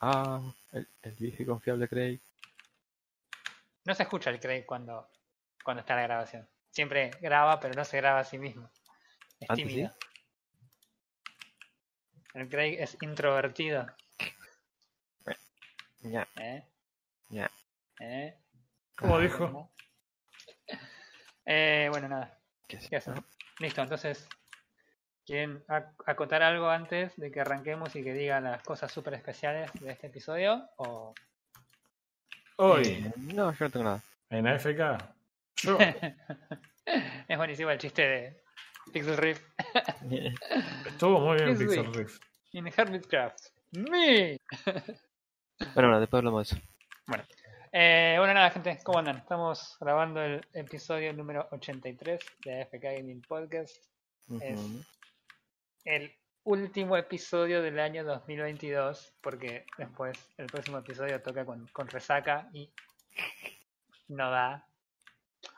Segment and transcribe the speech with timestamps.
[0.00, 0.40] Ah,
[0.72, 2.20] el, el viejo y confiable Craig.
[3.84, 5.08] No se escucha el Craig cuando,
[5.62, 6.48] cuando está la grabación.
[6.70, 8.70] Siempre graba, pero no se graba a sí mismo.
[9.40, 9.68] Es Antes sí.
[9.74, 9.94] tímido.
[12.34, 13.86] El Craig es introvertido.
[16.00, 16.66] Ya, ¿Eh?
[17.30, 17.50] ya.
[18.00, 18.36] ¿Eh?
[18.96, 19.70] Como dijo.
[21.46, 22.38] Eh, bueno, nada.
[22.66, 22.88] ¿Qué es?
[22.88, 23.14] ¿Qué hacen?
[23.58, 24.28] Listo, entonces.
[25.26, 29.70] ¿Quieren ac- acotar algo antes de que arranquemos y que digan las cosas súper especiales
[29.80, 30.68] de este episodio?
[30.76, 31.14] ¿O
[32.56, 34.02] Hoy, Eh, no, yo no tengo nada.
[34.30, 34.98] en AFK.
[35.56, 35.78] Yo.
[37.28, 38.42] es buenísimo el chiste de
[38.92, 39.42] Pixel Rift
[40.86, 41.56] Estuvo muy bien.
[41.58, 42.22] Pixel Rift.
[42.52, 43.38] in Hermitcraft.
[43.72, 44.38] ¡Me!
[44.64, 44.84] Bueno,
[45.74, 46.66] bueno, después hablamos de eso.
[47.72, 49.16] Eh, bueno, nada, gente, ¿cómo andan?
[49.16, 53.76] Estamos grabando el episodio número 83 de AFK Gaming Podcast.
[54.40, 54.84] Es- Ujú.
[55.84, 56.12] El
[56.44, 62.70] último episodio del año 2022, porque después el próximo episodio toca con, con resaca y
[64.08, 64.66] no da.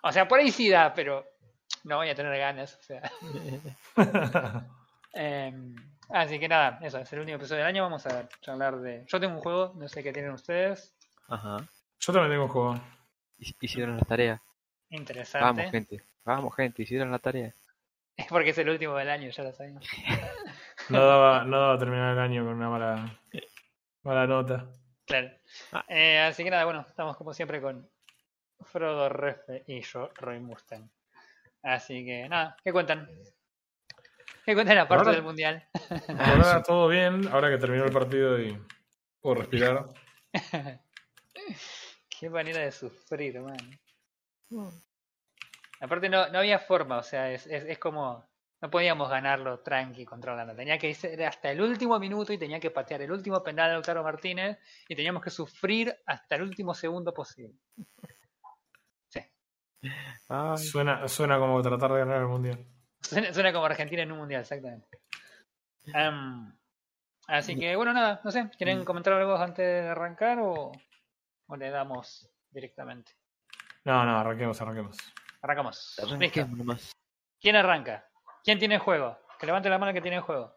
[0.03, 1.25] O sea, por ahí sí da, pero
[1.85, 2.75] no voy a tener ganas.
[2.77, 3.03] O sea.
[5.19, 5.75] Em,
[6.11, 7.83] así que nada, eso es el último episodio del año.
[7.85, 9.05] Vamos a charlar de.
[9.09, 10.95] Yo tengo un juego, no sé qué tienen ustedes.
[11.29, 11.57] Ajá.
[12.01, 12.75] Yo también tengo un juego.
[13.39, 14.43] Hic- Hicieron la tarea.
[14.91, 15.45] Interesante.
[15.47, 16.03] Vamos, gente.
[16.25, 16.83] Vamos, gente.
[16.83, 17.55] Hicieron la tarea.
[18.31, 19.87] Porque es el último del año, ya lo sabemos.
[20.89, 23.19] No daba, no daba terminar el año con una mala,
[24.05, 24.71] mala nota.
[25.05, 25.31] Claro.
[25.73, 25.85] Ah.
[25.89, 27.91] Eh, así que nada, bueno, estamos como siempre con
[28.61, 30.89] Frodo Refe y yo, Roy Mustang.
[31.65, 33.11] Así que nada, ¿qué cuentan?
[34.45, 35.67] ¿Qué cuentan aparte Ahora- del mundial?
[36.21, 38.57] Ahora todo bien, ahora que terminó el partido y
[39.21, 39.89] puedo respirar.
[42.21, 43.57] Qué manera de sufrir, man.
[45.81, 48.25] Aparte no, no había forma, o sea, es, es, es como...
[48.63, 50.57] No podíamos ganarlo tranqui contra Holanda.
[50.57, 53.75] Tenía que ser hasta el último minuto y tenía que patear el último penal de
[53.75, 57.55] Lautaro Martínez y teníamos que sufrir hasta el último segundo posible.
[59.09, 59.21] Sí.
[60.31, 62.65] Ay, Suena, suena como tratar de ganar el mundial.
[63.03, 64.89] Suena, suena como Argentina en un mundial, exactamente.
[65.93, 66.59] Am,
[67.29, 70.73] así que, bueno, nada, no sé, ¿quieren comentar algo antes de arrancar o,
[71.47, 73.13] o le damos directamente?
[73.85, 74.97] No, no, arranquemos, arranquemos.
[75.47, 75.95] Arrancamos.
[77.41, 78.05] ¿Quién arranca?
[78.43, 79.17] ¿Quién tiene juego?
[79.39, 80.53] Que levante la mano que tiene juego.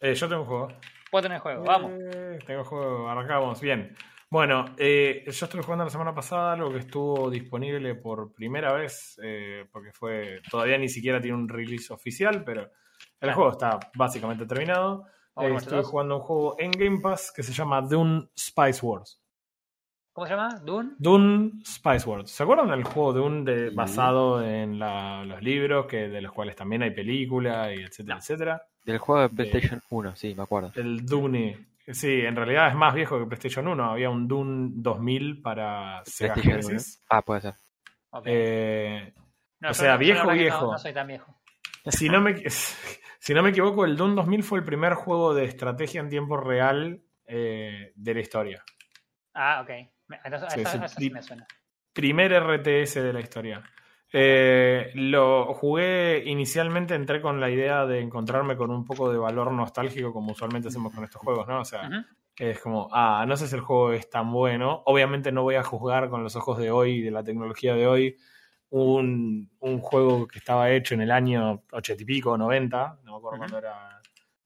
[0.00, 0.68] Eh, yo tengo un juego.
[1.10, 1.92] Puedo tener juego, vamos.
[2.14, 3.96] Eh, tengo juego, arrancamos, bien.
[4.30, 9.18] Bueno, eh, yo estuve jugando la semana pasada algo que estuvo disponible por primera vez,
[9.22, 12.70] eh, porque fue todavía ni siquiera tiene un release oficial, pero el
[13.20, 13.34] Claro.
[13.36, 15.06] juego está básicamente terminado.
[15.40, 19.17] Eh, estuve jugando un juego en Game Pass que se llama Dune Spice Wars.
[20.18, 20.58] ¿Cómo se llama?
[20.64, 20.90] ¿Dune?
[20.98, 22.28] Dune Spice Wars.
[22.32, 23.74] ¿Se acuerdan del juego Dune de, Sí.
[23.76, 28.18] basado en la- los libros, que de los cuales también hay película y etcétera, No.
[28.18, 28.62] etcétera?
[28.84, 30.72] Del juego de PlayStation 1, sí, me acuerdo.
[30.74, 31.68] El Dune.
[31.92, 33.92] Sí, en realidad es más viejo que PlayStation 1.
[33.92, 36.68] Había un Dune 2000 para Sega PlayStation 1.
[36.68, 37.04] Genesis.
[37.08, 37.54] Ah, puede ser.
[38.24, 39.12] Eh,
[39.60, 40.66] No, o sea, no- viejo, viejo.
[40.66, 41.32] No, no soy tan viejo.
[41.86, 42.42] si, no me,
[43.20, 46.36] si no me equivoco, el Dune 2000 fue el primer juego de estrategia en tiempo
[46.36, 48.64] real eh, de la historia.
[49.34, 49.70] Ah, ok.
[50.08, 50.52] Me- Entonces,
[50.90, 51.46] Sí, me suena.
[51.92, 53.62] Primer RTS de la historia.
[54.12, 59.52] Eh, lo jugué inicialmente, entré con la idea de encontrarme con un poco de valor
[59.52, 61.60] nostálgico, como usualmente hacemos con estos juegos, ¿no?
[61.60, 61.82] O sea.
[62.36, 64.82] Es como, ah, no sé si el juego es tan bueno.
[64.86, 68.16] Obviamente no voy a juzgar con los ojos de hoy, de la tecnología de hoy,
[68.70, 73.18] un, un juego que estaba hecho en el año ochenta y pico, 90, no me
[73.18, 74.00] acuerdo cuándo era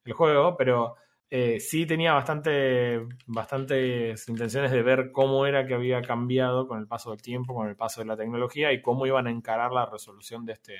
[0.05, 0.97] el juego, pero
[1.35, 6.87] eh, sí tenía bastante, bastantes intenciones de ver cómo era que había cambiado con el
[6.87, 9.87] paso del tiempo, con el paso de la tecnología y cómo iban a encarar la
[9.87, 10.75] resolución de este,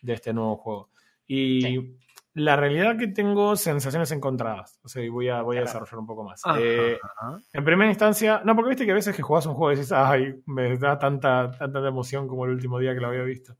[0.00, 0.90] de este nuevo juego.
[1.26, 1.96] Y Sí.
[2.34, 4.78] la realidad que tengo sensaciones encontradas.
[4.84, 6.40] O sea, y voy a, voy a desarrollar un poco más.
[6.44, 7.38] Ajá, Eh, ajá.
[7.52, 9.90] en primera instancia, no, porque viste que a veces que jugás un juego y dices,
[9.90, 13.56] ay, me da tanta, tanta emoción como el último día que lo había visto.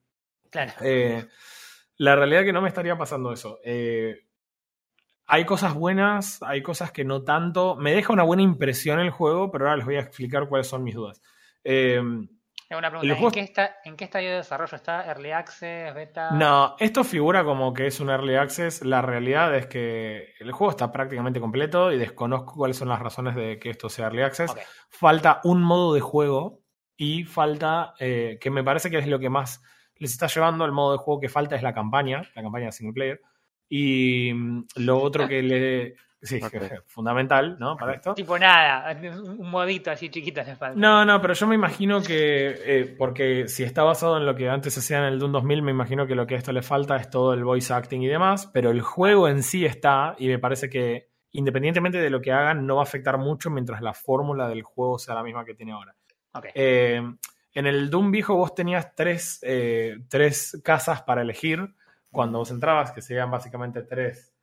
[0.48, 0.70] Claro.
[0.80, 1.26] Eh,
[1.96, 3.58] la realidad que no me estaría pasando eso.
[3.64, 4.16] Eh,
[5.30, 7.76] hay cosas buenas, hay cosas que no tanto.
[7.76, 10.82] Me deja una buena impresión el juego, pero ahora les voy a explicar cuáles son
[10.82, 11.22] mis dudas.
[11.62, 12.02] Eh,
[12.78, 13.14] una pregunta.
[13.14, 15.04] ¿En qué, está, ¿En qué estadio de desarrollo está?
[15.04, 15.94] ¿Early Access?
[15.94, 16.30] ¿Beta?
[16.32, 18.84] No, esto figura como que es un early access.
[18.84, 23.34] La realidad es que el juego está prácticamente completo y desconozco cuáles son las razones
[23.36, 24.52] de que esto sea early access.
[24.88, 26.60] Falta un modo de juego
[26.96, 29.62] y falta, eh, que me parece que es lo que más
[29.96, 32.94] les está llevando el modo de juego que falta es la campaña, la campaña single
[32.94, 33.20] player.
[33.70, 35.94] Y mm, lo otro que le...
[36.22, 36.38] Sí,
[36.86, 37.78] fundamental, ¿no?
[37.78, 38.12] Para esto.
[38.12, 40.78] Tipo nada, un modito así chiquito le falta.
[40.78, 44.50] No, no, pero yo me imagino que, eh, porque si está basado en lo que
[44.50, 46.60] antes se hacía en el Doom 2000, me imagino que lo que a esto le
[46.60, 50.28] falta es todo el voice acting y demás, pero el juego en sí está, y
[50.28, 53.94] me parece que independientemente de lo que hagan, no va a afectar mucho mientras la
[53.94, 55.94] fórmula del juego sea la misma que tiene ahora.
[56.54, 57.02] Eh,
[57.52, 61.74] en el Doom viejo vos tenías tres, eh, tres casas para elegir
[62.10, 64.34] cuando vos entrabas, que serían básicamente tres,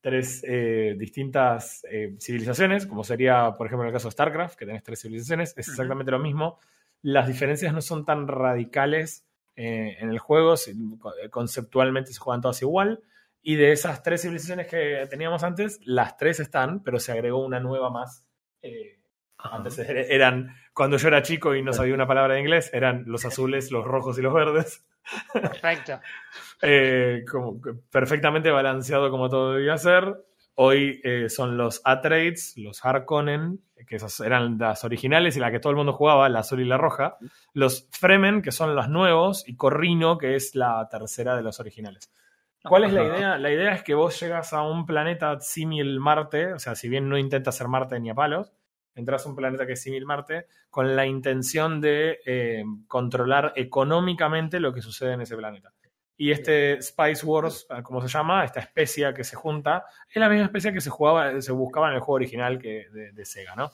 [0.00, 4.66] tres eh, distintas eh, civilizaciones, como sería, por ejemplo, en el caso de StarCraft, que
[4.66, 6.58] tenés tres civilizaciones, es exactamente lo mismo.
[7.02, 9.24] Las diferencias no son tan radicales
[9.56, 10.54] eh, en el juego,
[11.30, 13.02] conceptualmente se juegan todas igual.
[13.42, 17.60] Y de esas tres civilizaciones que teníamos antes, las tres están, pero se agregó una
[17.60, 18.24] nueva más.
[18.62, 18.96] eh,
[19.40, 23.04] antes er- eran, cuando yo era chico y no sabía una palabra de inglés, eran
[23.06, 24.84] los azules, los rojos y los verdes.
[25.32, 26.00] Perfecto.
[26.62, 27.60] Eh, como
[27.90, 30.24] perfectamente balanceado como todo debía ser.
[30.54, 35.60] Hoy eh, son los A-Trades, los Harkonnen, que esas eran las originales y la que
[35.60, 37.16] todo el mundo jugaba, la azul y la roja.
[37.52, 42.12] Los Fremen, que son los nuevos, y Corrino, que es la tercera de los originales.
[42.64, 43.38] ¿Cuál es la idea?
[43.38, 47.08] La idea es que vos llegas a un planeta símil Marte, o sea, si bien
[47.08, 48.52] no intentas ser Marte ni a palos,
[48.98, 54.60] entras a un planeta que es símil Marte con la intención de eh, controlar económicamente
[54.60, 55.72] lo que sucede en ese planeta.
[56.16, 60.28] Y este Spice Wars, eh, como se llama, esta especia que se junta, es la
[60.28, 63.54] misma especie que se jugaba, se buscaba en el juego original que de, de Sega,
[63.54, 63.70] ¿no?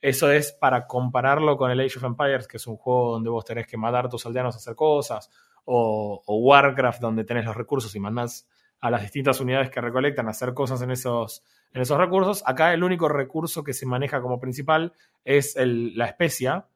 [0.00, 3.44] Eso es para compararlo con el Age of Empires, que es un juego donde vos
[3.44, 5.30] tenés que matar a tus aldeanos a hacer cosas,
[5.64, 8.46] o, o Warcraft, donde tenés los recursos y mandás
[8.80, 11.42] a las distintas unidades que recolectan a hacer cosas en esos,
[11.74, 12.42] en esos recursos.
[12.46, 14.92] Acá el único recurso que se maneja como principal
[15.24, 16.66] es el- la especia,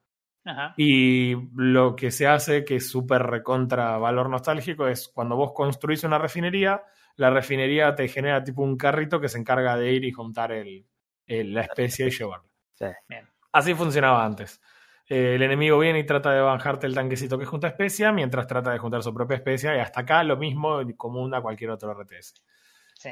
[0.45, 0.75] Ajá.
[0.77, 6.05] y lo que se hace, que es súper recontra valor nostálgico, es cuando vos construís
[6.05, 6.83] una refinería,
[7.17, 10.87] la refinería te genera tipo un carrito que se encarga de ir y juntar el,
[11.27, 12.49] el- la especia y llevarla.
[12.75, 12.87] Sí.
[13.09, 13.29] Bien.
[13.53, 14.61] Así funcionaba antes.
[15.09, 18.71] Eh, el enemigo viene y trata de bajarte el tanquecito que junta especia, mientras trata
[18.71, 22.35] de juntar su propia especia, y hasta acá lo mismo común a cualquier otro RTS.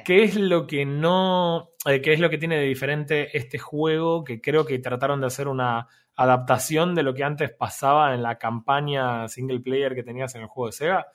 [0.05, 1.71] ¿Qué es lo que no.
[1.87, 4.25] eh, ¿Qué es lo que tiene de diferente este juego?
[4.25, 5.87] Que creo que trataron de hacer una
[6.17, 10.49] adaptación de lo que antes pasaba en la campaña single player que tenías en el
[10.49, 11.07] juego de Sega.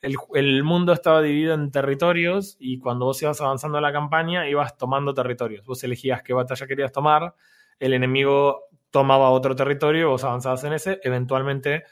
[0.00, 4.48] El, el mundo estaba dividido en territorios y cuando vos ibas avanzando en la campaña
[4.48, 5.64] ibas tomando territorios.
[5.64, 7.34] Vos elegías qué batalla querías tomar,
[7.78, 11.84] el enemigo tomaba otro territorio, vos avanzabas en ese, eventualmente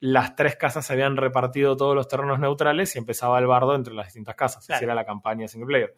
[0.00, 3.94] las tres casas se habían repartido todos los terrenos neutrales y empezaba el bardo entre
[3.94, 4.66] las distintas casas.
[4.66, 4.76] Claro.
[4.76, 5.94] Así era la campaña single player.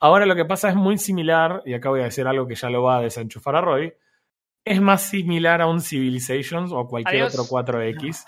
[0.00, 2.70] Ahora lo que pasa es muy similar, y acá voy a decir algo que ya
[2.70, 3.92] lo va a desenchufar a Roy,
[4.64, 7.38] es más similar a un Civilizations o a cualquier Adiós.
[7.38, 8.24] otro 4X.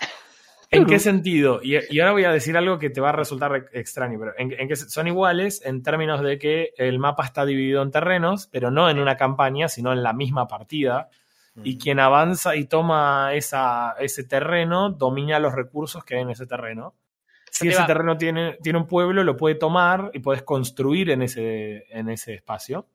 [0.71, 1.59] ¿En qué sentido?
[1.63, 4.33] Y, y ahora voy a decir algo que te va a resultar ex- extraño, pero
[4.37, 8.47] en, en que son iguales en términos de que el mapa está dividido en terrenos,
[8.51, 11.09] pero no en una campaña, sino en la misma partida.
[11.63, 16.47] Y quien avanza y toma esa, ese terreno domina los recursos que hay en ese
[16.47, 16.95] terreno.
[17.51, 21.11] Si te ese va- terreno tiene, tiene un pueblo, lo puede tomar y puedes construir
[21.11, 22.87] en ese, en ese espacio.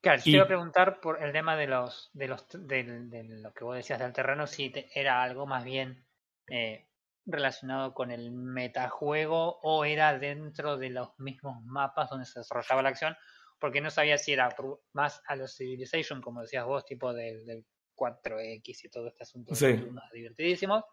[0.00, 3.22] Claro, te Y- iba a preguntar por el tema de los, de los del- de,
[3.24, 6.04] lo que vos decías del terreno, si te- era algo más bien
[6.48, 6.86] eh,
[7.26, 12.88] relacionado con el metajuego o era dentro de los mismos mapas donde se desarrollaba la
[12.90, 13.16] acción,
[13.58, 14.54] porque no sabía si era
[14.92, 17.64] más a los Civilization, como decías vos, tipo del, del
[17.96, 19.78] 4X y todo este asunto Sí.
[20.12, 20.84] divertidísimos,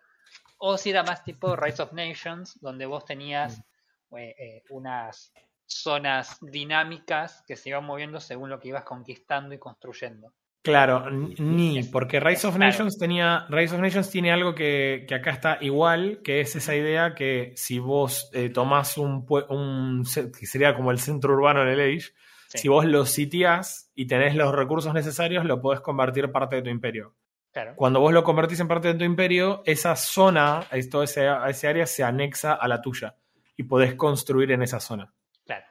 [0.57, 3.61] o si era más tipo Rise of Nations, donde vos tenías
[4.17, 5.33] eh, eh, unas
[5.65, 10.33] zonas dinámicas que se iban moviendo según lo que ibas conquistando y construyendo.
[10.61, 12.55] Claro, ni, porque Rise of.
[12.57, 13.45] Nations tenía.
[13.49, 17.51] Rise of Nations tiene algo que, que acá está igual, que es esa idea que
[17.57, 22.11] si vos eh, tomás un, un que sería como el centro urbano en el Age,
[22.53, 22.59] Sí.
[22.59, 26.69] si vos lo sitiás y tenés los recursos necesarios, lo podés convertir parte de tu
[26.69, 27.15] imperio.
[27.51, 27.73] Claro.
[27.75, 31.67] Cuando vos lo convertís en parte de tu imperio, esa zona, es- todo ese, ese
[31.67, 33.15] área se anexa a la tuya
[33.55, 35.13] y podés construir en esa zona.
[35.45, 35.65] Claro.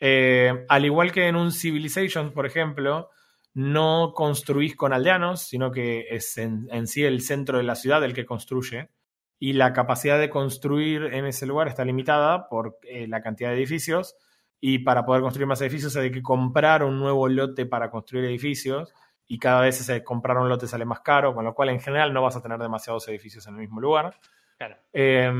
[0.00, 3.10] Eh, al igual que en un Civilization, por ejemplo,
[3.54, 8.02] no construís con aldeanos, sino que es en, en sí el centro de la ciudad
[8.04, 8.90] el que construye.
[9.38, 13.56] Y la capacidad de construir en ese lugar está limitada por eh, la cantidad de
[13.56, 14.16] edificios.
[14.60, 18.92] Y para poder construir más edificios hay que comprar un nuevo lote para construir edificios.
[19.26, 22.12] Y cada vez ese comprar un lote sale más caro, con lo cual en general
[22.12, 24.14] no vas a tener demasiados edificios en el mismo lugar.
[24.56, 24.76] Claro.
[24.92, 25.32] Eh,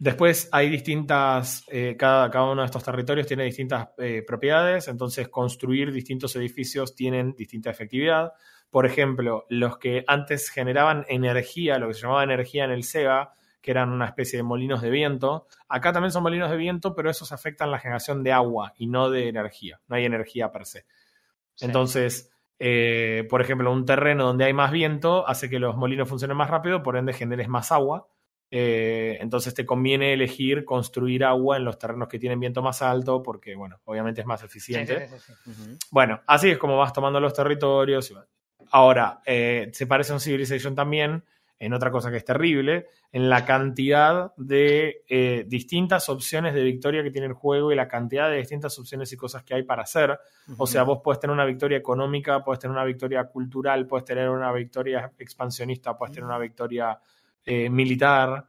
[0.00, 5.28] después hay distintas, eh, cada, cada uno de estos territorios tiene distintas eh, propiedades, entonces
[5.28, 8.32] construir distintos edificios tienen distinta efectividad.
[8.70, 13.34] Por ejemplo, los que antes generaban energía, lo que se llamaba energía en el Sega,
[13.60, 17.10] que eran una especie de molinos de viento, acá también son molinos de viento, pero
[17.10, 20.86] esos afectan la generación de agua y no de energía, no hay energía per se.
[21.54, 21.66] Sí.
[21.66, 26.36] Entonces, eh, por ejemplo, un terreno donde hay más viento hace que los molinos funcionen
[26.36, 28.06] más rápido, por ende generes más agua.
[28.52, 33.22] Eh, entonces te conviene elegir construir agua en los terrenos que tienen viento más alto
[33.22, 35.08] porque, bueno, obviamente es más eficiente.
[35.08, 35.50] sí, sí, sí.
[35.50, 35.78] Ujú.
[35.90, 38.12] Bueno, así es como vas tomando los territorios.
[38.72, 41.24] Ahora, eh, se parece a un Civilization también
[41.60, 47.02] en otra cosa que es terrible, en la cantidad de eh, distintas opciones de victoria
[47.02, 49.82] que tiene el juego y la cantidad de distintas opciones y cosas que hay para
[49.82, 50.18] hacer.
[50.56, 54.30] O sea, vos puedes tener una victoria económica, puedes tener una victoria cultural, puedes tener
[54.30, 56.98] una victoria expansionista, puedes tener una victoria
[57.44, 58.46] eh, militar,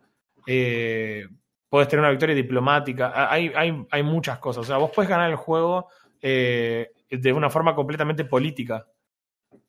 [0.47, 1.27] eh,
[1.67, 3.29] puedes tener una victoria diplomática.
[3.29, 4.61] Hay, hay, hay muchas cosas.
[4.61, 5.89] O sea, vos puedes ganar el juego
[6.21, 8.87] eh, de una forma completamente política.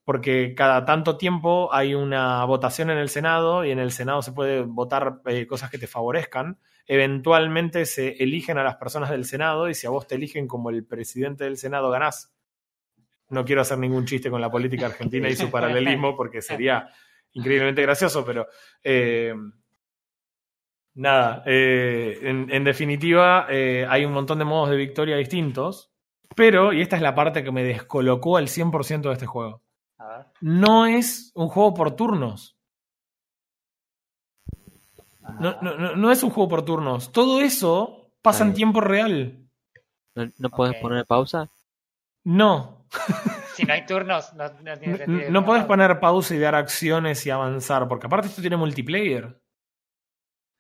[0.05, 4.33] Porque cada tanto tiempo hay una votación en el Senado y en el Senado se
[4.33, 6.59] puede votar eh, cosas que te favorezcan.
[6.87, 10.71] Eventualmente se eligen a las personas del Senado y si a vos te eligen como
[10.71, 12.35] el presidente del Senado ganás.
[13.29, 16.89] No quiero hacer ningún chiste con la política argentina y su paralelismo porque sería
[17.33, 18.49] increíblemente gracioso, pero
[18.83, 19.33] eh,
[20.95, 25.93] nada, eh, en, en definitiva hay un montón de modos de victoria distintos,
[26.35, 29.63] pero, y esta es la parte que me descolocó al 100% de este juego.
[30.41, 32.57] No es un juego por turnos.
[35.41, 37.13] No, Ah, no, no, no es un juego por turnos.
[37.13, 39.39] Todo eso pasa en tiempo real.
[40.15, 41.49] ¿No, no puedes poner pausa?
[42.25, 42.85] No.
[43.55, 45.31] Si no hay turnos, no, no tiene No, sentido.
[45.31, 49.41] no podés poner pausa y dar acciones y avanzar, porque aparte esto tiene multiplayer.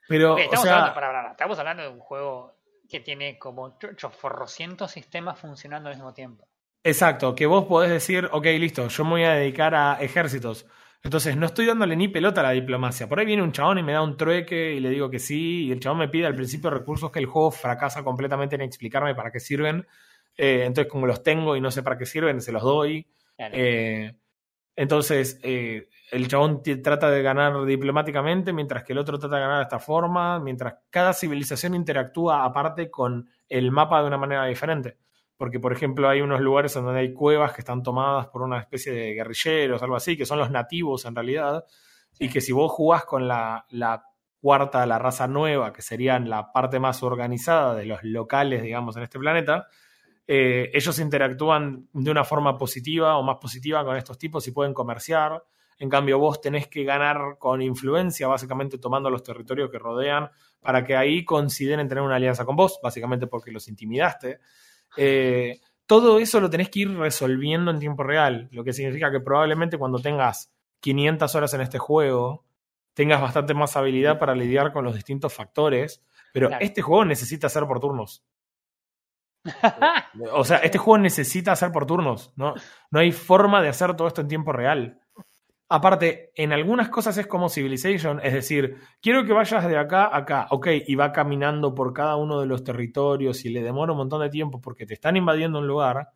[0.09, 2.55] Pero, o estamos, sea, hablando, pará, estamos hablando de un juego
[2.89, 6.47] que tiene como choforrocientos sistemas funcionando al mismo tiempo.
[6.85, 10.67] Exacto, que vos podés decir, ok, listo, yo me voy a dedicar a ejércitos.
[11.05, 13.09] Entonces, no estoy dándole ni pelota a la diplomacia.
[13.09, 15.67] Por ahí viene un chabón y me da un trueque y le digo que sí,
[15.67, 19.15] y el chabón me pide al principio recursos que el juego fracasa completamente en explicarme
[19.15, 19.87] para qué sirven.
[20.37, 23.07] Eh, entonces, como los tengo y no sé para qué sirven, se los doy.
[23.37, 23.55] Claro.
[23.57, 24.15] Eh,
[24.77, 29.57] entonces, eh, el chabón trata de ganar diplomáticamente, mientras que el otro trata de ganar
[29.59, 34.99] de esta forma, mientras cada civilización interactúa aparte con el mapa de una manera diferente.
[35.43, 38.93] Porque, por ejemplo, hay unos lugares donde hay cuevas que están tomadas por una especie
[38.93, 41.65] de guerrilleros, algo así, que son los nativos en realidad,
[42.17, 44.05] y que si vos jugás con la, la
[44.41, 49.03] cuarta, la raza nueva, que serían la parte más organizada de los locales, digamos, en
[49.03, 49.67] este planeta,
[50.29, 54.73] eh, ellos interactúan de una forma positiva o más positiva con estos tipos y pueden
[54.73, 55.43] comerciar.
[55.77, 60.31] En cambio, vos tenés que ganar con influencia, básicamente tomando los territorios que rodean,
[60.61, 64.39] para que ahí consideren tener una alianza con vos, básicamente porque los intimidaste.
[64.97, 69.21] Eh, todo eso lo tenés que ir resolviendo en tiempo real, lo que significa que
[69.21, 72.45] probablemente cuando tengas 500 horas en este juego,
[72.95, 76.65] tengas bastante más habilidad para lidiar con los distintos factores, pero Claro.
[76.65, 78.25] este juego necesita ser por turnos.
[80.33, 82.33] O sea, este juego necesita hacer por turnos.
[82.37, 82.55] ¿no?
[82.91, 85.01] no hay forma de hacer todo esto en tiempo real.
[85.75, 90.19] Aparte, en algunas cosas es como Civilization, es decir, quiero que vayas de acá a
[90.19, 93.97] acá, ok, y va caminando por cada uno de los territorios y le demora un
[93.97, 96.11] montón de tiempo porque te están invadiendo un lugar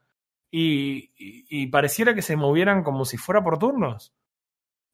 [0.51, 4.15] y, pareciera que se movieran como si fuera por turnos.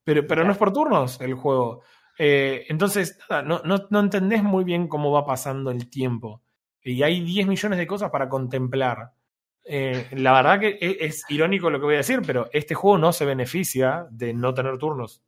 [0.04, 1.83] Pero, pero no es por turnos el juego.
[2.16, 6.40] Eh, entonces, nada, no, no, no entendés muy bien cómo va pasando el tiempo.
[6.85, 9.11] Y hay 10 millones de cosas para contemplar.
[9.64, 12.99] Eh, la verdad que e- es, irónico lo que voy a decir, pero este juego
[12.99, 15.23] no se beneficia de no tener turnos.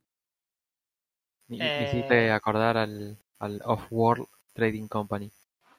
[1.47, 1.83] Y, Eh.
[1.83, 5.31] hiciste acordar al, al Off-World Trading Company.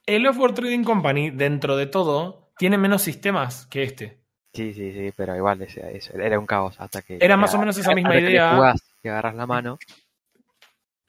[0.06, 4.20] El Off-World Trading Company, dentro de todo, tiene menos sistemas que este.
[4.54, 7.18] Sí, sí, sí, pero igual ese- ese- era un caos hasta que...
[7.20, 8.54] Era más o menos esa misma hasta que idea.
[8.54, 9.78] jugás, que agarras la mano.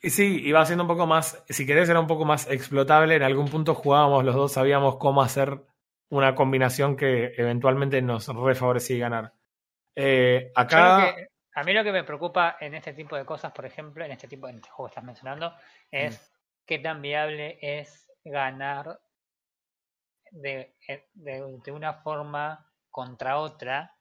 [0.01, 3.15] Y sí, iba siendo un poco más, si querés, era un poco más explotable.
[3.15, 5.61] En algún punto jugábamos los dos, sabíamos cómo hacer
[6.09, 9.33] una combinación que eventualmente nos refavorecía ganar.
[9.95, 13.65] Eh, acá, que- a mí lo que me preocupa en este tipo de cosas, por
[13.65, 15.53] ejemplo, en este tipo en este juego que estás mencionando,
[15.91, 16.65] es Mm.
[16.67, 18.99] qué tan viable es ganar
[20.31, 23.95] de, eh, de- de una forma contra otra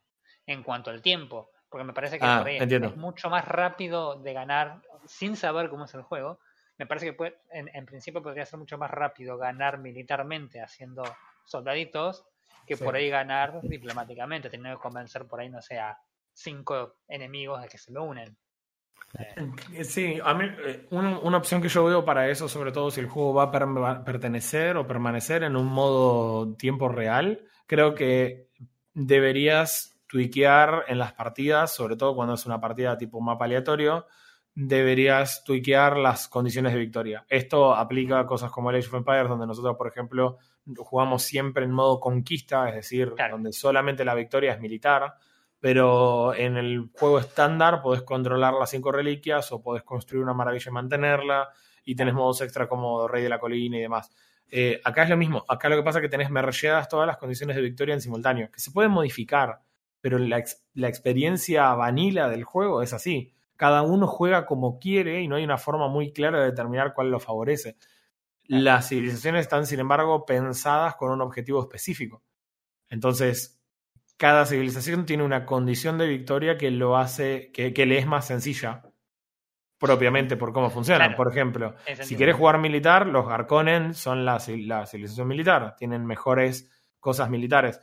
[0.47, 1.51] en cuanto al tiempo.
[1.69, 5.85] Porque me parece que Ah, es- es mucho más rápido de ganar sin saber cómo
[5.85, 6.39] es el juego.
[6.79, 11.03] Me parece que puede- en, en principio podría ser mucho más rápido ganar militarmente haciendo
[11.47, 12.25] soldaditos
[12.67, 12.85] que Sí.
[12.85, 15.97] por ahí ganar diplomáticamente, teniendo que convencer por ahí, no sé, a
[16.33, 18.37] cinco enemigos de que se me unen.
[19.19, 22.91] Eh, Sí, a mí, eh, una, una opción que yo veo para eso, sobre todo
[22.91, 27.95] si el juego va a per- pertenecer o permanecer en un modo tiempo real, creo
[27.95, 28.49] que
[28.95, 34.07] deberías tuiquear en las partidas, sobre todo cuando es una partida tipo mapa aleatorio,
[34.55, 37.25] deberías tuiquear las condiciones de victoria.
[37.29, 40.39] Esto aplica a cosas como el Age of Empires, donde nosotros, por ejemplo,
[40.77, 43.35] jugamos siempre en modo conquista, es decir, Claro.
[43.35, 45.15] donde solamente la victoria es militar
[45.59, 50.71] pero en el juego estándar podés controlar las cinco reliquias o podés construir una maravilla
[50.71, 51.49] y mantenerla.
[51.89, 54.11] y tenés modos extra como Rey de la Colina y demás.
[54.51, 55.45] Eh, acá es lo mismo.
[55.49, 58.51] Acá lo que pasa es que tenés mergeadas todas las condiciones de victoria en simultáneo,
[58.51, 59.61] que se pueden modificar,
[60.01, 60.43] pero la,
[60.75, 63.33] la experiencia vanilla del juego es así.
[63.55, 67.11] Cada uno juega como quiere y no hay una forma muy clara de determinar cuál
[67.11, 67.77] lo favorece.
[68.49, 72.23] Las civilizaciones están, sin embargo, pensadas con un objetivo específico.
[72.89, 73.61] Entonces,
[74.17, 78.27] cada civilización tiene una condición de victoria que lo hace, que, que le es más
[78.27, 78.83] sencilla
[79.79, 81.15] propiamente por cómo funcionan.
[81.15, 87.31] Por ejemplo, si quieres jugar militar, los Garconen son la, civilización militar, tienen mejores cosas
[87.31, 87.81] militares.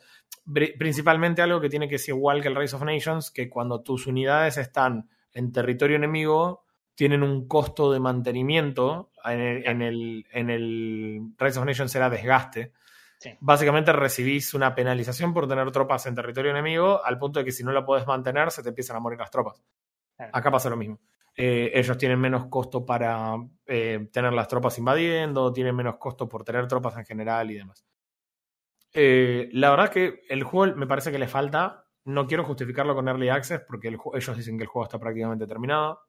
[0.77, 4.07] Principalmente algo que tiene que ser igual que el Race of Nations, que cuando tus
[4.07, 6.62] unidades están en territorio enemigo,
[6.95, 9.11] tienen un costo de mantenimiento.
[9.25, 12.73] En el, en el, en el Race of Nations era desgaste.
[13.39, 17.63] Básicamente recibís una penalización por tener tropas en territorio enemigo, al punto de que si
[17.63, 19.63] no la puedes mantener, se te empiezan a morir las tropas.
[20.17, 20.99] Acá pasa lo mismo.
[21.35, 23.35] Eh, ellos tienen menos costo para
[23.65, 27.85] eh, tener las tropas invadiendo, tienen menos costo por tener tropas en general y demás.
[28.93, 31.85] Eh, la verdad que el juego me parece que le falta.
[32.05, 36.01] No quiero justificarlo con Early Access porque ellos dicen que el juego está prácticamente terminado.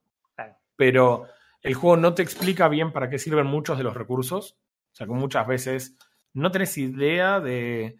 [0.77, 1.27] Pero
[1.63, 4.59] el juego no te explica bien para qué sirven muchos de los recursos.
[4.93, 5.97] O sea, que muchas veces
[6.33, 7.99] no tenés idea de,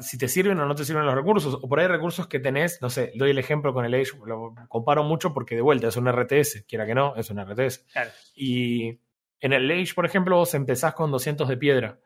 [0.00, 2.80] si te sirven o no te sirven los recursos, o por ahí recursos que tenés,
[2.80, 5.96] no sé, doy el ejemplo con el Age, lo comparo mucho porque de vuelta es
[5.96, 7.86] un RTS, quiera que no, es un RTS.
[8.34, 9.00] Y
[9.40, 11.98] en el Age, por ejemplo, vos empezás con 200 de piedra.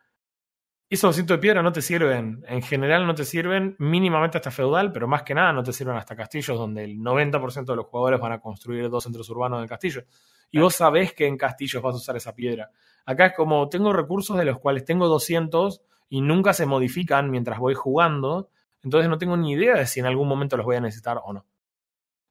[0.90, 4.92] Esos 200 de piedra no te sirven, en general no te sirven mínimamente hasta feudal,
[4.92, 8.20] pero más que nada no te sirven hasta castillos, donde el 90% de los jugadores
[8.20, 10.04] van a construir dos centros urbanos en castillo.
[10.50, 12.70] Y vos sabés que en castillos vas a usar esa piedra.
[13.06, 17.58] Acá es como, tengo recursos de los cuales tengo 200 y nunca se modifican mientras
[17.58, 18.50] voy jugando,
[18.82, 21.32] entonces no tengo ni idea de si en algún momento los voy a necesitar o
[21.32, 21.46] no.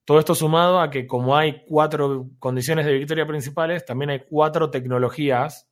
[0.05, 4.69] Todo esto sumado a que como hay cuatro condiciones de victoria principales, también hay cuatro
[4.69, 5.69] tecnologías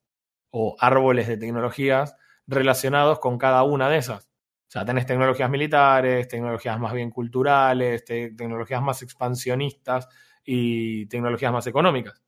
[0.50, 2.16] o árboles de tecnologías
[2.48, 4.26] relacionados con cada una de esas.
[4.26, 10.08] O sea, tenés tecnologías militares, tecnologías más bien culturales, tecnologías más expansionistas
[10.44, 12.22] y tecnologías más económicas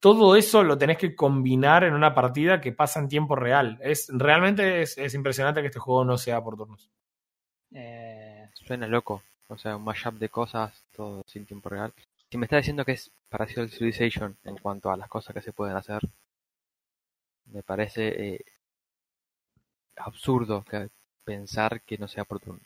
[0.00, 3.78] todo eso lo tenés que combinar en una partida que pasa en tiempo real.
[3.82, 6.90] Es, realmente es, impresionante que este juego no sea por turnos.
[7.72, 9.22] Eh, suena loco.
[9.48, 11.92] O sea, un mashup de cosas, todo sin tiempo real.
[12.30, 15.42] Si me está diciendo que es parecido al Civilization en cuanto a las cosas que
[15.42, 16.00] se pueden hacer,
[17.46, 18.44] me parece eh,
[20.04, 20.64] absurdo
[21.24, 22.60] pensar que no sea por turno.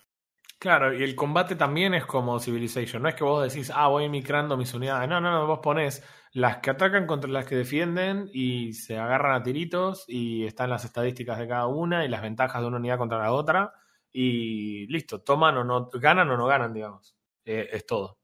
[0.58, 3.02] Claro, y el combate también es como Civilization.
[3.02, 5.08] No es que vos decís, ah, voy micrando mis unidades.
[5.08, 9.34] No, no, no, vos ponés las que atacan contra las que defienden y se agarran
[9.34, 12.98] a tiritos y están las estadísticas de cada una y las ventajas de una unidad
[12.98, 13.74] contra la otra
[14.10, 17.14] y listo, toman o no, ganan o no ganan, digamos.
[17.44, 18.18] Eh, es todo.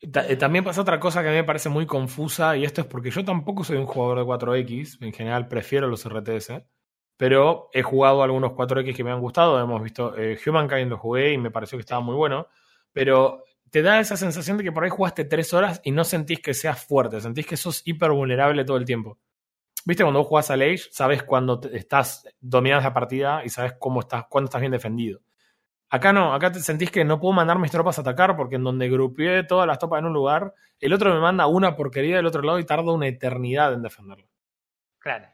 [0.00, 2.86] Eh, también pasa otra cosa que a mí me parece muy confusa y esto es
[2.88, 6.62] porque yo tampoco soy un jugador de 4X, en general prefiero los RTS,
[7.16, 11.32] pero he jugado algunos 4X que me han gustado, hemos visto eh, Humankind lo jugué
[11.32, 12.48] y me pareció que estaba muy bueno,
[12.92, 16.40] pero te da esa sensación de que por ahí jugaste tres horas y no sentís
[16.40, 19.18] que seas fuerte, sentís que sos hiper vulnerable todo el tiempo.
[19.84, 20.82] ¿Viste cuando vos jugás a Age?
[20.90, 25.20] Sabes cuando estás dominando la partida y sabes cómo estás, cuándo estás bien defendido.
[25.88, 28.64] Acá no, acá te sentís que no puedo mandar mis tropas a atacar porque en
[28.64, 32.26] donde grupié todas las tropas en un lugar, el otro me manda una porquería del
[32.26, 34.28] otro lado y tarda una eternidad en defenderlo.
[34.98, 35.28] Claro.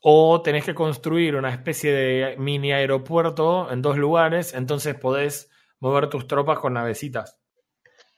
[0.00, 6.08] O tenés que construir una especie de mini aeropuerto en dos lugares, entonces podés mover
[6.08, 7.38] tus tropas con navecitas.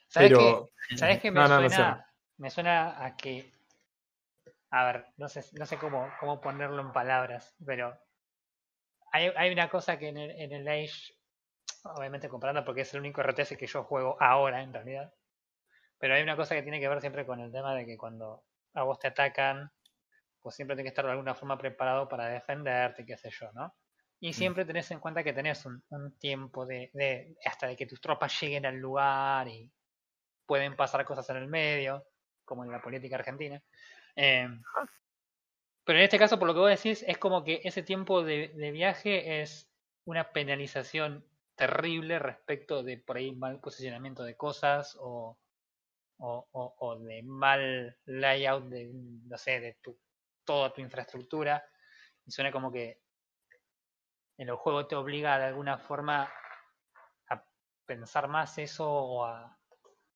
[0.08, 0.96] ¿Sabes qué?
[0.96, 2.04] ¿Sabes qué me suena?
[2.36, 3.52] Me suena a que.
[4.70, 7.98] A ver, no sé, no sé cómo, cómo ponerlo en palabras, pero
[9.12, 11.14] hay, hay una cosa que en el, en el Age,
[11.84, 15.12] obviamente comparando porque es el único RTS que yo juego ahora en realidad,
[15.98, 18.44] pero hay una cosa que tiene que ver siempre con el tema de que cuando
[18.74, 19.72] a vos te atacan,
[20.40, 23.74] pues siempre tienes que estar de alguna forma preparado para defenderte, qué sé yo, ¿no?
[24.20, 24.32] Y mm.
[24.32, 28.00] siempre tenés en cuenta que tenés un, un tiempo de, de, hasta de que tus
[28.00, 29.70] tropas lleguen al lugar y
[30.46, 32.06] pueden pasar cosas en el medio,
[32.44, 33.62] como en la política argentina.
[34.16, 34.48] Eh,
[35.84, 38.48] pero en este caso, por lo que vos decís, es como que ese tiempo de,
[38.72, 39.70] viaje es
[40.04, 41.24] una penalización
[41.54, 45.38] terrible respecto de por ahí mal posicionamiento de cosas o,
[46.18, 49.98] o, de mal layout de, no sé, de tu,
[50.48, 51.62] toda tu infraestructura.
[52.24, 53.02] Y suena como que
[54.38, 56.32] en el juego te obliga de alguna forma
[57.28, 57.44] a
[57.84, 59.54] pensar más eso o a,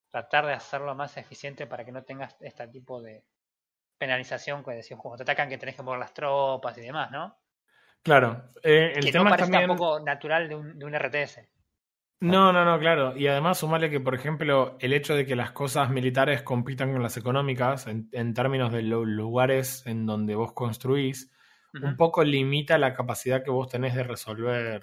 [0.09, 3.25] tratar de hacerlo más eficiente para que no tengas este tipo de
[3.97, 7.39] penalización que decíamos, cuando te atacan que tenés que mover las tropas y demás, ¿no?
[8.03, 8.51] Claro.
[8.63, 11.49] Eh, el que tema no parece tampoco natural de un, de un RTS.
[12.23, 13.17] No, no, no, claro.
[13.17, 17.03] Y además sumarle que, por ejemplo, el hecho de que las cosas militares compitan con
[17.03, 21.33] las económicas en, en términos de los lugares en donde vos construís,
[21.83, 24.83] un poco limita la capacidad que vos tenés de resolver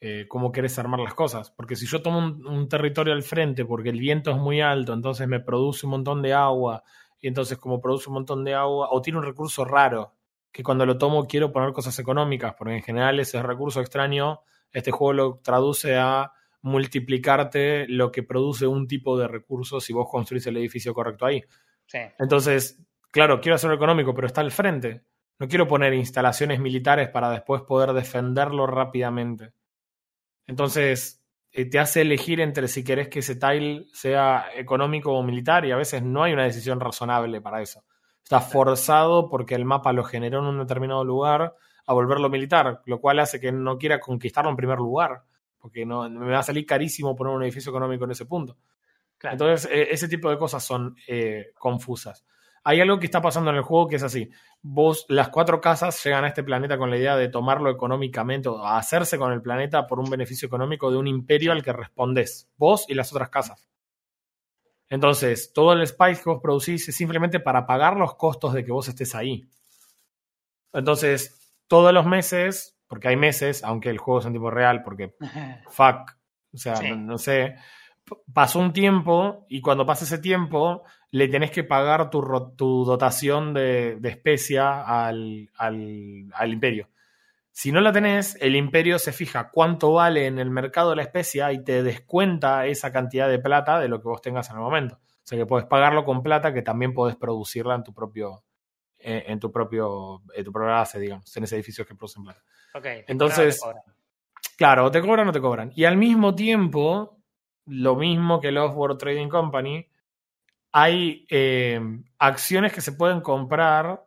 [0.00, 1.50] eh, cómo querés armar las cosas.
[1.50, 4.94] Porque si yo tomo un, un territorio al frente porque el viento es muy alto,
[4.94, 6.82] entonces me produce un montón de agua,
[7.20, 10.14] y entonces como produce un montón de agua, o tiene un recurso raro,
[10.50, 14.40] que cuando lo tomo quiero poner cosas económicas, porque en general ese recurso extraño,
[14.72, 20.08] este juego lo traduce a multiplicarte lo que produce un tipo de recurso si vos
[20.10, 21.42] construís el edificio correcto ahí.
[21.86, 21.98] Sí.
[22.18, 25.02] Entonces, claro, quiero hacerlo económico, pero está al frente.
[25.38, 29.52] No quiero poner instalaciones militares para después poder defenderlo rápidamente.
[30.46, 35.64] Entonces, eh, te hace elegir entre si querés que ese tile sea económico o militar
[35.64, 37.84] y a veces no hay una decisión razonable para eso.
[38.22, 43.00] Está forzado porque el mapa lo generó en un determinado lugar a volverlo militar, lo
[43.00, 45.24] cual hace que no quiera conquistarlo en primer lugar,
[45.60, 48.56] porque no, me va a salir carísimo poner un edificio económico en ese punto.
[49.18, 49.34] Claro.
[49.34, 52.24] Entonces, eh, ese tipo de cosas son eh, confusas.
[52.64, 54.30] Hay algo que está pasando en el juego que es así.
[54.62, 58.64] Vos, las cuatro casas llegan a este planeta con la idea de tomarlo económicamente o
[58.66, 62.50] hacerse con el planeta por un beneficio económico de un imperio al que respondés.
[62.56, 63.70] Vos y las otras casas.
[64.90, 68.72] Entonces, todo el spice que vos producís es simplemente para pagar los costos de que
[68.72, 69.48] vos estés ahí.
[70.72, 75.14] Entonces, todos los meses, porque hay meses, aunque el juego es en tiempo real, porque
[75.70, 76.10] fuck,
[76.52, 76.90] o sea, Sí.
[76.90, 77.54] no, no sé,
[78.34, 82.20] pasó un tiempo y cuando pasa ese tiempo le tenés que pagar tu,
[82.56, 86.88] tu dotación de, de especia al, al, al imperio.
[87.52, 91.52] Si no la tenés, el imperio se fija cuánto vale en el mercado la especia
[91.52, 94.96] y te descuenta esa cantidad de plata de lo que vos tengas en el momento.
[94.96, 98.42] O sea que podés pagarlo con plata que también podés producirla en tu propio,
[98.98, 102.42] eh, en tu propio, en tu propia base, digamos, en ese edificio que producen plata.
[102.74, 102.86] Ok.
[103.06, 103.60] Entonces-
[104.56, 105.72] Claro, te cobran o te cobran.
[105.74, 107.18] Y al mismo tiempo,
[107.66, 109.86] lo mismo que los World Trading Company,
[110.72, 111.80] hay eh,
[112.18, 114.04] acciones que se pueden comprar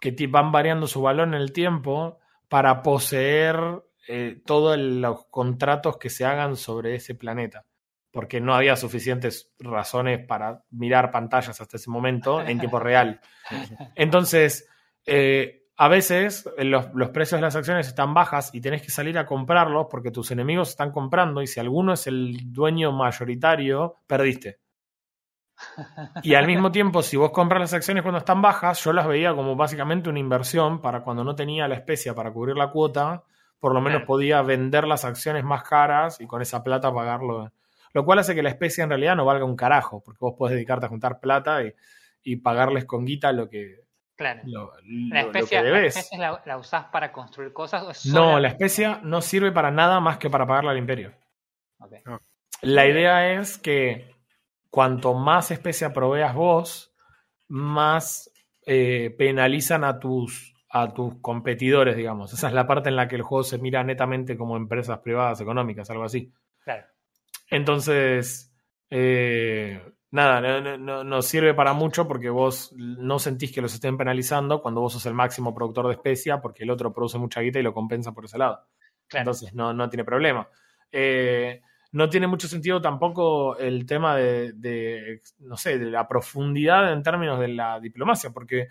[0.00, 3.56] que van variando su valor en el tiempo para poseer
[4.06, 7.64] eh, todos los contratos que se hagan sobre ese planeta.
[8.10, 13.20] Porque no había suficientes razones para mirar pantallas hasta ese momento en tiempo real.
[13.96, 14.68] Entonces,
[15.04, 18.90] eh, a veces eh, los, los precios de las acciones están bajas y tenés que
[18.90, 23.96] salir a comprarlos porque tus enemigos están comprando y si alguno es el dueño mayoritario,
[24.06, 24.60] perdiste.
[26.22, 29.34] Y al mismo tiempo, si vos compras las acciones cuando están bajas, yo las veía
[29.34, 33.24] como básicamente una inversión para cuando no tenía la especia para cubrir la cuota,
[33.58, 37.52] por lo menos podía vender las acciones más caras y con esa plata pagarlo.
[37.92, 40.54] Lo cual hace que la especia en realidad no valga un carajo, porque vos podés
[40.54, 41.72] dedicarte a juntar plata y,
[42.22, 43.83] y pagarles con guita lo que,
[44.16, 44.40] Claro.
[44.44, 44.72] lo,
[45.10, 45.96] La lo especia, que la, debes.
[45.96, 49.70] especia la, la usás para construir cosas o es No, la especia no sirve para
[49.70, 51.12] nada más que para pagarle al imperio.
[51.78, 51.94] Ok.
[52.62, 54.14] La idea es que
[54.70, 56.94] cuanto más especia proveas vos,
[57.48, 58.30] más
[58.66, 62.32] eh, penalizan a tus, a tus competidores, digamos.
[62.32, 65.40] Esa es la parte en la que el juego se mira netamente como empresas privadas
[65.40, 66.32] económicas, algo así.
[66.64, 66.86] Claro.
[67.50, 68.54] Entonces,
[68.90, 69.82] eh,
[70.14, 74.62] nada, no, no- no, sirve para mucho porque vos no sentís que los estén penalizando
[74.62, 77.62] cuando vos sos el máximo productor de especia porque el otro produce mucha guita y
[77.62, 78.60] lo compensa por ese lado.
[79.08, 79.22] Claro.
[79.22, 80.48] Entonces no, no tiene problema.
[80.90, 81.60] Eh,
[81.92, 87.02] no tiene mucho sentido tampoco el tema de, de, no sé, de la profundidad en
[87.02, 88.68] términos de la diplomacia, porque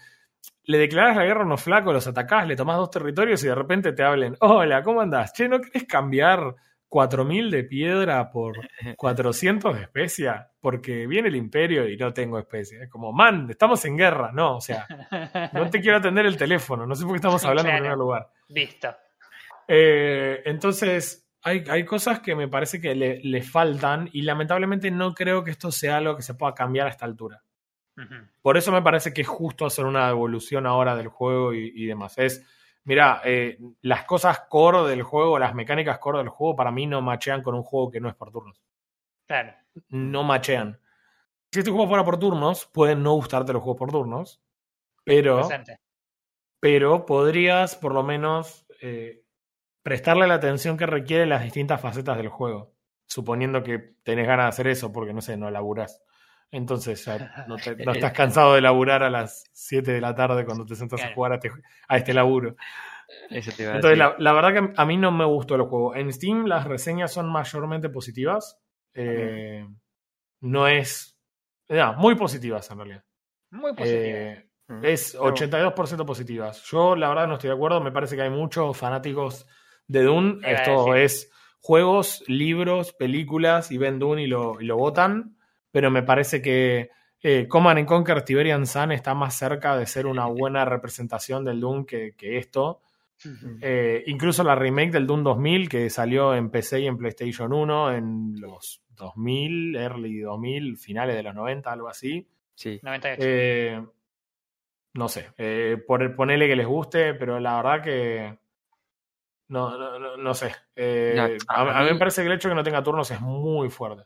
[0.66, 3.56] le declarás la guerra a unos flacos, los atacás, le tomás dos territorios y de
[3.56, 5.34] repente te hablen, hola, ¿cómo andás?
[5.34, 6.56] Che, ¿no querés cambiar
[6.94, 8.56] 4.000 de piedra por
[8.98, 10.52] 400 de especia?
[10.62, 12.84] Porque viene el imperio y no tengo especia.
[12.84, 14.32] Es como, man, estamos en guerra.
[14.32, 14.86] No, o sea,
[15.54, 18.30] no te quiero atender el teléfono, no sé por qué estamos hablando en primer lugar.
[18.50, 18.96] Listo.
[19.68, 25.16] Eh, entonces, hay, hay cosas que me parece que le, le faltan y lamentablemente no
[25.16, 27.44] creo que esto sea algo que se pueda cambiar a esta altura.
[28.42, 31.86] Por eso me parece que es justo hacer una evolución ahora del juego y, y
[31.86, 32.18] demás.
[32.18, 32.44] Es,
[32.86, 37.02] mira, eh, las cosas core del juego, las mecánicas core del juego, para mí no
[37.02, 38.62] machean con un juego que no es por turnos.
[39.28, 39.54] Claro.
[39.90, 40.80] No machean.
[41.52, 44.42] Si este juego fuera por turnos, pueden no gustarte los juegos por turnos,
[45.04, 45.80] pero Presente.
[46.60, 49.24] pero podrías por lo menos eh,
[49.84, 52.74] prestarle la atención que requieren las distintas facetas del juego,
[53.08, 56.02] suponiendo que tenés ganas de hacer eso, porque no sé, no laburás.
[56.54, 60.46] Entonces ya no, te- no estás cansado de laburar a las 7 de la tarde
[60.46, 61.52] cuando te sentas a jugar a este,
[61.88, 62.56] a este laburo.
[63.30, 65.64] Eso te iba a Entonces, la, la verdad que a mí no me gustó el
[65.64, 65.96] juego.
[65.96, 68.62] En Steam las reseñas son mayormente positivas.
[68.94, 69.68] Eh,
[70.42, 71.18] no es...
[71.70, 73.04] no, muy positivas en realidad.
[73.52, 74.02] Muy positivo.
[74.18, 74.86] Eh, Mm.
[74.86, 76.64] es 82% positivas.
[76.72, 77.82] Yo, la verdad, no estoy de acuerdo.
[77.82, 79.46] Me parece que hay muchos fanáticos
[79.88, 80.40] de Dune.
[80.50, 85.36] Esto es juegos, libros, películas y ven Dune y lo, y lo votan,
[85.74, 90.06] pero me parece que eh, Command and Conquer Tiberian Sun está más cerca de ser
[90.06, 92.82] una buena representación del Doom que, que esto.
[93.62, 97.94] Eh, incluso la remake del Doom 2000 que salió en PC y en PlayStation 1
[97.94, 102.28] en los 2000, early 2000, finales de los 90, algo así.
[102.54, 102.80] Sí.
[102.84, 103.24] 98.
[103.26, 103.84] Eh,
[104.94, 108.38] no sé, eh, por ponerle que les guste, pero la verdad que
[109.48, 110.54] no, no, no, no sé.
[110.76, 113.10] Eh, a, a a mí me parece que el hecho de que no tenga turnos
[113.10, 114.04] es muy fuerte.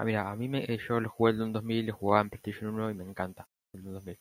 [0.00, 2.74] Ah, mira, a mí me, yo lo jugué el Doom 2000, lo jugaba en PlayStation
[2.74, 4.18] 1 y me encanta el Doom 2000.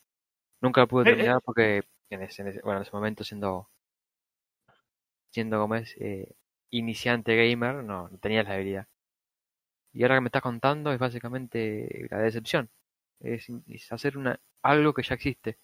[0.61, 1.33] Nunca lo pude Eh, eh.
[1.33, 3.69] terminar porque en ese, en ese- bueno, en ese momento siendo,
[5.31, 6.35] siendo como es, eh,
[6.69, 8.87] iniciante gamer, no, no tenía la habilidad.
[9.93, 12.69] Y ahora que me estás contando es básicamente la decepción.
[13.19, 15.57] Es, es hacer una, algo que ya existe,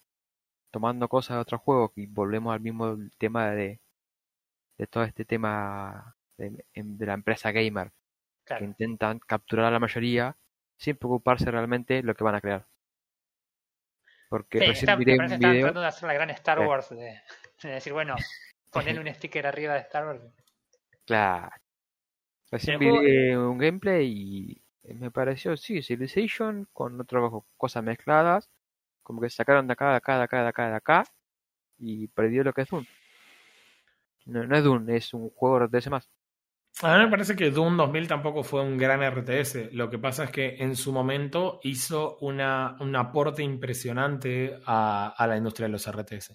[0.72, 3.82] tomando cosas de otros juegos y volvemos al mismo tema de,
[4.78, 7.92] de todo este tema de, de la empresa gamer
[8.46, 8.66] que Claro.
[8.66, 10.36] intentan capturar a la mayoría
[10.78, 12.68] sin preocuparse realmente lo que van a crear.
[14.30, 16.60] Porque Sí, recién está- miré un que video, tratando de hacer la gran Star.
[16.60, 17.22] Wars de,
[17.64, 18.16] de decir, bueno,
[18.98, 20.22] poner un sticker arriba de Star Wars.
[21.06, 21.50] claro,
[22.52, 28.50] recién juego- miré un gameplay y me pareció, sí, Civilization con otras cosas mezcladas,
[29.04, 31.04] como que sacaron de acá, de acá, de acá, de acá, de acá
[31.80, 32.86] y perdió lo que es Doom.
[34.26, 36.10] No, no es Doom, es un juego RTS más.
[36.82, 39.72] A mí me parece que Doom 2000 tampoco fue un gran RTS.
[39.74, 45.28] Lo que pasa es que en su momento hizo una, un aporte impresionante a, a
[45.28, 46.28] la industria de los RTS.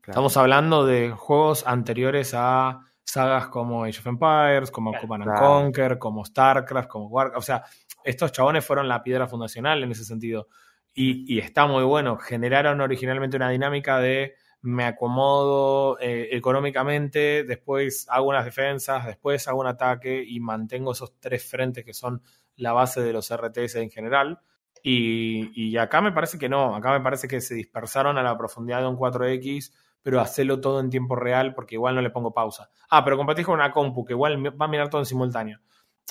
[0.00, 0.12] Claro.
[0.12, 5.06] Estamos hablando de juegos anteriores a sagas como Age of Empires, como Claro.
[5.06, 5.38] Command and.
[5.38, 7.38] Conquer, como StarCraft, como Warcraft.
[7.38, 7.62] O sea,
[8.02, 10.48] estos chabones fueron la piedra fundacional en ese sentido.
[10.94, 12.16] Y, y está muy bueno.
[12.16, 19.60] Generaron originalmente una dinámica de me acomodo eh, económicamente, después hago unas defensas, después hago
[19.60, 22.22] un ataque y mantengo esos tres frentes que son
[22.56, 24.40] la base de los RTS en general.
[24.84, 28.36] Y, y acá me parece que no, acá me parece que se dispersaron a la
[28.38, 29.72] profundidad de un 4X,
[30.02, 32.70] pero hacerlo todo en tiempo real porque igual no le pongo pausa.
[32.90, 35.60] Ah, pero compatís con una compu que igual va a mirar todo en simultáneo.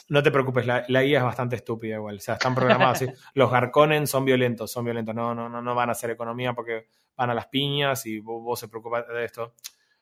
[0.10, 2.17] No te preocupes, la, la IA es bastante estúpida igual.
[2.17, 3.08] O sea, están programados así.
[3.34, 5.15] Los Garconen son violentos, son violentos.
[5.15, 8.41] No, no, no, no van a hacer economía porque van a las piñas y vos,
[8.43, 9.54] vos se preocupas de esto.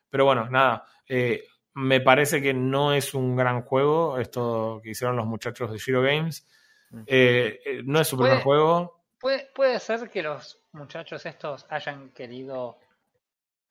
[0.09, 0.83] Pero bueno, nada.
[1.07, 1.43] eh,
[1.75, 6.01] me parece que no es un gran juego esto que hicieron los muchachos de Giro
[6.01, 6.47] Games.
[6.89, 7.01] Mm.
[7.05, 9.03] Eh, eh, no es su primer Puede- juego.
[9.19, 12.79] Puede, puede ser que los muchachos estos hayan querido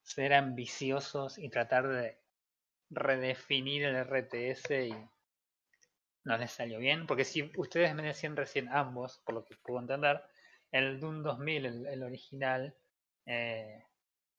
[0.02, 2.18] ser ambiciosos y tratar de
[2.90, 4.94] redefinir el RTS y
[6.28, 9.80] no les salió bien, porque si ustedes me decían recién ambos, por lo que puedo
[9.80, 10.22] entender,
[10.70, 12.74] el Doom 2000, el, el original,
[13.24, 13.82] eh,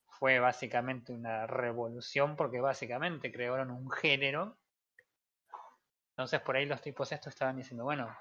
[0.06, 4.56] fue básicamente una revolución porque básicamente crearon un género.
[6.10, 8.14] Entonces por ahí los tipos estos estaban diciendo, bueno,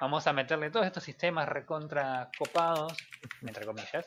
[0.00, 2.96] vamos a meterle todos estos sistemas recontra copados,
[3.42, 4.06] entre comillas,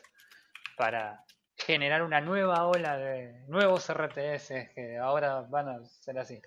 [0.76, 1.24] para
[1.56, 6.40] generar una nueva ola de nuevos RTS que ahora van a ser así.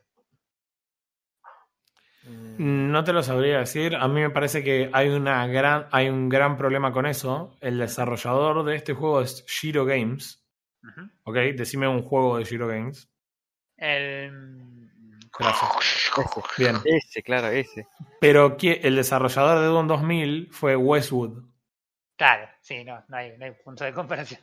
[2.25, 3.95] No te lo sabría decir.
[3.95, 7.57] A mí me parece que hay, una gran, hay un gran problema con eso.
[7.59, 10.39] El desarrollador de este juego es Giro Games.
[11.23, 13.09] Ok, decime un juego de Giro Games.
[13.77, 14.89] El...
[15.37, 15.71] Gracias.
[16.57, 16.75] Bien.
[16.85, 17.87] ese, claro, ese.
[18.21, 21.43] Pero el desarrollador de Doom 2000 fue Westwood.
[22.15, 24.41] Claro, sí, no, no hay, no hay punto de comparación.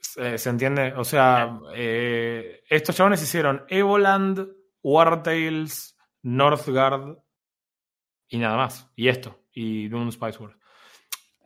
[0.00, 0.94] ¿Se, se entiende?
[0.94, 4.48] O sea, eh, estos chabones hicieron Evoland,
[4.82, 7.18] War Tales, Northgard
[8.28, 8.90] y nada más.
[8.96, 10.56] Y esto, y Doom Spice Wars.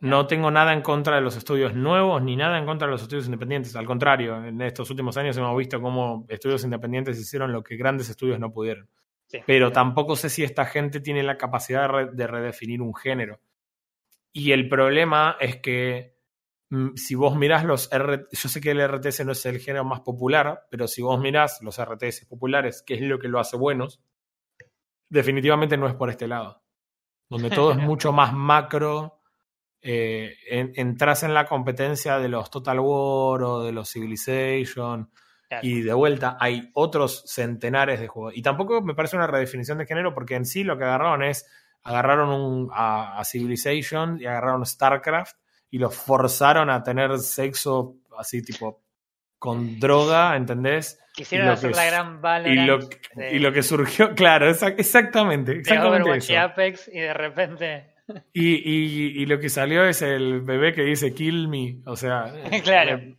[0.01, 3.01] No tengo nada en contra de los estudios nuevos ni nada en contra de los
[3.01, 3.75] estudios independientes.
[3.75, 8.09] Al contrario, en estos últimos años hemos visto cómo estudios independientes hicieron lo que grandes
[8.09, 8.89] estudios no pudieron.
[9.27, 9.39] Sí.
[9.47, 13.39] Pero tampoco sé si esta gente tiene la capacidad de, re- de redefinir un género.
[14.33, 16.17] Y el problema es que
[16.69, 19.85] mm, si vos mirás los R yo sé que el RTS no es el género
[19.85, 23.55] más popular, pero si vos mirás los RTS populares, que es lo que lo hace
[23.57, 24.01] buenos,
[25.15, 26.61] definitivamente no es por este lado.
[27.29, 29.21] Donde todo es mucho más macro,
[29.81, 35.11] eh, en- entras en la competencia de los Total War o de los Civilization,
[35.47, 35.67] Claro.
[35.67, 38.33] y de vuelta hay otros centenares de juegos.
[38.35, 41.45] Y tampoco me parece una redefinición de género porque en sí lo que agarraron es,
[41.83, 45.37] agarraron un, a, a Civilization y agarraron StarCraft
[45.69, 48.81] y los forzaron a tener sexo así tipo
[49.37, 50.99] con droga, ¿entendés?
[51.15, 52.79] Quisieron y hacer la gran Y Valorant lo,
[53.15, 56.33] de, y lo que surgió, claro, esa- exactamente, de exactamente Overwatch eso.
[56.33, 57.91] y Apex y de repente...
[58.33, 61.77] Y, y- y lo que salió es el bebé que dice kill me.
[61.87, 62.31] O sea,
[62.63, 62.97] Claro.
[62.99, 63.15] me-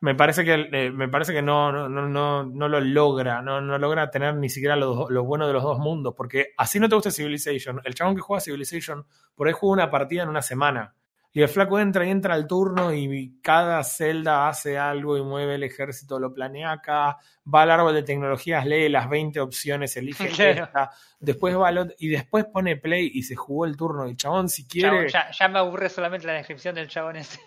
[0.00, 3.78] me parece que eh, me parece que no, no, no, no lo logra, no, no
[3.78, 6.94] logra tener ni siquiera lo, lo, bueno de los dos mundos, porque así no te
[6.94, 7.80] gusta Civilization.
[7.84, 10.94] El chabón que juega Civilization por ahí juega una partida en una semana.
[11.32, 15.56] Y el flaco entra y entra al turno y cada celda hace algo y mueve
[15.56, 17.18] el ejército, lo planea acá,
[17.52, 21.94] va al árbol de tecnologías, lee las 20 opciones, elige esta, después va al otro,
[21.98, 24.08] y después pone play y se jugó el turno.
[24.08, 25.08] Y chabón, si quiere...
[25.08, 27.38] ya, ya, me aburre solamente la descripción del chabón ese.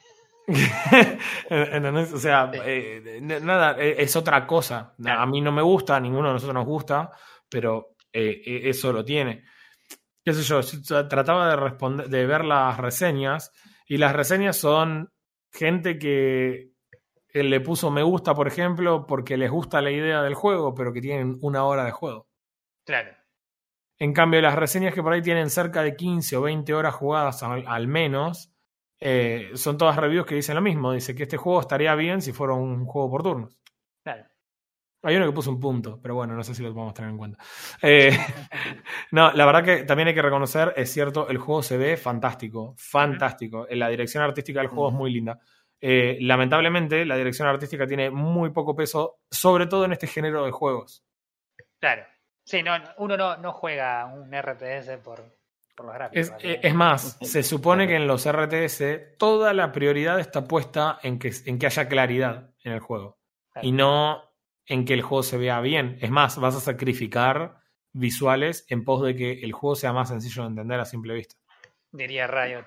[0.48, 4.94] O sea, eh, nada, e, es otra cosa.
[5.06, 7.12] A mí no me gusta, a ninguno de nosotros nos gusta,
[7.50, 9.44] pero eh, e, eso lo tiene.
[10.24, 10.62] ¿Qué sé yo?
[11.08, 13.52] Trataba de, responder, de ver las reseñas
[13.91, 15.12] y las reseñas son
[15.51, 16.71] gente que
[17.34, 21.01] le puso me gusta, por ejemplo, porque les gusta la idea del juego, pero que
[21.01, 22.30] tienen una hora de juego.
[22.86, 23.12] Claro.
[23.99, 27.43] En cambio, las reseñas que por ahí tienen cerca de 15 o 20 horas jugadas
[27.43, 28.54] al menos,
[29.01, 30.93] eh, son todas reviews que dicen lo mismo.
[30.93, 33.60] Dice que este juego estaría bien si fuera un juego por turnos.
[34.06, 34.23] Claro.
[35.04, 37.18] Hay uno que puso un punto, pero bueno, no sé si lo podemos tener en
[37.18, 37.44] cuenta.
[37.82, 38.12] Eh,
[39.12, 42.76] no, la verdad que también hay que reconocer, es cierto, el juego se ve fantástico,
[42.78, 43.68] fantástico.
[43.72, 45.40] La dirección artística del juego es muy linda.
[45.80, 50.52] Eh, lamentablemente, la dirección artística tiene muy poco peso, sobre todo en este género de
[50.52, 51.04] juegos.
[51.80, 52.04] Claro.
[52.44, 55.24] Sí, no, uno no, no juega un RTS por,
[56.44, 61.20] eh, es, más, se supone que en los RTS toda la prioridad está puesta en
[61.20, 63.18] que, en que haya claridad en el juego
[63.62, 64.31] y no
[64.65, 65.97] en que el juego se vea bien.
[66.02, 67.62] Es más, vas a sacrificar
[67.93, 71.36] visuales en pos de que el juego sea más sencillo de entender a simple vista.
[71.91, 72.65] Diría Riot.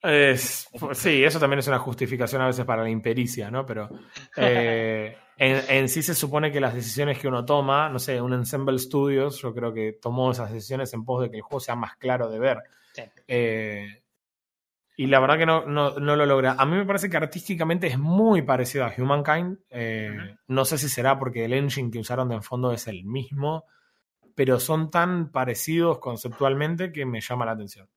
[0.00, 3.66] Es, sí, eso también es una justificación a veces para la impericia, ¿no?
[3.66, 3.88] Pero
[4.36, 8.78] eh, en, sí se supone que las decisiones que uno toma, no sé, un Ensemble
[8.78, 11.96] Studios, yo creo que tomó esas decisiones en pos de que el juego sea más
[11.96, 12.58] claro de ver.
[13.26, 14.02] Eh,
[15.00, 16.56] y la verdad que no, no, lo logra.
[16.58, 19.56] A mí me parece que artísticamente es muy parecido a Humankind.
[19.70, 23.04] Eh, no sé si será porque el engine que usaron de en fondo es el
[23.04, 23.64] mismo,
[24.34, 27.88] pero son tan parecidos conceptualmente que me llama la atención.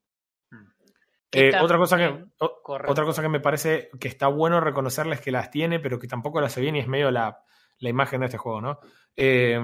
[1.31, 5.49] Eh, otra, cosa que, otra cosa que me parece que está bueno reconocerles que las
[5.49, 7.43] tiene, pero que tampoco las se bien y es medio la,
[7.79, 8.79] la imagen de este juego, ¿no?
[9.15, 9.59] Eh,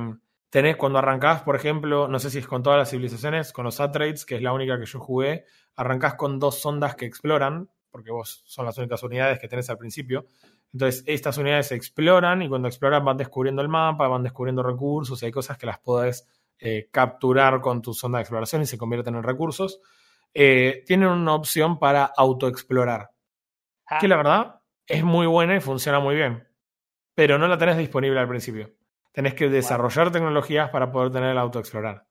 [0.50, 3.80] tenés cuando arrancás, por ejemplo, no sé si es con todas las civilizaciones, con los
[3.80, 8.12] Atrades, que es la única que yo jugué, arrancás con dos sondas que exploran, porque
[8.12, 10.26] vos son las únicas unidades que tenés al principio.
[10.74, 15.26] Entonces, estas unidades exploran y cuando exploran van descubriendo el mapa, van descubriendo recursos, y
[15.26, 16.28] hay cosas que las podés
[16.60, 19.80] eh, capturar con tu sonda de exploración y se convierten en recursos.
[20.34, 23.12] Eh, tienen una opción para autoexplorar.
[24.00, 24.10] Que ah.
[24.10, 26.48] la verdad es muy buena y funciona muy bien.
[27.16, 28.77] Pero no la tenés disponible al principio.
[29.18, 32.06] Tenés que desarrollar tecnologías para poder tener el autoexplorar.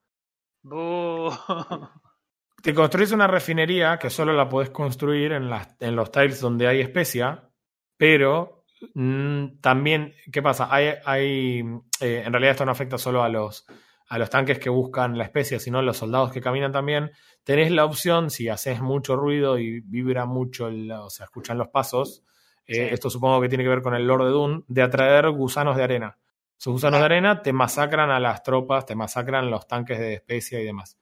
[2.65, 6.81] Te construís una refinería que solo la podés construir en, en los tiles donde hay
[6.81, 7.49] especia,
[7.97, 8.65] pero
[8.95, 10.67] mm, también, ¿qué pasa?
[10.69, 11.61] Hay, hay
[12.01, 13.67] eh, en realidad esto no afecta solo a los,
[14.09, 17.13] a los tanques que buscan la especia, sino a los soldados que caminan también,
[17.45, 20.71] tenés la opción, si haces mucho ruido y vibra mucho,
[21.05, 22.25] o sea, escuchan los pasos,
[22.67, 25.77] eh, esto supongo que tiene que ver con el Lord de Dune, de atraer gusanos
[25.77, 26.19] de arena.
[26.59, 30.61] Esos gusanos de arena te masacran a las tropas, te masacran los tanques de especia
[30.61, 30.99] y demás.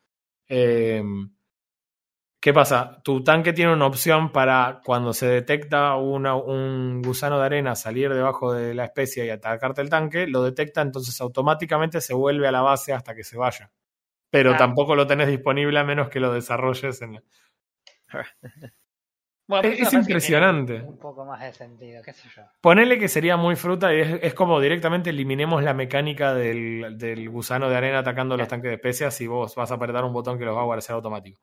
[0.46, 1.30] Em,
[2.44, 3.00] ¿Qué pasa?
[3.02, 8.52] Tu tanque tiene una opción para cuando se detecta un gusano de arena salir debajo
[8.52, 12.60] de la especie y atacarte el tanque, lo detecta, entonces automáticamente se vuelve a la
[12.60, 13.72] base hasta que se vaya.
[14.28, 17.24] Pero tampoco lo tenés disponible a menos que lo desarrolles en...
[19.62, 20.80] es, impresionante.
[20.80, 22.42] Un poco más de sentido, qué sé yo.
[22.60, 27.76] Ponele que sería muy fruta y es, como directamente eliminemos la mecánica del, gusano de
[27.76, 30.56] arena atacando los tanques de especias y vos vas a apretar un botón que los
[30.56, 31.40] va a guardar automático.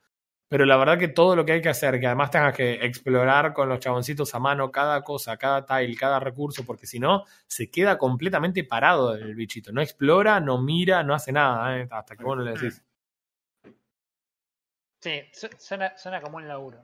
[0.47, 3.53] Pero la verdad que todo lo que hay que hacer, que además tengas que explorar
[3.53, 7.71] con los chaboncitos a mano cada cosa, cada tile, cada recurso, porque si no, se
[7.71, 9.71] queda completamente parado el bichito.
[9.71, 11.87] No explora, no mira, no hace nada, ¿eh?
[11.89, 12.83] hasta que vos no le decís.
[14.99, 15.21] Sí,
[15.57, 16.83] suena, suena como un laburo.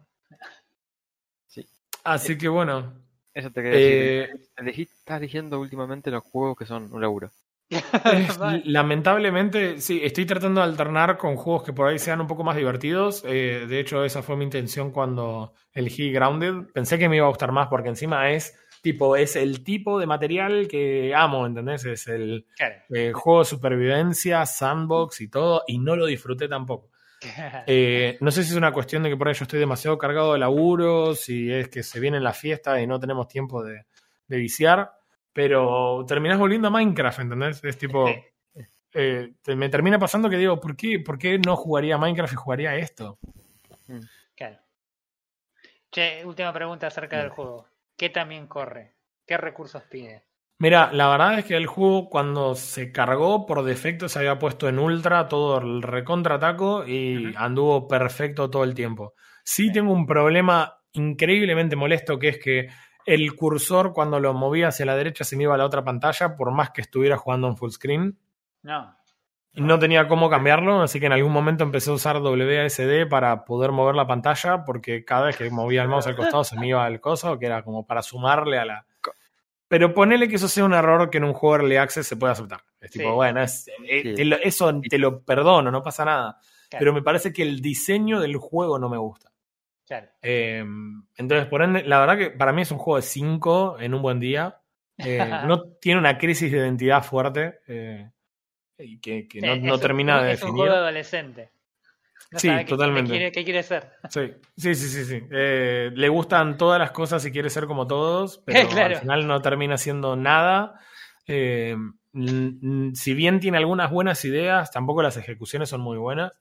[1.98, 2.02] Sí.
[2.04, 2.94] Así que bueno.
[3.34, 4.40] Eso te quería decir.
[4.66, 7.32] Eh, estás diciendo últimamente los juegos que son un laburo.
[8.64, 12.56] lamentablemente, sí, estoy tratando de alternar con juegos que por ahí sean un poco más
[12.56, 13.24] divertidos.
[13.26, 16.72] Eh, de hecho, esa fue mi intención cuando elegí Grounded.
[16.74, 20.08] Pensé que me iba a gustar más porque encima es tipo, es el tipo de
[20.08, 21.84] material que amo, ¿entendés?
[21.86, 22.46] Es el
[22.90, 26.90] eh, juego de supervivencia, sandbox y todo, y no lo disfruté tampoco.
[27.68, 30.34] Eh, no sé si es una cuestión de que por ahí yo estoy demasiado cargado
[30.34, 33.86] de laburo, si es que se viene la fiesta y no tenemos tiempo de,
[34.28, 34.92] de viciar,
[35.34, 37.64] pero terminas volviendo a Minecraft, ¿entendés?
[37.64, 38.10] Es tipo.
[38.94, 42.76] Eh, me termina pasando que digo, ¿por qué, ¿por qué no jugaría Minecraft y jugaría
[42.76, 43.20] esto?
[43.88, 44.00] Mm,
[44.36, 44.60] claro.
[45.92, 47.68] Che, última pregunta acerca del juego.
[47.96, 48.96] ¿Qué también corre?
[49.26, 50.24] ¿Qué recursos pide?
[50.60, 54.68] Mira, la verdad es que el juego cuando se cargó por defecto se había puesto
[54.68, 59.14] en ultra todo el recontrataco y anduvo perfecto todo el tiempo.
[59.44, 62.70] Sí tengo un problema increíblemente molesto que es que
[63.06, 66.36] el cursor cuando lo movía hacia la derecha se me iba a la otra pantalla
[66.36, 68.18] por más que estuviera jugando en full screen.
[68.64, 68.96] No.
[69.54, 73.46] Y no tenía cómo cambiarlo, así que en algún momento empecé a usar WASD para
[73.46, 76.68] poder mover la pantalla porque cada vez que movía el mouse al costado se me
[76.68, 78.86] iba al coso, que era como para sumarle a la...
[79.68, 82.34] Pero ponele que eso sea un error que en un juego Early Access se puede
[82.34, 82.62] aceptar.
[82.80, 83.16] Es tipo, Sí.
[83.16, 84.14] bueno, es- eh, Sí.
[84.16, 86.40] te lo- eso te lo perdono, no pasa nada.
[86.70, 89.32] Claro, Pero me parece que el diseño del juego no me gusta.
[89.86, 90.08] claro.
[90.22, 90.66] Eh,
[91.16, 94.02] entonces, por ende, la verdad que para mí es un juego de 5 en un
[94.02, 94.60] buen día.
[94.98, 95.18] Eh,
[95.52, 98.10] no tiene una crisis de identidad fuerte eh,
[98.80, 100.66] y que, que no, Sí, no es un- termina de Es un definir.
[100.70, 101.52] juego adolescente.
[102.32, 103.12] No Sí, sabe qué- totalmente.
[103.12, 103.92] Qué quiere, qué quiere ser.
[104.10, 105.06] Sí, sí, sí, sí.
[105.06, 105.24] sí.
[105.32, 108.96] Eh, le gustan todas las cosas y quiere ser como todos, pero Claro.
[108.96, 110.80] al final no termina siendo nada.
[111.28, 111.76] Eh,
[112.94, 116.40] si bien tiene algunas buenas ideas, tampoco las ejecuciones son muy buenas.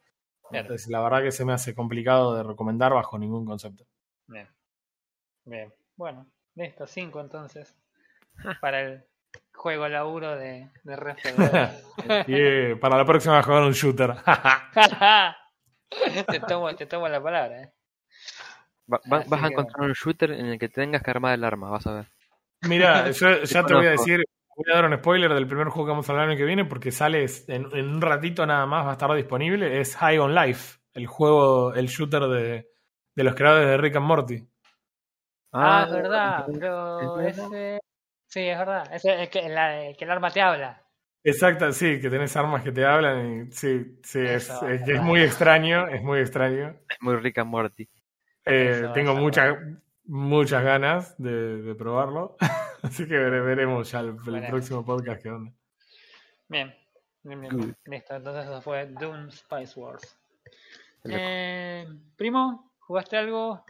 [0.53, 3.84] Entonces, la verdad que se me hace complicado de recomendar bajo ningún concepto.
[4.28, 4.49] Bien.
[5.45, 5.72] Bien.
[5.97, 7.76] Bueno, listo, 5 entonces.
[8.61, 9.05] Para el
[9.55, 11.34] juego laburo de, de Refed.
[12.28, 14.14] Y eh, para la próxima jugar un shooter.
[16.30, 17.72] te, tomo, te tomo la palabra, ¿eh?
[18.93, 21.45] Va- va- Así vas a encontrar un shooter en el que tengas que armar el
[21.45, 22.07] arma, vas a ver.
[22.62, 24.24] Mira, yo ya te voy a decir,
[24.57, 26.45] voy a dar un spoiler del primer juego que vamos a hablar el año que
[26.45, 29.80] viene porque sale en, en un ratito nada más, va a estar disponible.
[29.80, 32.68] Es High on Life, el juego, el shooter de,
[33.14, 34.49] de los creadores de Rick and Morty.
[35.53, 37.80] Ah, es verdad, pero ese...
[38.28, 38.93] Sí, es verdad.
[38.93, 40.82] Ese es que, la- el que el arma te habla.
[41.29, 44.49] Exacto, sí, que tenés armas que te hablan y sí, sí, es,
[45.03, 46.79] muy extraño, es muy extraño.
[46.89, 47.89] Es muy Rick and Morty.
[48.45, 49.57] Eh, tengo muchas
[50.05, 52.37] muchas ganas de, de probarlo,
[52.83, 55.53] así que vere- veremos ya el, próximo podcast qué onda.
[56.47, 56.72] Bien.
[57.24, 57.72] Bien, bien, Good.
[57.87, 60.16] Listo, entonces eso fue Doom Spice Wars.
[61.03, 63.64] Eh, primo, ¿jugaste algo?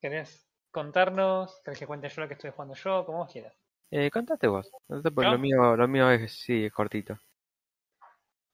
[0.00, 1.60] ¿Querés contarnos?
[1.64, 3.04] ¿Querés que cuente yo lo que estoy jugando yo?
[3.04, 3.63] Como vos quieras.
[3.90, 4.70] Eh, contate vos.
[4.88, 5.30] Porque ¿Yo?
[5.30, 7.18] lo mío, lo mío es, sí, es cortito.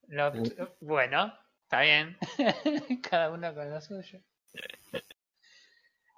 [0.09, 0.33] Lo-
[0.81, 2.16] bueno, está bien.
[3.11, 4.20] Cada uno con lo suyo.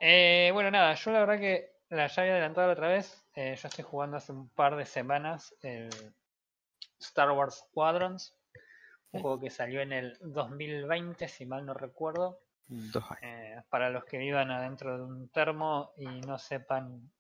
[0.04, 3.24] Eh, bueno, nada, yo la verdad que la ya había adelantado la otra vez.
[3.36, 5.90] Eh, yo estoy jugando hace un par de semanas el
[6.98, 8.36] Star Wars Squadrons.
[9.12, 12.40] Un juego que salió en el 2020, si mal no recuerdo.
[13.20, 17.12] Eh, para los que vivan adentro de un termo y no sepan.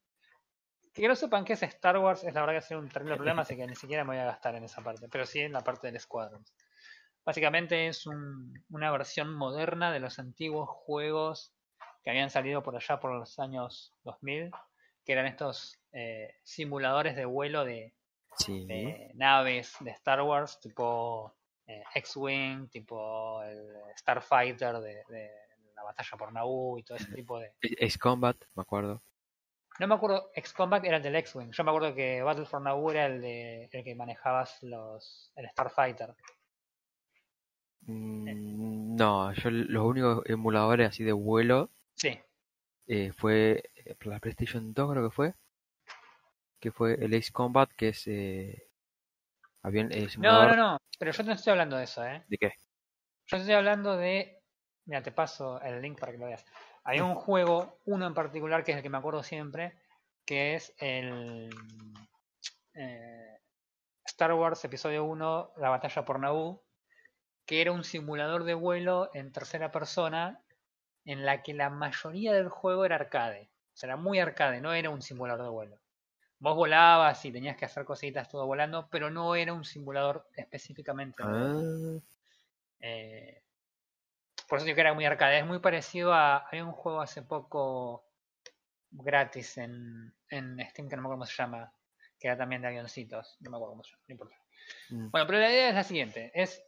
[0.92, 3.16] Que no sepan qué es Star Wars, es la verdad que ha sido un terrible
[3.16, 5.08] problema, así que ni siquiera me voy a gastar en esa parte.
[5.08, 6.54] Pero sí en la parte del Squadrons.
[7.24, 11.54] Básicamente es un- una versión moderna de los antiguos juegos
[12.02, 14.50] que habían salido por allá por los años 2000,
[15.04, 17.94] que eran estos eh, simuladores de vuelo de,
[18.38, 18.64] Sí.
[18.66, 21.34] de naves de Star Wars, tipo
[21.66, 25.30] eh, X-Wing, tipo el Starfighter de, de
[25.76, 27.52] la batalla por Naboo y todo ese tipo de...
[27.80, 29.02] Ace Combat, me acuerdo.
[29.78, 32.90] No me acuerdo, X-Combat era el del X-Wing, yo me acuerdo que Battle for Naboo
[32.90, 36.14] era el, de, el que manejabas los el Starfighter.
[37.82, 42.20] Mm, No, yo los únicos emuladores así de vuelo Sí,
[42.86, 45.34] eh, fue eh, la PlayStation 2 creo que fue.
[46.60, 48.68] Que fue el Ace Combat, que es eh,
[49.64, 52.24] eh, no, no, no, pero yo no estoy hablando de eso, ¿eh?
[52.26, 52.52] de qué.
[53.26, 54.40] Yo estoy hablando de...
[54.86, 56.44] Mira, te paso el link para que lo veas.
[56.84, 59.74] Hay un juego, uno en particular, que es el que me acuerdo siempre,
[60.24, 61.50] que es el
[62.74, 63.38] eh,
[64.04, 66.62] Star Wars Episodio 1, La batalla por Naboo,
[67.46, 70.40] que era un simulador de vuelo en tercera persona
[71.04, 73.50] en la que la mayoría del juego era arcade.
[73.74, 75.78] O sea, era muy arcade, no era un simulador de vuelo.
[76.38, 81.22] Vos volabas y tenías que hacer cositas todo volando, pero no era un simulador específicamente.
[81.22, 81.60] Ah,
[82.80, 83.42] Eh,
[84.52, 85.38] por eso digo que era muy arcade.
[85.38, 86.46] Es muy parecido a.
[86.50, 88.04] Hay un juego hace poco
[88.90, 91.72] gratis en, en Steam que no me acuerdo cómo se llama.
[92.20, 93.38] Que era también de avioncitos.
[93.40, 94.36] No me acuerdo cómo se llama, no importa.
[94.90, 96.30] mm, Bueno, pero la idea es la siguiente.
[96.34, 96.62] Es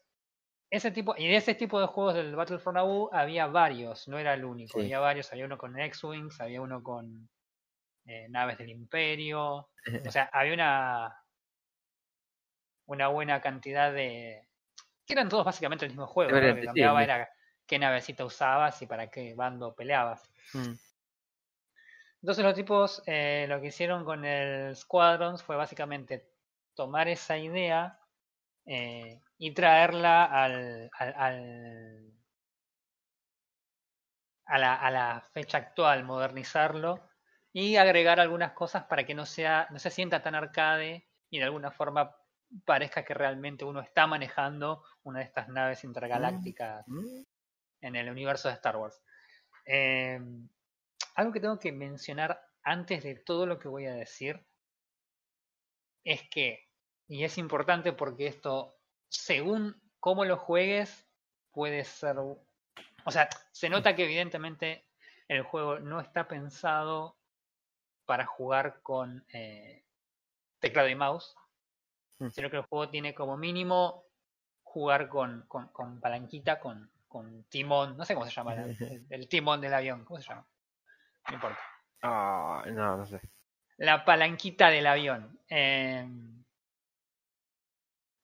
[0.70, 1.14] ese tipo.
[1.18, 4.08] Y de ese tipo de juegos del Battle for Naboo había varios.
[4.08, 4.78] No era el único.
[4.78, 4.86] Sí.
[4.86, 5.30] Había varios.
[5.30, 6.40] Había uno con X-Wings.
[6.40, 7.28] Había uno con
[8.06, 9.68] eh, naves del Imperio.
[10.06, 11.18] O sea, había una.
[12.86, 14.48] Una buena cantidad de.
[15.04, 16.30] Que eran todos básicamente el mismo juego.
[16.30, 16.40] ¿no?
[16.40, 17.28] Lo que sí, cambiaba era
[17.66, 20.30] qué navecita usabas y para qué bando peleabas.
[20.54, 20.74] mm,
[22.22, 26.30] Entonces los tipos eh, lo que hicieron con el Squadrons fue básicamente
[26.74, 28.00] tomar esa idea
[28.66, 32.12] eh, y traerla al, al- al-
[34.46, 37.00] a, la, a la fecha actual, modernizarlo
[37.52, 41.44] y agregar algunas cosas para que no, sea, no se sienta tan arcade y de
[41.44, 42.16] alguna forma
[42.64, 47.22] parezca que realmente uno está manejando una de estas naves intergalácticas Mm.
[47.84, 49.00] En el universo de Star Wars.
[49.66, 50.20] Eh,
[51.14, 54.44] algo que tengo que mencionar antes de todo lo que voy a decir
[56.02, 56.68] es que,
[57.06, 58.76] y es importante porque esto,
[59.08, 61.06] según cómo lo juegues,
[61.52, 62.16] puede ser...
[62.18, 64.86] O sea, se nota que evidentemente
[65.28, 67.18] el juego no está pensado
[68.06, 69.84] para jugar con eh,
[70.60, 71.34] teclado y mouse,
[72.18, 72.30] Mm.
[72.30, 74.04] sino que el juego tiene como mínimo
[74.62, 79.06] jugar con, con, con palanquita, con, con timón, no sé cómo se llama, la- el,
[79.08, 80.44] el timón del avión, ¿cómo se llama?
[81.28, 81.60] No importa.
[82.02, 83.20] Ah, no, no sé.
[83.76, 85.38] La palanquita del avión.
[85.48, 86.04] eh,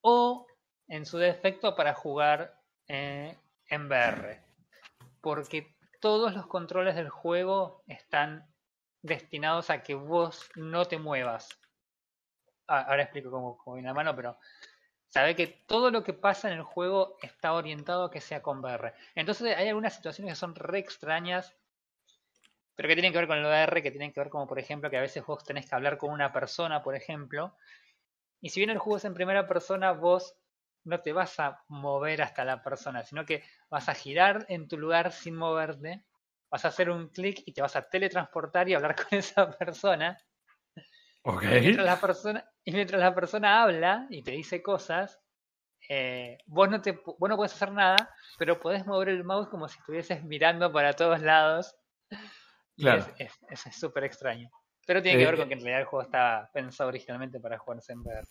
[0.01, 0.45] o,
[0.89, 3.37] en su defecto, para jugar eh,
[3.69, 4.43] en VR.
[5.21, 8.45] Porque todos los controles del juego están
[9.01, 11.47] destinados a que vos no te muevas.
[12.67, 14.37] Ah, ahora explico cómo, cómo viene la mano, pero
[15.11, 18.59] sabe que todo lo que pasa en el juego está orientado a que sea con
[18.59, 18.93] VR.
[19.13, 21.55] Entonces hay algunas situaciones que son re extrañas,
[22.75, 24.89] pero que tienen que ver con el VR, que tienen que ver como por ejemplo
[24.89, 27.55] que a veces vos tenés que hablar con una persona, por ejemplo,
[28.41, 30.35] y si bien el juego es en primera persona, vos
[30.83, 34.77] no te vas a mover hasta la persona, sino que vas a girar en tu
[34.77, 36.05] lugar sin moverte,
[36.49, 40.17] vas a hacer un clic y te vas a teletransportar y hablar con esa persona.
[41.23, 45.19] Y mientras la persona, y mientras la persona habla y te dice cosas,
[45.89, 49.67] eh, vos, no te, vos no puedes hacer nada, pero podés mover el mouse como
[49.67, 51.75] si estuvieses mirando para todos lados.
[52.75, 53.05] Y Claro.
[53.17, 54.49] es- es es súper extraño.
[54.87, 55.47] Pero tiene que Eh, ver con eh.
[55.49, 58.27] que en realidad el juego está pensado originalmente para jugarse en VR.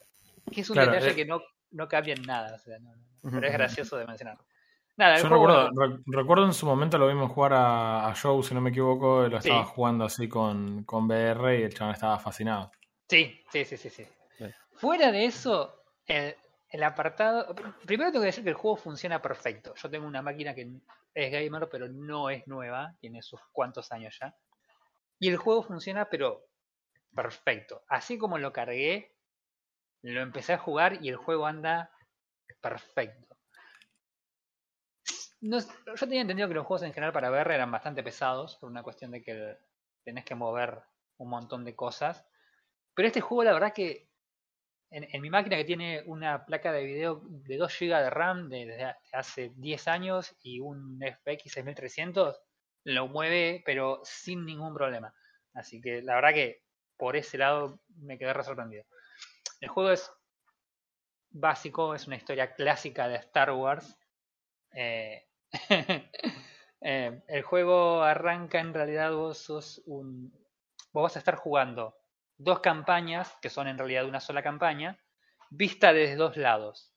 [0.53, 1.15] Que es un Claro, detalle eh.
[1.15, 1.41] que no,
[1.73, 2.57] no cambia en nada.
[2.57, 4.39] o sea, no- no- pero es gracioso de mencionar.
[4.97, 8.53] Nada, Yo recuerdo, re- recuerdo en su momento lo vimos jugar a, a Joe, si
[8.55, 9.71] no me equivoco, lo estaba Sí.
[9.75, 12.71] jugando así con, con VR y el chaval estaba fascinado.
[13.11, 14.07] Sí, sí, sí, sí, sí.
[14.75, 16.37] Fuera de eso, el,
[16.69, 17.53] el apartado.
[17.85, 19.75] Primero tengo que decir que el juego funciona perfecto.
[19.75, 20.71] Yo tengo una máquina que
[21.15, 24.33] es gamer, pero no es nueva, tiene sus cuantos años ya.
[25.19, 26.47] Y el juego funciona, pero
[27.13, 27.83] perfecto.
[27.89, 29.17] Así como lo cargué,
[30.03, 31.91] lo empecé a jugar y el juego anda
[32.61, 33.37] perfecto.
[35.41, 38.71] No yo tenía entendido que los juegos en general para VR eran bastante pesados, por
[38.71, 39.57] una cuestión de que
[40.05, 40.81] tenés que mover
[41.17, 42.25] un montón de cosas.
[42.95, 44.09] Pero este juego, la verdad que
[44.91, 48.67] en, mi máquina que tiene una placa de video de 2 GB de RAM de-
[48.67, 52.41] desde ha- hace 10 años y un FX 6300,
[52.85, 55.15] lo mueve, pero sin ningún problema.
[55.55, 56.63] Así que la verdad que
[56.97, 58.85] por ese lado me quedé re sorprendido.
[59.61, 60.11] El juego es
[61.31, 63.97] básico, es una historia clásica de Star Wars.
[64.75, 65.27] Eh,
[66.83, 70.33] eh, el juego arranca en realidad vos sos un.
[70.93, 71.97] Vos vas a estar jugando
[72.41, 74.99] dos campañas, que son en realidad una sola campaña,
[75.51, 76.93] vista desde dos lados.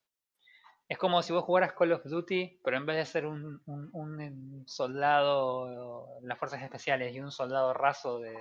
[0.87, 3.89] Es como si vos jugaras Call of Duty, pero en vez de ser un, un-
[3.93, 8.33] un soldado en las fuerzas especiales y un soldado raso de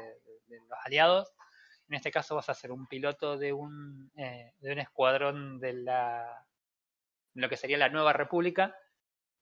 [0.48, 1.32] los aliados,
[1.88, 5.72] en este caso vas a ser un piloto de un, eh, de un escuadrón de
[5.74, 6.46] la
[7.34, 8.76] lo que sería la Nueva República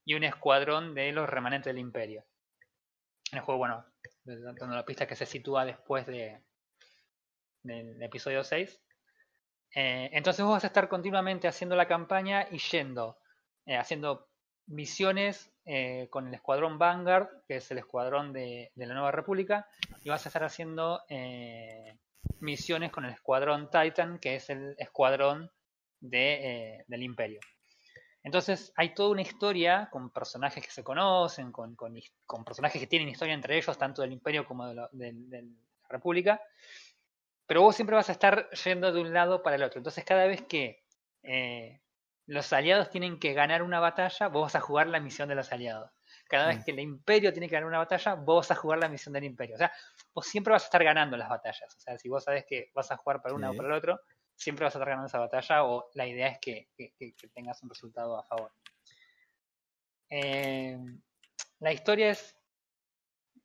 [0.05, 2.25] y un escuadrón de los remanentes del Imperio.
[3.31, 3.85] En el juego, bueno,
[4.25, 6.41] dando la pista que se sitúa después de,
[7.63, 8.81] del episodio 6.
[9.75, 13.17] Eh, entonces vos vas a estar continuamente haciendo la campaña y yendo,
[13.65, 14.27] eh, haciendo
[14.67, 19.67] misiones eh, con el escuadrón Vanguard, que es el escuadrón de, la Nueva República,
[20.03, 21.01] y vas a estar haciendo
[22.39, 25.51] misiones con el escuadrón Titan, que es el escuadrón
[25.99, 27.39] de, del Imperio.
[28.23, 33.09] Entonces hay toda una historia con personajes que se conocen, con, con personajes que tienen
[33.09, 34.89] historia entre ellos, tanto del Imperio como de la
[35.89, 36.41] República.
[37.51, 39.79] Pero vos siempre vas a estar yendo de un lado para el otro.
[39.79, 40.85] Entonces cada vez que
[41.21, 41.81] eh,
[42.25, 45.51] los aliados tienen que ganar una batalla, vos vas a jugar la misión de los
[45.51, 45.91] aliados.
[46.29, 46.63] Cada vez Mm.
[46.63, 49.25] que el Imperio tiene que ganar una batalla, vos vas a jugar la misión del
[49.25, 49.55] Imperio.
[49.55, 49.69] O sea,
[50.13, 51.75] vos siempre vas a estar ganando las batallas.
[51.75, 53.99] O sea, si vos sabés que vas a jugar para una o para el otro,
[54.33, 57.27] siempre vas a estar ganando esa batalla o la idea es que, que- que- que
[57.27, 58.53] tengas un resultado a favor.
[60.09, 60.77] Eh,
[61.59, 62.33] la historia es,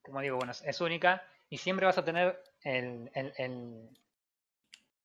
[0.01, 2.41] como digo, bueno, es única y siempre vas a tener
[2.75, 3.33] el, el-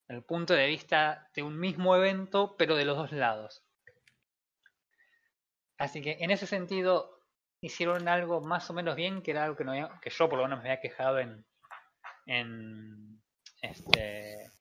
[0.08, 3.64] el- punto de vista de un mismo evento, pero de los dos lados.
[5.78, 7.20] Así que en ese sentido
[7.62, 10.38] hicieron algo más o menos bien, que era algo que, no había- que yo por
[10.40, 11.46] lo menos me había quejado en,
[12.26, 13.22] en
[13.62, 14.52] este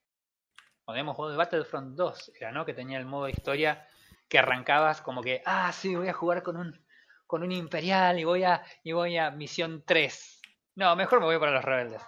[0.83, 2.65] cuando habíamos jugado Battlefront 2, era, ¿no?
[2.65, 3.87] Que tenía el modo historia
[4.29, 6.85] que arrancabas como que, ah, sí, voy a jugar con un
[7.27, 10.41] con un imperial y voy a y voy a misión 3.
[10.75, 12.01] No, mejor me voy para los rebeldes.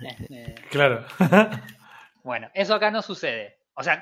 [0.00, 1.04] Este, Claro.
[2.24, 3.58] bueno, eso acá no sucede.
[3.74, 4.00] O sea,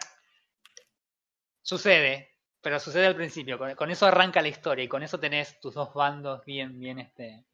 [1.63, 3.59] sucede, pero sucede al principio.
[3.59, 6.99] Con, con eso arranca la historia y con eso tenés tus dos bandos bien, bien,
[6.99, 7.45] este,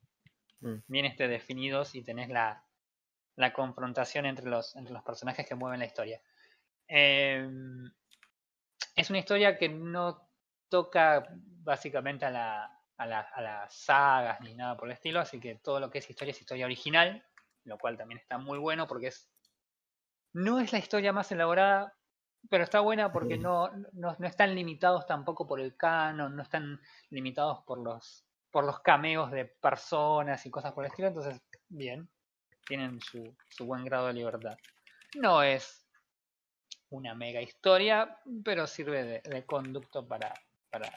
[0.61, 0.76] Mm.
[0.87, 2.64] bien este, definidos y tenés la,
[3.37, 6.18] la confrontación entre los, entre los personajes que mueven la historia.
[6.89, 7.47] Eh,
[8.95, 10.26] es una historia que no
[10.70, 11.26] toca
[11.62, 15.57] básicamente a, la, a, la- a las sagas ni nada por el estilo, así que
[15.57, 17.22] todo lo que es historia es historia original,
[17.67, 19.29] lo cual también está muy bueno porque es
[20.33, 21.95] no es la historia más elaborada,
[22.51, 26.81] pero está buena porque no, no, no están limitados tampoco por el canon, no están
[27.11, 32.09] limitados por los por los cameos de personas y cosas por el estilo, entonces bien,
[32.67, 34.57] tienen su, su buen grado de libertad.
[35.17, 35.87] No es
[36.89, 40.33] una mega historia, pero sirve de, de conducto para
[40.71, 40.91] para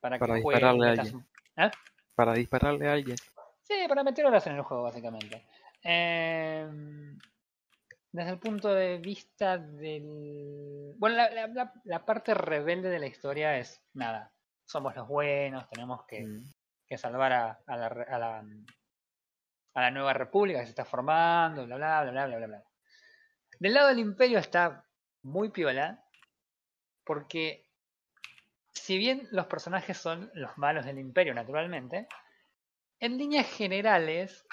[0.00, 1.26] para, Para que dispararle a alguien.
[1.56, 1.70] ¿Eh?
[2.14, 3.16] Para dispararle a alguien.
[3.62, 5.46] Sí, para meter horas en el juego, básicamente.
[5.82, 6.68] Eh,
[8.10, 10.94] desde el punto de vista del...
[10.96, 14.32] Bueno, la, la- la- la parte rebelde de la historia es, nada,
[14.64, 16.44] somos los buenos, tenemos que, Mm.
[16.86, 18.44] que salvar a, a la, a, la,
[19.74, 22.64] a la nueva república que se está formando, bla, bla, bla, bla, bla, bla, bla.
[23.60, 24.84] Del lado del imperio está
[25.22, 26.02] muy piola,
[27.04, 27.66] porque
[28.72, 32.08] si bien los personajes son los malos del imperio, naturalmente,
[33.00, 34.46] en líneas generales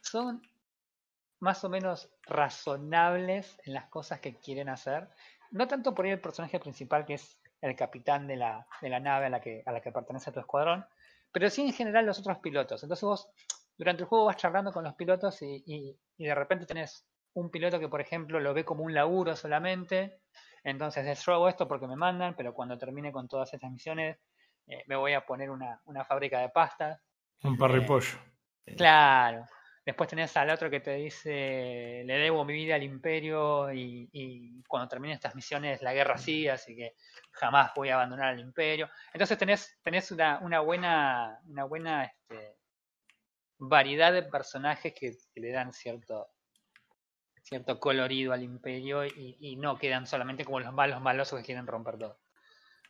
[0.00, 0.42] son
[1.40, 5.08] más o menos razonables en las cosas que quieren hacer.
[5.50, 9.00] No tanto por ahí el personaje principal, que es el capitán de la, de la
[9.00, 10.84] nave a la, que, a la que pertenece tu escuadrón,
[11.32, 12.82] pero sí en general los otros pilotos.
[12.82, 13.28] Entonces vos
[13.76, 17.50] durante el juego vas charlando con los pilotos y, y- y de repente tenés un
[17.50, 20.20] piloto que, por ejemplo, lo ve como un laburo solamente.
[20.62, 24.18] Entonces es yo hago esto porque me mandan, pero cuando termine con todas estas misiones
[24.66, 27.00] eh, me voy a poner una, una fábrica de pastas.
[27.42, 28.18] Un parripollo.
[28.76, 29.46] Claro.
[29.90, 34.86] Después tenés al otro que te dice, le debo mi vida al imperio y, cuando
[34.86, 36.94] termine estas misiones la guerra sigue, así que
[37.32, 38.88] jamás voy a abandonar al imperio.
[39.12, 42.56] Entonces tenés, tenés una, una buena, una buena este,
[43.58, 46.28] variedad de personajes que, le dan cierto,
[47.42, 51.66] cierto colorido al imperio y, y no quedan solamente como los malos malosos que quieren
[51.66, 52.20] romper todo.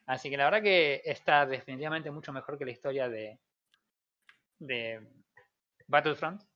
[0.04, 3.38] Así que la verdad que está definitivamente mucho mejor que la historia de,
[4.58, 5.00] de
[5.86, 6.49] Battlefront.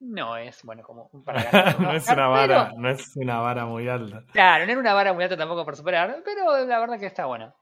[0.00, 3.66] No es, bueno, como un para ganar, no es una vara, no es una vara
[3.66, 4.24] muy alta.
[4.32, 7.26] Claro, no era una vara muy alta tampoco por superar, pero la verdad que está
[7.26, 7.54] bueno.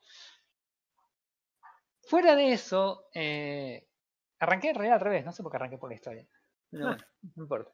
[2.08, 3.86] Fuera de eso, eh,
[4.38, 6.24] arranqué en realidad al revés, no sé por qué arranqué por la historia.
[6.72, 6.96] No, Ah.
[7.34, 7.70] no importa.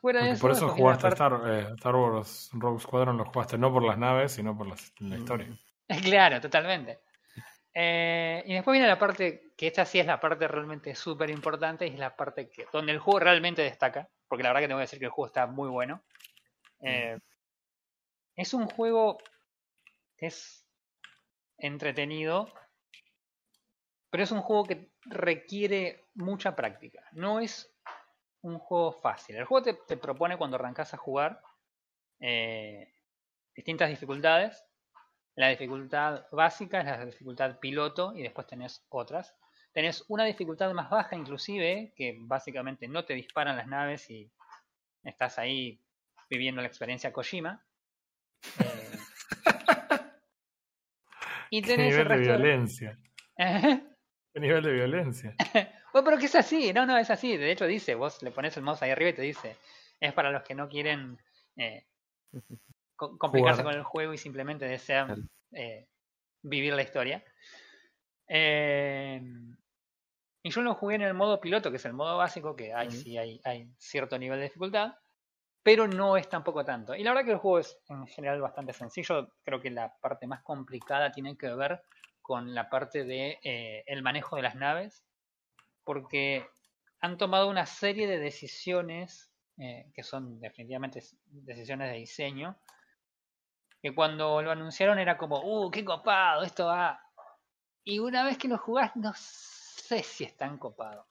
[0.00, 3.58] Fuera de eso, por eso jugaste parte- Star, eh, Star Wars Rogue Squadron, lo jugaste
[3.58, 5.46] no por las naves, sino por las- la historia.
[6.18, 7.00] Claro, totalmente.
[7.74, 11.86] Eh, y después viene la parte, que esta sí es la parte realmente súper importante,
[11.86, 14.78] y es la parte que, donde el juego realmente destaca, porque la verdad que tengo
[14.78, 16.02] que decir que el juego está muy bueno.
[16.80, 17.18] Eh,
[18.36, 19.18] es un juego
[20.16, 20.66] que es
[21.58, 22.52] entretenido,
[24.10, 27.02] pero es un juego que requiere mucha práctica.
[27.12, 27.72] No es
[28.42, 29.36] un juego fácil.
[29.36, 31.40] El juego te, te propone cuando arrancas a jugar
[32.20, 32.92] eh,
[33.54, 34.64] distintas dificultades.
[35.34, 39.34] La dificultad básica es la dificultad piloto y después tenés otras.
[39.72, 44.30] Tenés una dificultad más baja inclusive, que básicamente no te disparan las naves y
[45.02, 45.80] estás ahí
[46.28, 47.64] viviendo la experiencia Kojima.
[48.60, 48.98] Eh,
[51.50, 52.98] y ¿Qué tenés el nivel de resto de- violencia?
[54.34, 55.34] ¿Qué nivel de violencia?
[55.92, 57.36] Bueno, pero que es así, no, no, es así.
[57.36, 59.58] De hecho dice, vos le pones el mouse ahí arriba y te dice,
[60.00, 61.18] es para los que no quieren
[61.58, 61.84] eh,
[63.02, 63.74] co- complicarse Jugar.
[63.74, 65.88] con el juego y simplemente desean eh,
[66.42, 67.24] vivir la historia.
[68.28, 69.20] Eh,
[70.44, 72.88] y yo lo jugué en el modo piloto, que es el modo básico, que ahí
[72.88, 72.96] Ujú.
[72.96, 74.94] sí hay, hay cierto nivel de dificultad,
[75.64, 76.94] pero no es tampoco tanto.
[76.94, 79.32] Y la verdad que el juego es en general bastante sencillo.
[79.44, 81.82] Creo que la parte más complicada tiene que ver
[82.20, 85.04] con la parte de eh, el manejo de las naves,
[85.84, 86.46] porque
[87.00, 92.56] han tomado una serie de decisiones eh, que son definitivamente decisiones de diseño,
[93.82, 96.44] que cuando lo anunciaron era como, ¡uh, qué copado!
[96.44, 97.02] Esto va.
[97.82, 101.04] Y una vez que lo jugás, no sé si es tan copado.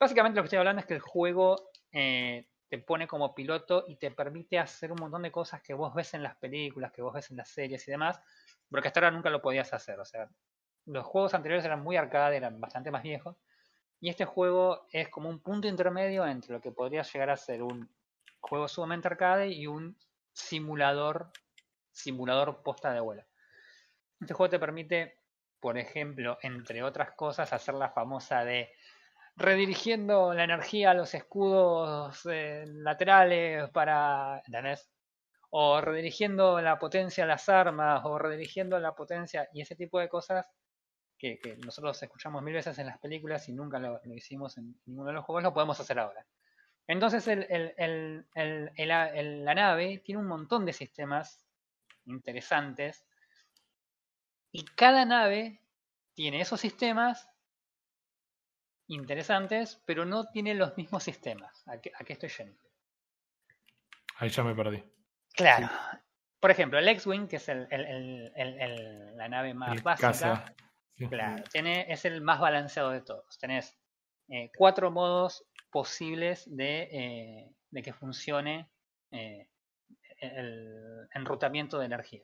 [0.00, 3.96] Básicamente lo que estoy hablando es que el juego eh, te pone como piloto y
[3.96, 7.12] te permite hacer un montón de cosas que vos ves en las películas, que vos
[7.12, 8.18] ves en las series y demás,
[8.70, 10.00] porque hasta ahora nunca lo podías hacer.
[10.00, 10.30] O sea,
[10.86, 13.36] los juegos anteriores eran muy arcade, eran bastante más viejos.
[14.00, 17.62] Y este juego es como un punto intermedio entre lo que podría llegar a ser
[17.62, 17.90] un
[18.40, 19.96] juego sumamente arcade y un
[20.32, 21.30] simulador
[21.92, 23.24] simulador posta de vuelo.
[24.20, 25.20] Este juego te permite,
[25.60, 28.70] por ejemplo, entre otras cosas, hacer la famosa de
[29.36, 34.42] redirigiendo la energía a los escudos eh, laterales para...
[34.46, 34.88] ¿Entendés?
[35.50, 40.08] O redirigiendo la potencia a las armas, o redirigiendo la potencia y ese tipo de
[40.08, 40.46] cosas
[41.18, 45.14] que, nosotros escuchamos mil veces en las películas y nunca lo, hicimos en ninguno de
[45.14, 46.26] los juegos, lo podemos hacer ahora.
[46.86, 47.26] Entonces
[48.36, 51.41] la nave tiene un montón de sistemas
[52.06, 53.06] interesantes
[54.50, 55.60] y cada nave
[56.14, 57.28] tiene esos sistemas
[58.86, 61.66] interesantes, pero no tiene los mismos sistemas.
[61.66, 62.62] ¿A qué, estoy yendo?
[64.16, 64.84] Ahí ya me perdí.
[65.32, 65.70] Claro.
[66.38, 70.54] Por ejemplo, el X-Wing, que es la nave más básica,
[71.08, 73.38] claro, tiene, es el más balanceado de todos.
[73.38, 73.78] Tenés
[74.28, 76.88] eh, cuatro modos posibles de,
[77.72, 78.68] eh, que funcione
[79.10, 79.48] eh,
[80.22, 82.22] el enrutamiento de energía.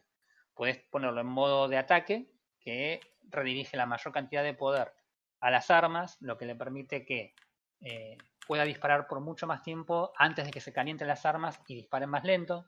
[0.55, 2.30] Puedes ponerlo en modo de ataque,
[2.61, 4.92] que redirige la mayor cantidad de poder
[5.40, 7.34] a las armas, lo que le permite que
[7.80, 11.74] eh, pueda disparar por mucho más tiempo antes de que se calienten las armas y
[11.74, 12.66] disparen más lento.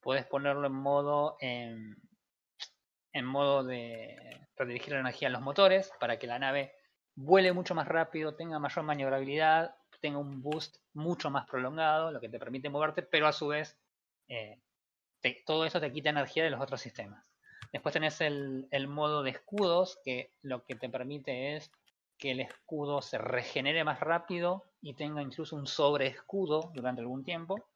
[0.00, 1.96] Puedes ponerlo en modo en,
[3.24, 6.74] modo de redirigir la energía a los motores para que la nave
[7.14, 12.28] vuele mucho más rápido, tenga mayor maniobrabilidad, tenga un boost mucho más prolongado, lo que
[12.28, 13.78] te permite moverte, pero a su vez
[14.30, 14.60] eh,
[15.44, 17.30] todo eso te quita energía de los otros sistemas.
[17.72, 21.70] Después tenés el, modo de escudos, que lo que te permite es
[22.16, 27.24] que el escudo se regenere más rápido y tenga incluso un sobre escudo durante algún
[27.24, 27.68] tiempo.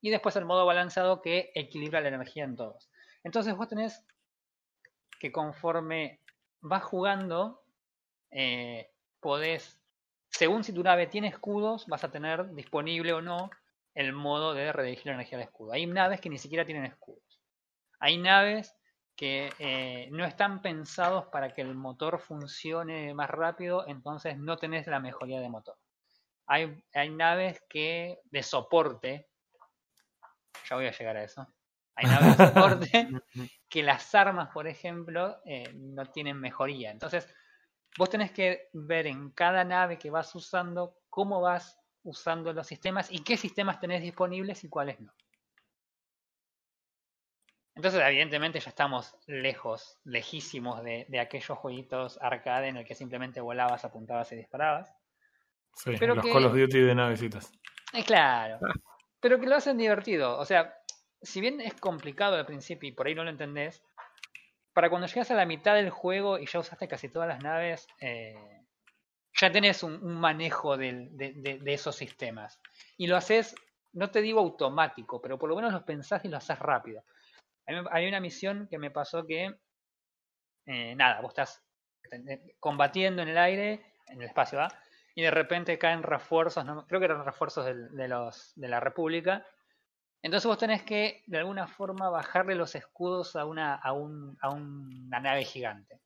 [0.00, 2.88] Y después el modo balanceado que equilibra la energía en todos.
[3.24, 4.04] Entonces vos tenés
[5.18, 6.20] que conforme
[6.60, 7.62] vas jugando,
[8.30, 8.90] eh,
[9.20, 9.80] podés,
[10.30, 13.50] según si tu nave tiene escudos, vas a tener disponible o no
[13.96, 15.72] el modo de redirigir la energía del escudo.
[15.72, 17.40] Hay naves que ni siquiera tienen escudos.
[17.98, 18.76] Hay naves
[19.16, 24.86] que eh, no están pensados para que el motor funcione más rápido, entonces no tenés
[24.86, 25.78] la mejoría de motor.
[26.46, 29.30] Hay, hay naves que de soporte,
[30.68, 31.48] ya voy a llegar a eso,
[31.94, 33.08] hay naves de soporte
[33.70, 36.90] que las armas, por ejemplo, eh, no tienen mejoría.
[36.90, 37.26] Entonces,
[37.96, 43.10] vos tenés que ver en cada nave que vas usando cómo vas usando los sistemas
[43.10, 45.12] y qué sistemas tenés disponibles y cuáles no.
[47.74, 53.84] Entonces, evidentemente, ya estamos lejos, lejísimos de, aquellos jueguitos arcade en el que simplemente volabas,
[53.84, 54.90] apuntabas y disparabas.
[55.74, 57.52] Sí, pero los Call of Duty de navecitas.
[57.92, 58.60] Es claro.
[59.20, 60.38] Pero que lo hacen divertido.
[60.38, 60.74] O sea,
[61.20, 63.82] si bien es complicado al principio y por ahí no lo entendés,
[64.72, 67.88] para cuando llegas a la mitad del juego y ya usaste casi todas las naves,
[68.00, 68.55] eh,
[69.40, 72.60] ya tenés un, manejo de, esos sistemas.
[72.96, 73.54] Y lo haces,
[73.92, 77.04] no te digo automático, pero por lo menos lo pensás y lo haces rápido.
[77.90, 79.54] Hay una misión que me pasó que,
[80.66, 81.62] eh, nada, vos estás
[82.60, 84.60] combatiendo en el aire, en el espacio.
[85.14, 89.44] Y de repente caen refuerzos, creo que eran refuerzos de, los, de la República.
[90.22, 94.50] Entonces vos tenés que, de alguna forma, bajarle los escudos a una, a, un, a
[94.50, 96.00] una nave gigante.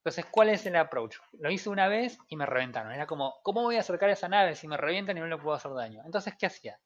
[0.00, 1.16] Entonces, ¿cuál es el approach?
[1.32, 2.92] Lo hice una vez y me reventaron.
[2.92, 5.36] Era como, ¿cómo voy a acercar a esa nave si me revientan y no le
[5.36, 6.02] puedo hacer daño?
[6.06, 6.80] Entonces, ¿qué hacía?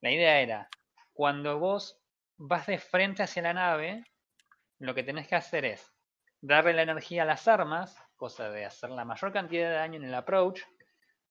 [0.00, 0.68] La idea era,
[1.12, 2.02] cuando vos
[2.36, 4.04] vas de frente hacia la nave,
[4.80, 5.92] lo que tenés que hacer es
[6.40, 10.06] darle la energía a las armas, cosa de hacer la mayor cantidad de daño en
[10.06, 10.60] el approach.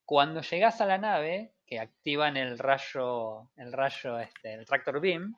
[0.05, 5.36] Cuando llegas a la nave, que activan el rayo, el rayo, este, el tractor beam,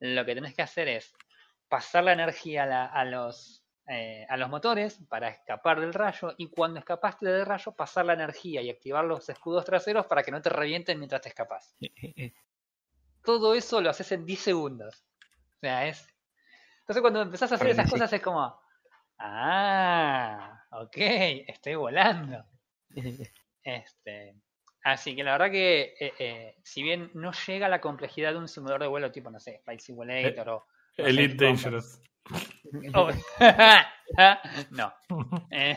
[0.00, 1.12] lo que tenés que hacer es
[1.68, 6.78] pasar la energía a, los, eh, a los motores para escapar del rayo y cuando
[6.78, 10.50] escapaste del rayo pasar la energía y activar los escudos traseros para que no te
[10.50, 11.74] revienten mientras te escapas.
[13.24, 15.04] todo eso lo haces en 10 segundos.
[15.56, 16.06] O sea, es.
[16.80, 18.58] Entonces cuando empezás a hacer esas cosas es como.
[19.18, 20.96] Ah, ok,
[21.46, 22.44] estoy volando.
[23.62, 24.34] Este.
[24.82, 28.38] Así que la verdad que, eh, eh, si bien no llega a la complejidad de
[28.38, 30.66] un simulador de vuelo tipo, no sé, Flight Simulator o.
[30.96, 32.00] Elite Dangerous.
[34.70, 34.92] no.
[35.50, 35.76] Eh,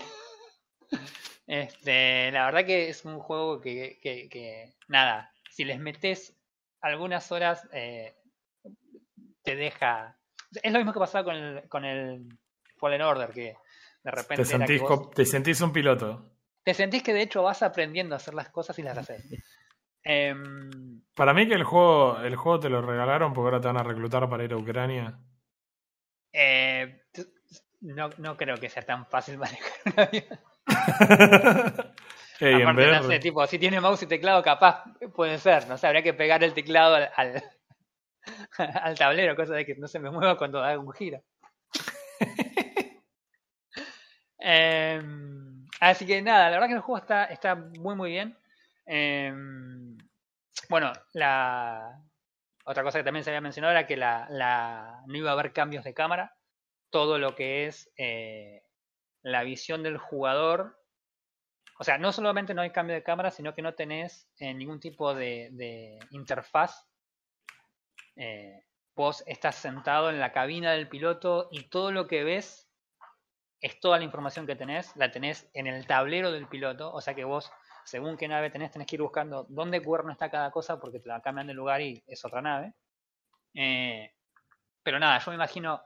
[1.48, 6.36] este, la verdad que es un juego que, que, que nada, si les metes
[6.82, 8.16] algunas horas eh,
[9.44, 10.18] te deja.
[10.62, 12.28] Es lo mismo que pasaba con el, con el
[12.78, 13.56] Fallen Order, que
[14.04, 14.44] de repente.
[14.44, 14.82] Te sentís,
[15.16, 16.30] te sentís un piloto.
[16.64, 19.24] Te sentís que de hecho vas aprendiendo a hacer las cosas y las haces.
[20.04, 23.78] Em, para mí que el juego, el juego te lo regalaron porque ahora te van
[23.78, 25.20] a reclutar para ir a Ucrania.
[26.34, 27.02] Eh,
[27.82, 30.26] no, no creo que sea tan fácil manejar un avión.
[32.68, 36.44] Aparte, tipo, si tiene mouse y teclado, capaz puede ser, no sé, habría que pegar
[36.44, 37.44] el teclado al, al,
[38.98, 41.22] tablero, cosa de que no se me mueva cuando haga un giro.
[44.40, 45.52] Em,
[45.82, 48.38] Así que nada, la verdad que el juego está, está muy muy bien.
[48.86, 49.98] Em,
[50.70, 52.00] bueno, la
[52.66, 55.84] otra cosa que también se había mencionado era que la, no iba a haber cambios
[55.84, 56.36] de cámara.
[56.90, 58.64] Todo lo que es eh,
[59.22, 60.78] la visión del jugador.
[61.80, 64.80] O sea, no solamente no hay cambio de cámara, sino que no tenés eh, ningún
[64.80, 66.88] tipo de, de interfaz.
[68.16, 68.64] Eh,
[68.96, 72.72] vos estás sentado en la cabina del piloto y todo lo que ves
[73.62, 77.14] es toda la información que tenés, la tenés en el tablero del piloto, o sea
[77.14, 77.52] que vos,
[77.86, 81.10] según qué nave tenés, tenés que ir buscando dónde cuerno está cada cosa porque te
[81.10, 82.74] la cambian de lugar y es otra nave.
[83.54, 84.14] Eh,
[84.84, 85.82] pero nada, yo me imagino,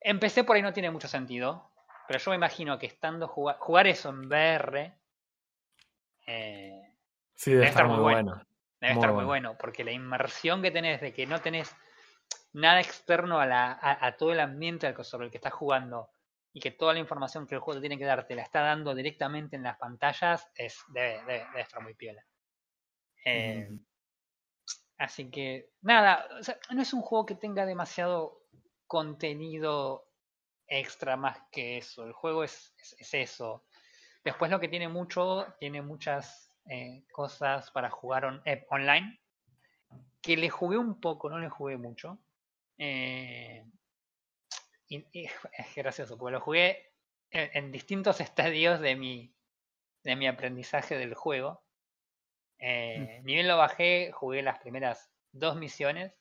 [0.00, 1.70] empecé por ahí no tiene mucho sentido,
[2.06, 4.94] pero yo me imagino que estando jugar, jugar eso en VR,
[6.26, 6.94] eh,
[7.34, 8.42] sí, debe, estar, muy bueno.
[8.80, 11.74] Debe estar muy bueno, porque la inmersión que tenés de que no tenés
[12.52, 16.10] nada externo a, la, a, a todo el ambiente sobre el que estás jugando,
[16.54, 19.56] y que toda la información que el juego tiene que darte la está dando directamente
[19.56, 22.24] en las pantallas, es, debe, debe, estar muy piola.
[23.26, 23.68] Eh,
[24.98, 28.42] Así que, nada, o sea, no es un juego que tenga demasiado
[28.86, 30.08] contenido
[30.66, 32.04] extra más que eso.
[32.04, 33.64] El juego es, es, eso.
[34.24, 39.20] Después lo que tiene mucho, tiene muchas eh, cosas para jugar on, eh, online.
[40.22, 42.18] Que le jugué un poco, no le jugué mucho.
[42.78, 43.66] Eh,
[44.88, 45.06] y,
[45.58, 46.92] es gracioso, porque lo jugué
[47.30, 49.34] en, distintos estadios de mi,
[50.02, 51.62] de mi aprendizaje del juego.
[52.58, 56.14] Eh, Ni bien lo bajé, jugué las primeras dos misiones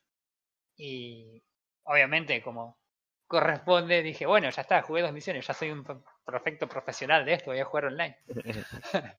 [0.75, 1.43] y
[1.83, 2.79] obviamente como
[3.27, 5.83] corresponde dije, bueno, ya está, jugué dos misiones, ya soy un
[6.25, 8.17] perfecto profesional de esto, voy a jugar online.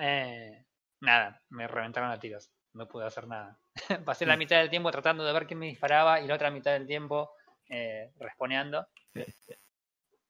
[0.00, 0.64] eh,
[1.00, 3.58] nada, me reventaron a tiros, no pude hacer nada.
[4.04, 6.72] Pasé la mitad del tiempo tratando de ver quién me disparaba y la otra mitad
[6.72, 7.34] del tiempo
[7.72, 8.86] eh, responeando.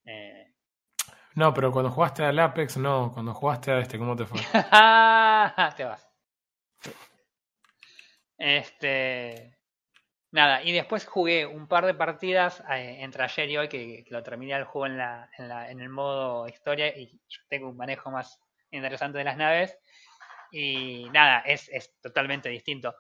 [0.05, 0.55] Eh,
[1.34, 4.38] no, pero cuando jugaste al Apex, no, cuando jugaste a este, ¿cómo te fue?
[5.76, 6.09] te vas.
[8.38, 9.59] Este.
[10.30, 14.22] Nada, y después jugué un par de partidas eh, entre ayer y hoy, que, lo
[14.22, 18.11] terminé el juego en, la, en, la, en el modo historia y tengo un manejo
[18.11, 18.40] más
[18.70, 19.76] interesante de las naves.
[20.53, 22.95] Y nada, es, es totalmente distinto.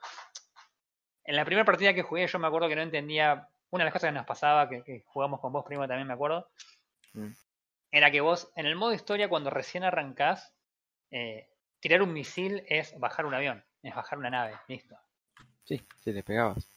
[1.24, 3.92] En la primera partida que jugué yo me acuerdo que no entendía una de las
[3.92, 6.48] cosas que nos pasaba, que, jugamos con vos, primo, también me acuerdo,
[7.14, 7.30] mm.
[7.90, 10.54] era que vos, en el modo historia, cuando recién arrancás,
[11.10, 11.48] eh,
[11.80, 14.96] tirar un misil es bajar un avión, es bajar una nave, listo.
[15.64, 16.68] Sí, si le pegabas.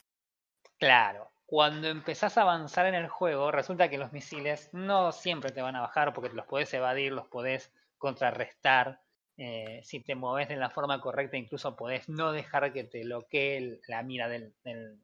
[0.77, 1.31] Claro.
[1.45, 5.75] Cuando empezás a avanzar en el juego, resulta que los misiles no siempre te van
[5.75, 9.01] a bajar porque los podés evadir, los podés contrarrestar.
[9.37, 13.79] Eh, si te mueves de la forma correcta, incluso podés no dejar que te bloquee
[13.87, 14.97] la mira del, del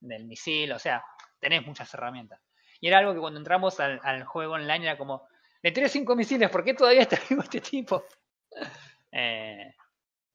[0.00, 1.04] misil, o sea,
[1.38, 2.40] tenés muchas herramientas.
[2.80, 5.28] Y era algo que cuando entramos al, juego online era como,
[5.62, 8.04] le tiré cinco misiles, ¿por qué todavía está vivo este tipo?
[9.10, 9.74] Eh,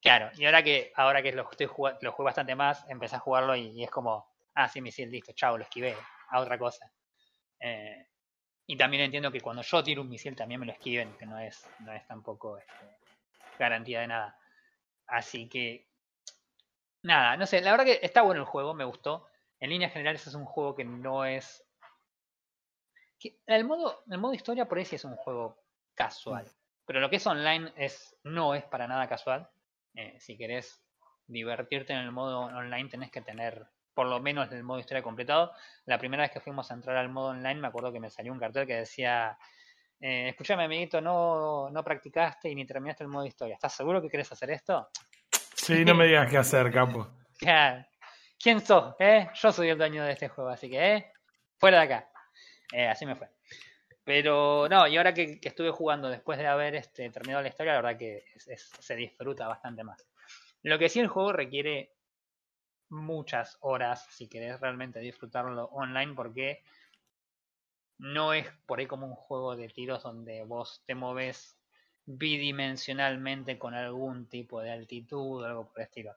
[0.02, 3.54] claro, y ahora que ahora que lo, estoy lo juego bastante más, empecé a jugarlo
[3.54, 5.96] y, es como, ah, sí, misil, listo, chao, lo esquivé,
[6.30, 6.90] a otra cosa.
[7.60, 8.08] Eh,
[8.66, 11.38] y también entiendo que cuando yo tiro un misil también me lo esquiven, que no
[11.38, 12.98] es, no es tampoco este,
[13.60, 14.36] garantía de nada.
[15.06, 15.86] Así que,
[17.02, 19.28] nada, no sé, la verdad que está bueno el juego, me gustó
[19.64, 21.64] en líneas generales es un juego que no es...
[23.46, 25.56] el, modo, el modo historia por ahí sí es un juego
[25.94, 26.46] casual.
[26.84, 29.48] Pero lo que es online es, no es para nada casual.
[29.94, 30.84] Eh, si querés
[31.26, 35.52] divertirte en el modo online tenés que tener por lo menos el modo historia completado.
[35.86, 38.34] La primera vez que fuimos a entrar al modo online me acuerdo que me salió
[38.34, 39.38] un cartel que decía,
[39.98, 43.54] eh, escúchame amiguito, no, no practicaste y ni terminaste el modo historia.
[43.54, 44.90] ¿Estás seguro que querés hacer esto?
[45.54, 47.08] Sí, no me digas qué hacer, capo.
[47.36, 47.84] Claro.
[48.38, 48.94] ¿Quién sos?
[48.98, 49.28] ¿Eh?
[49.34, 51.12] Yo soy el dueño de este juego, así que, ¿eh?
[51.58, 52.10] Fuera de acá.
[52.72, 53.28] Eh, así me fue.
[54.04, 57.80] Pero no, y ahora que, estuve jugando después de haber este, terminado la historia, la
[57.80, 60.06] verdad que se disfruta bastante más.
[60.62, 61.94] Lo que sí el juego requiere
[62.88, 66.62] muchas horas si querés realmente disfrutarlo online porque
[67.98, 71.58] no es por ahí como un juego de tiros donde vos te moves
[72.06, 76.14] bidimensionalmente con algún tipo de altitud o algo por el estilo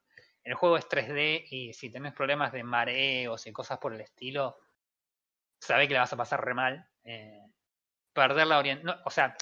[0.48, 4.58] el juego es 3D y si tenés problemas de mareos y cosas por el estilo,
[5.60, 6.88] sabés que la vas a pasar re mal.
[7.04, 7.44] Eh,
[8.14, 8.98] perder la orientación.
[9.04, 9.36] o sea,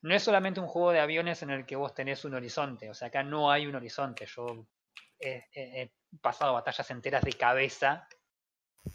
[0.00, 2.88] no es solamente un juego de aviones en el que vos tenés un horizonte.
[2.88, 4.24] O sea, acá no hay un horizonte.
[4.24, 4.66] Yo
[5.20, 5.90] he,
[6.22, 8.08] pasado batallas enteras de cabeza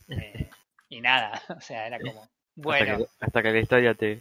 [0.08, 0.50] eh,
[0.90, 1.40] y nada.
[1.56, 2.28] O sea, era como.
[2.56, 3.06] Bueno.
[3.20, 4.20] Hasta que, la historia te,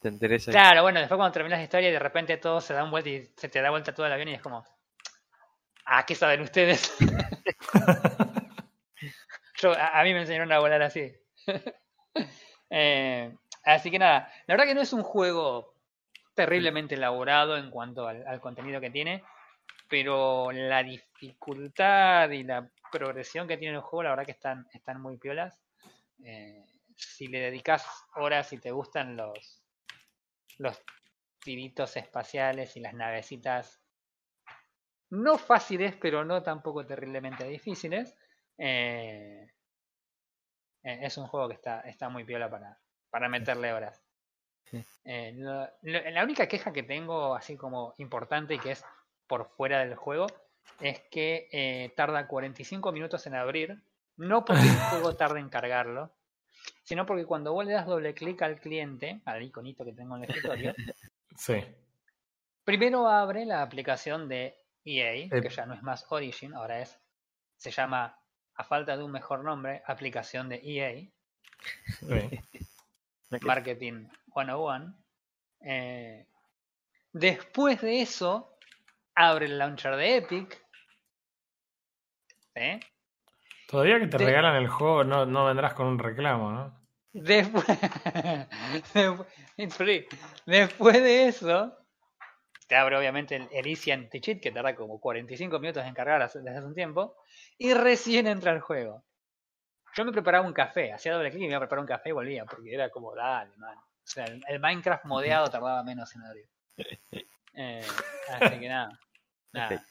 [0.00, 0.52] te interesa.
[0.52, 3.10] Claro, bueno, después cuando terminas la historia y de repente todo se da un vuelta
[3.10, 4.64] y se te da vuelta todo el avión y es como.
[5.86, 6.94] Ah, ¿qué saben ustedes?
[9.58, 11.12] Yo, a, mí me enseñaron a volar así.
[12.68, 13.32] Eh,
[13.62, 15.76] así que nada, la verdad que no es un juego
[16.34, 19.22] terriblemente elaborado en cuanto al, al contenido que tiene,
[19.88, 25.00] pero la dificultad y la progresión que tiene el juego, la verdad que están, están
[25.00, 25.60] muy piolas.
[26.24, 26.64] Eh,
[26.96, 29.62] si le dedicas horas y te gustan los,
[30.58, 30.82] los
[31.40, 33.80] tiritos espaciales y las navecitas,
[35.10, 38.16] no fáciles, pero no tampoco terriblemente difíciles,
[38.58, 39.48] eh,
[40.82, 42.78] eh, es un juego que está, está muy piola para,
[43.10, 44.02] para meterle horas.
[44.64, 44.84] Sí.
[45.04, 48.84] Eh, lo- lo- la única queja que tengo, así como importante y que es
[49.26, 50.26] por fuera del juego,
[50.80, 53.80] es que eh, tarda 45 minutos en abrir.
[54.16, 56.10] No porque el juego tarde en cargarlo,
[56.82, 60.24] sino porque cuando vos le das doble clic al cliente, al iconito que tengo en
[60.24, 60.74] el escritorio,
[61.36, 61.62] Sí.
[62.64, 64.56] primero abre la aplicación de
[64.86, 65.28] EA, Eh.
[65.42, 66.98] que ya no es más Origin, ahora es,
[67.56, 68.18] se llama,
[68.54, 71.10] a falta de un mejor nombre, aplicación de EA.
[73.42, 74.94] Marketing 101.
[75.60, 76.26] Eh,
[77.12, 78.56] después de eso,
[79.14, 80.62] abre el launcher de Epic.
[82.54, 82.80] ¿Sí?
[83.68, 86.80] Todavía que te De- regalan el juego, no, no vendrás con un reclamo, ¿no?
[87.12, 87.64] Después.
[90.46, 91.76] Después de eso,
[92.66, 96.50] te abre obviamente el, el Easy Anti-Cheat, que tarda como 45 minutos en cargar desde
[96.50, 97.16] hace un tiempo,
[97.58, 99.04] y recién entra el juego.
[99.94, 102.10] Yo me preparaba un café, hacía doble clic y me iba a preparar un café
[102.10, 103.78] y volvía, porque era como, dale, man.
[103.78, 106.48] O sea, el, el Minecraft modeado tardaba menos en abrir.
[107.58, 107.82] Eh,
[108.28, 109.00] así que nada.
[109.54, 109.82] nada.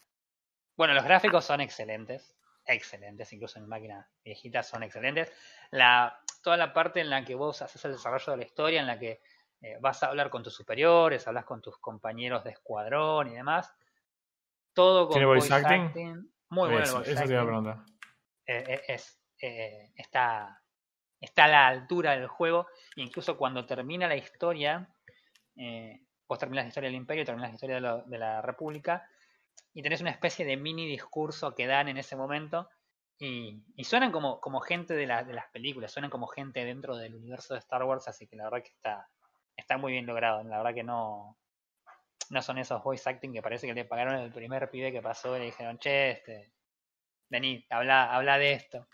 [0.78, 2.36] Bueno, los gráficos son excelentes.
[2.63, 5.32] Excelentes, incluso en máquinas viejitas son excelentes.
[5.71, 8.86] La, toda la parte en la que vos haces el desarrollo de la historia, en
[8.86, 9.19] la que
[9.66, 13.74] eh, vas a hablar con tus superiores, hablas con tus compañeros de escuadrón y demás.
[14.74, 16.30] Todo con ¿Tiene voice acting?
[16.49, 17.86] Muy bueno el eso, voice eso te iba a acting preguntar.
[18.47, 20.61] eh, eh, es, eh, está,
[21.20, 22.68] está a la altura del juego.
[22.95, 24.88] e Incluso cuando termina la historia,
[26.28, 29.09] vos terminás la historia del Imperio, terminás la historia de, lo- de la República,
[29.74, 32.70] y tenés una especie de mini discurso que dan en ese momento.
[33.18, 36.97] Y, y suenan como, como gente de, la- de las películas, suenan como gente dentro
[36.97, 39.07] del universo de Star Wars, así que la verdad que está,
[39.58, 40.43] está muy bien logrado.
[40.43, 41.38] La verdad que no,
[42.30, 45.36] no son esos voice acting que parece que le pagaron el primer pibe que pasó
[45.36, 46.53] y le dijeron, che, este,
[47.30, 48.88] vení, habla, habla de esto.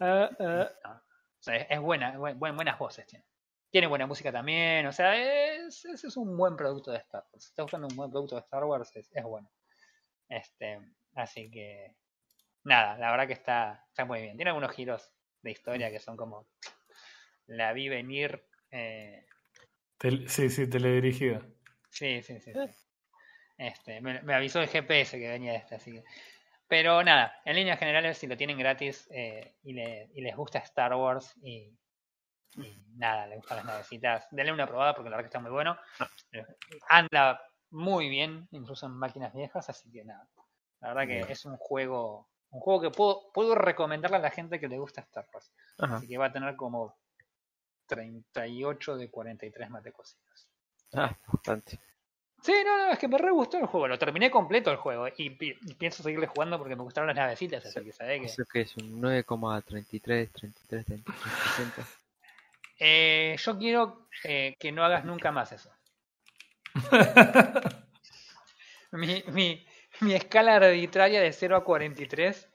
[0.00, 0.70] Ah, ah.
[0.84, 0.90] No.
[0.92, 3.24] O sea, es, es buena, buen- buen- buenas voces tiene.
[3.70, 7.44] Tiene buena música también, o sea, es, es, es un buen producto de Star Wars.
[7.44, 9.50] Si estás buscando un buen producto de Star Wars, es, es bueno.
[10.28, 10.80] Este,
[11.16, 11.96] así que,
[12.64, 14.36] nada, la verdad que está, está muy bien.
[14.36, 16.46] Tiene algunos giros de historia que son como,
[17.46, 18.44] la vi venir.
[18.70, 19.26] eh,
[20.04, 21.40] Tel- sí, sí, teledirigido.
[21.88, 22.52] Sí, sí, sí.
[22.52, 22.60] sí.
[23.56, 26.04] Este, me, me avisó el GPS que venía este, así que.
[26.68, 30.58] Pero nada, en líneas generales, si lo tienen gratis eh, y, le- y les gusta
[30.58, 31.72] Star Wars y,
[32.56, 35.50] y nada, les gustan las navecitas, denle una probada porque la verdad que está muy
[35.52, 35.78] bueno.
[36.32, 36.44] Eh,
[36.90, 37.40] Anda
[37.70, 40.28] muy bien, incluso en máquinas viejas, así que nada.
[40.80, 44.60] La verdad que es un juego, un juego que puedo, puedo recomendarle a la gente
[44.60, 45.50] que le gusta Star Wars.
[45.78, 45.96] Ajá.
[45.96, 46.94] Así que va a tener como
[47.86, 50.48] 38 de 43 mate cocidos.
[50.92, 51.78] Ah, bastante.
[52.42, 53.88] Sí, no, no, es que me re gustó el juego.
[53.88, 55.08] Lo terminé completo el juego.
[55.16, 57.64] Y, pi- y pienso seguirle jugando porque me gustaron las navecitas.
[57.64, 58.26] Así que sabés que.
[58.26, 61.14] Eso que es un 9,33, 33, 33,
[61.56, 61.82] 60.
[62.80, 65.70] Eh, yo quiero eh, que no hagas nunca más eso.
[68.92, 69.66] Mi, mi,
[70.02, 72.48] mi escala arbitraria de 0 a 43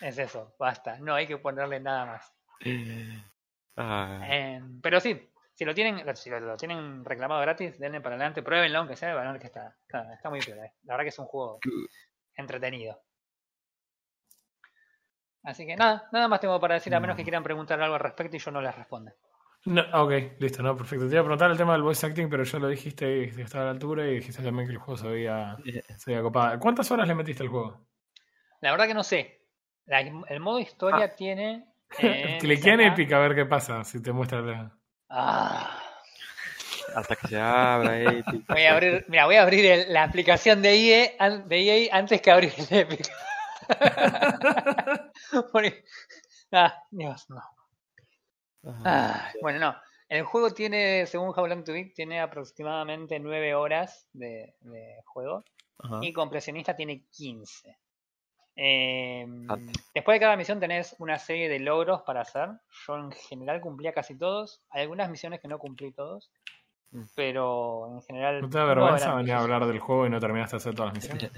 [0.00, 0.54] es eso.
[0.58, 0.98] Basta.
[1.00, 2.32] No hay que ponerle nada más.
[3.76, 8.16] Ah, Eh, pero sí, si lo tienen si lo, lo tienen reclamado gratis, denle para
[8.16, 8.42] adelante.
[8.42, 9.14] Pruébenlo, aunque sea.
[9.14, 10.66] Van a ver que está, está, está muy piola.
[10.66, 10.72] eh.
[10.84, 11.58] La verdad que es un juego
[12.36, 13.00] entretenido.
[15.42, 18.00] Así que nada, nada más tengo para decir, a menos que quieran preguntar algo al
[18.00, 19.14] respecto y yo no les responda.
[19.66, 21.06] No, ok, listo, no, perfecto.
[21.06, 23.62] Te iba a preguntar el tema del voice acting, pero ya lo dijiste que estaba
[23.64, 25.56] a la altura y dijiste también que el juego se veía,
[25.98, 26.58] se veía copado.
[26.60, 27.86] ¿Cuántas horas le metiste al juego?
[28.60, 29.40] La verdad que no sé.
[29.86, 31.66] La- el modo historia tiene.
[31.98, 34.70] Eh, en Epic a ver qué pasa, si te muestra la...
[35.08, 35.82] Ah,
[36.94, 38.46] hasta que se abra Epic.
[38.48, 42.20] voy a abrir, mira, voy a abrir el- la aplicación de EA, de EA antes
[42.20, 43.06] que abrir el Epic.
[46.52, 47.42] Ah, Dios, no.
[48.84, 49.76] Ah, bueno, no.
[50.08, 55.44] El juego tiene, según How Long to Beat, tiene aproximadamente 9 horas de, de juego.
[55.78, 55.98] Ajá.
[56.02, 57.76] Y compresionista tiene 15.
[58.56, 59.80] Eh, Bastante.
[59.94, 62.48] después de cada misión tenés una serie de logros para hacer.
[62.86, 64.62] Yo en general cumplía casi todos.
[64.70, 66.30] Hay algunas misiones que no cumplí todos.
[66.90, 67.02] Mm.
[67.14, 68.40] Pero en general.
[68.40, 70.94] ¿No te da vergüenza venir a hablar del juego y no terminaste de hacer todas
[70.94, 71.32] las misiones?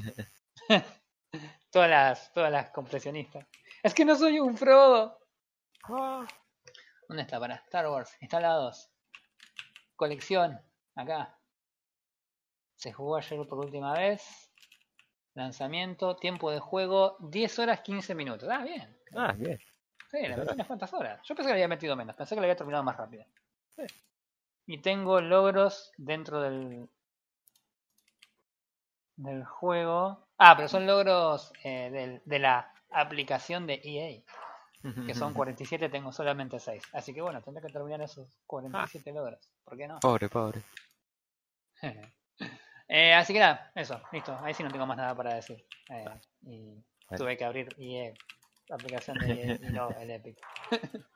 [1.71, 3.47] Todas las, todas las compresionistas.
[3.83, 5.19] Es que no soy un Frodo.
[5.87, 7.39] ¿Dónde está?
[7.39, 8.17] Para Star Wars.
[8.21, 8.91] Instalados.
[9.95, 10.59] Colección.
[10.95, 11.39] Acá.
[12.77, 14.48] Se jugó ayer por última vez.
[15.39, 18.49] Lanzamiento, tiempo de juego, 10 horas 15 minutos.
[18.51, 18.97] Ah, bien.
[19.15, 19.59] Ah, bien.
[20.11, 21.21] Sí, le metí unas cuantas horas.
[21.25, 23.25] Yo pensé que le había metido menos, pensé que le había terminado más rápido.
[24.67, 26.89] Y tengo logros dentro del,
[29.17, 30.27] del juego.
[30.39, 34.23] Ah, pero son logros eh, del- de la aplicación de EA,
[35.07, 36.83] que son 47, tengo solamente 6.
[36.93, 39.41] Así que bueno, tendré que terminar esos 47 logros.
[39.65, 40.01] ¿Por qué no?
[40.01, 40.63] Pobre, pobre.
[42.89, 44.37] Eh, así que nada, eso, listo.
[44.43, 45.65] Ahí sí no tengo más nada para decir.
[45.91, 46.05] Eh,
[46.43, 46.75] y
[47.09, 47.25] Bueno.
[47.25, 47.69] tuve que abrir
[48.69, 50.39] la aplicación de y no el Epic.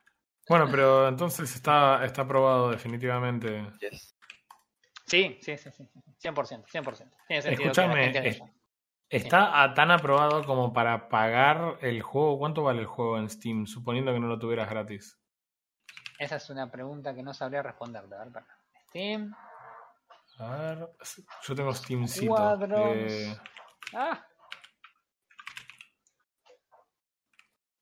[0.49, 3.65] Bueno, pero entonces está, está aprobado definitivamente.
[3.81, 4.17] Yes.
[5.07, 5.89] Sí, sí, sí, sí.
[6.19, 7.11] 100%, 100%.
[7.29, 8.43] Tiene sentido que es-.
[9.09, 12.39] ¿Está a- tan aprobado como para pagar el juego?
[12.39, 13.67] ¿Cuánto vale el juego en Steam?
[13.67, 15.17] Suponiendo que no lo tuvieras gratis.
[16.19, 18.03] Esa es una pregunta que no sabría responder.
[18.13, 18.47] A ver, para.
[18.89, 19.35] Steam.
[20.43, 20.89] A ver,
[21.47, 22.35] yo tengo Steamcito.
[22.35, 22.97] Cuadros.
[22.97, 23.37] Eh,
[23.95, 24.27] Ah.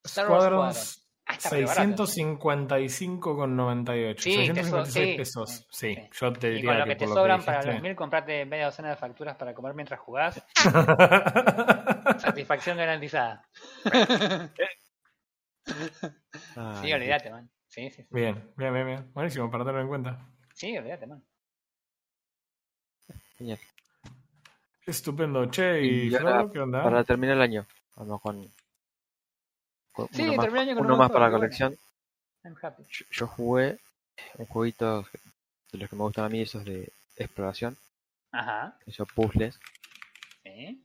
[0.06, 2.06] Squadrons Ah, está re barato.
[2.06, 4.20] 655,98.
[4.20, 5.54] Sí, 656 eso, sí.
[5.54, 5.66] pesos.
[5.70, 7.94] Sí, yo te Y diría con lo que te por sobran para dijiste- los mil,
[7.94, 10.42] comprate media docena de facturas para comer mientras jugás.
[12.18, 13.46] Satisfacción garantizada.
[16.56, 17.48] Ah, Sí, olvídate, man.
[17.68, 18.08] Sí, sí, sí.
[18.10, 19.12] bien, bien, bien, bien.
[19.14, 20.26] Buenísimo, para tenerlo en cuenta.
[20.54, 21.22] Sí, olvídate, man.
[23.40, 23.58] Genial.
[24.86, 25.46] Estupendo.
[25.50, 26.82] Che, ¿y, Y ahora, qué onda?
[26.82, 27.66] Para terminar el año,
[27.96, 28.46] vamos con,
[29.92, 31.74] con Sí, uno más, el año con uno un más para la colección.
[32.44, 32.82] I'm happy.
[32.90, 33.78] Yo, yo jugué
[34.36, 35.06] un jueguito
[35.72, 37.78] de los que me gustan a mí, esos de exploración,
[38.32, 38.76] Ajá.
[38.86, 39.58] esos puzzles.
[40.42, 40.84] Sí.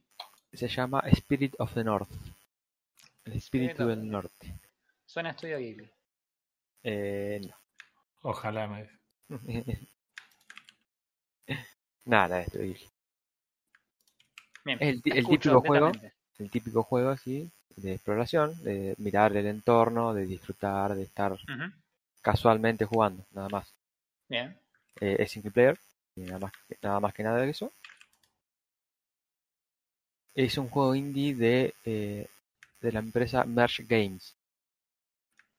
[0.53, 2.09] Se llama Spirit of the North.
[3.25, 4.59] El espíritu del the norte.
[5.05, 5.91] Suena a estudio Ghibli.
[6.83, 7.41] Eh,
[8.21, 8.89] Ojalá me.
[12.05, 12.59] Nada, esto
[14.63, 14.79] Bien.
[14.81, 15.91] El típico juego.
[16.39, 21.37] el típico juego así de exploración, de mirar el entorno, de disfrutar, de estar
[22.21, 23.73] casualmente jugando, nada más.
[24.29, 24.57] Bien.
[25.01, 25.77] Eh, es single player,
[26.15, 26.51] y nada más,
[26.81, 27.71] nada más que nada de eso.
[30.33, 32.27] Es un juego indie de, eh,
[32.81, 34.35] de la empresa Merge Games,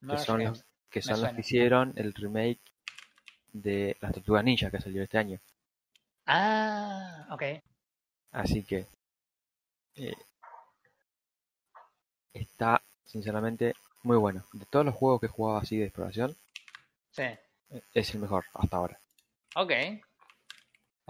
[0.01, 0.59] que son, Games.
[0.59, 2.61] los, que son los que hicieron el remake
[3.53, 5.39] de Las Tortugas Ninja que salió este año.
[6.27, 7.43] Ah, ok.
[8.33, 8.87] Así que
[9.97, 10.15] eh,
[12.33, 14.45] está sinceramente muy bueno.
[14.53, 16.37] De todos los juegos que he jugado así de exploración,
[17.11, 17.23] Sí.
[17.23, 19.01] eh, es el mejor hasta ahora.
[19.55, 19.71] Ok.
[19.71, 20.05] Eso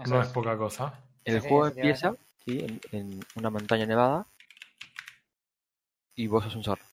[0.05, 0.27] No es.
[0.27, 1.03] es poca cosa.
[1.25, 2.15] El Sí, juego empieza
[2.45, 2.59] ¿sí?
[2.65, 4.25] en, en una montaña nevada
[6.15, 6.83] y vos sos un zorro.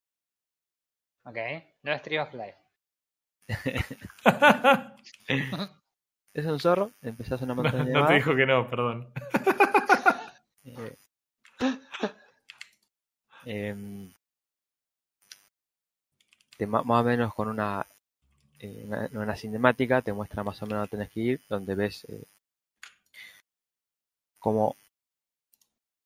[1.24, 1.36] Ok.
[1.82, 2.58] No es Tree of Life.
[6.34, 8.08] Es un zorro, empezás en una no, montaña no nevada.
[8.08, 9.08] te dijo que no, perdón.
[10.64, 10.96] eh,
[13.46, 14.10] em,
[16.56, 17.86] te más o menos con una,
[18.60, 22.04] eh, una, una cinemática te muestra más o menos dónde tenés que ir, donde ves
[22.08, 22.22] eh,
[24.38, 24.76] como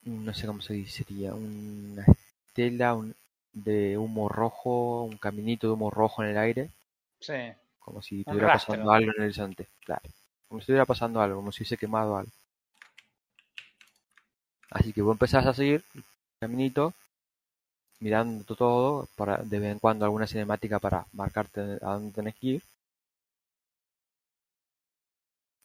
[0.03, 2.05] no sé cómo se dice, sería una
[2.49, 3.15] estela un-
[3.53, 6.71] de humo rojo, un caminito de humo rojo en el aire,
[7.21, 7.35] Sí.
[7.89, 10.03] Como si estuviera pasando algo en el horizonte, claro,
[10.49, 12.33] como si estuviera pasando algo, como si hubiese quemado algo.
[14.71, 16.05] Así que vos empezás a seguir el
[16.41, 16.95] caminito,
[18.01, 22.47] mirando todo, para de vez en cuando alguna cinemática para marcarte a dónde tenés que
[22.55, 22.63] ir,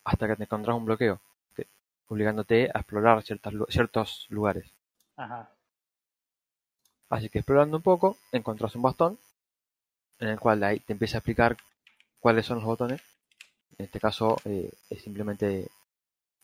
[0.06, 1.20] hasta que te encontrás un bloqueo,
[1.56, 1.68] que-
[2.08, 4.72] obligándote a explorar ciertas, ciertos lugares.
[5.18, 5.50] Ajá.
[7.10, 9.18] Así que explorando un poco, encontrás un bastón,
[10.20, 11.56] en el cual ahí te empieza a explicar
[12.24, 13.02] cuáles son los botones.
[13.78, 15.68] En este caso eh, es simplemente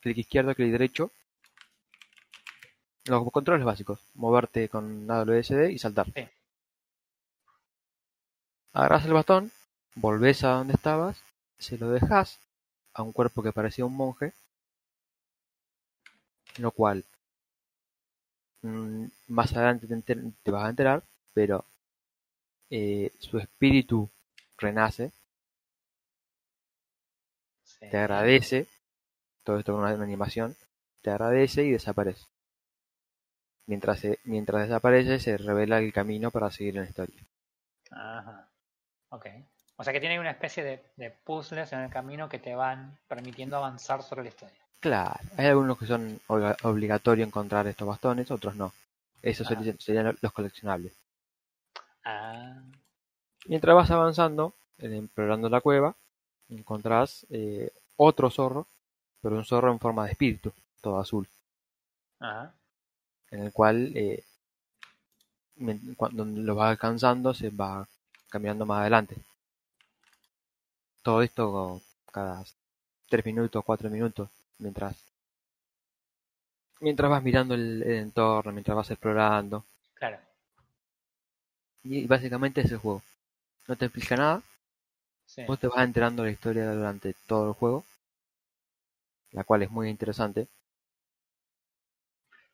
[0.00, 1.10] clic izquierdo, clic derecho.
[3.06, 6.12] Los controles básicos, moverte con WSD y saltar.
[6.14, 6.28] Sí.
[8.74, 9.50] Agarras el bastón,
[9.94, 11.22] volvés a donde estabas,
[11.58, 12.38] se lo dejas
[12.92, 14.34] a un cuerpo que parecía un monje,
[16.58, 17.06] lo cual
[18.60, 21.02] mm, más adelante te, te vas a enterar,
[21.32, 21.64] pero
[22.68, 24.10] eh, su espíritu
[24.58, 25.10] renace,
[27.80, 27.88] Sí.
[27.90, 28.66] te agradece,
[29.42, 30.54] todo esto con una, una animación,
[31.02, 32.26] te agradece y desaparece.
[33.66, 37.24] Mientras, se- mientras desaparece se revela el camino para seguir en la historia.
[37.90, 38.48] Ajá.
[39.10, 39.26] Ok.
[39.76, 42.98] O sea que tiene una especie de, de puzzles en el camino que te van
[43.08, 44.58] permitiendo avanzar sobre la historia.
[44.78, 48.72] Claro, hay algunos que son obliga- obligatorio encontrar estos bastones, otros no.
[49.22, 49.54] Esos Ah.
[49.54, 50.94] serían, serían los coleccionables.
[52.04, 52.62] Ah.
[53.46, 55.96] Mientras vas avanzando, explorando la cueva,
[56.50, 58.66] encontrás eh, otro zorro,
[59.22, 60.52] pero un zorro en forma de espíritu.
[60.80, 61.26] todo azul,
[62.18, 62.52] Ajá.
[63.30, 64.24] en el cual eh,
[65.96, 67.86] cuando lo vas alcanzando se va
[68.30, 69.16] caminando más adelante.
[71.02, 71.80] Todo esto
[72.12, 72.44] cada
[73.08, 74.28] 3 minutos, 4 minutos,
[74.58, 74.96] mientras
[76.80, 79.64] mientras vas mirando el, el entorno, mientras vas explorando.
[79.94, 80.18] Claro.
[81.84, 83.02] Y básicamente es el juego.
[83.68, 84.42] No te explica nada,
[85.34, 85.42] Sí.
[85.46, 87.84] vos te vas enterando la historia durante todo el juego,
[89.32, 90.46] la cual es muy interesante.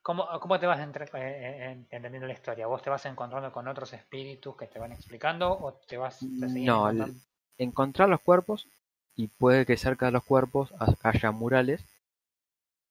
[0.02, 1.10] ¿Cómo, cómo te vas entre- eh,
[1.72, 2.66] eh, entendiendo la historia?
[2.66, 6.48] ¿Vos te vas encontrando con otros espíritus que te van explicando o te vas te
[6.48, 6.92] seguís No,
[7.56, 8.66] encontrar los cuerpos
[9.16, 11.80] y puede que cerca de los cuerpos ha- haya murales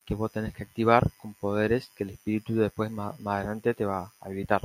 [0.05, 3.83] que vos tenés que activar con poderes que el espíritu después más, más adelante te
[3.83, 4.61] va a habilitar.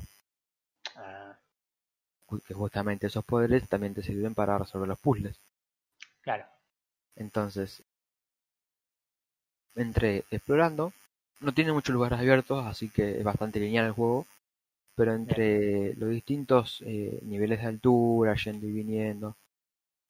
[2.46, 5.38] Que justamente esos poderes también te sirven para resolver los puzzles.
[6.22, 6.46] claro.
[7.14, 7.84] Entonces,
[9.74, 10.92] entre explorando,
[11.40, 14.26] no tiene muchos lugares abiertos, así que es bastante lineal el juego,
[14.96, 19.36] pero entre los distintos eh, niveles de altura, yendo y viniendo,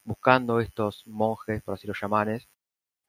[0.05, 2.49] buscando estos monjes, por así los llamanes,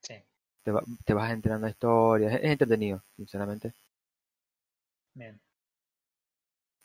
[0.02, 0.24] Sí.
[0.64, 3.74] te, va- te vas enterando de historias, es entretenido, sinceramente.
[5.16, 5.40] Bien.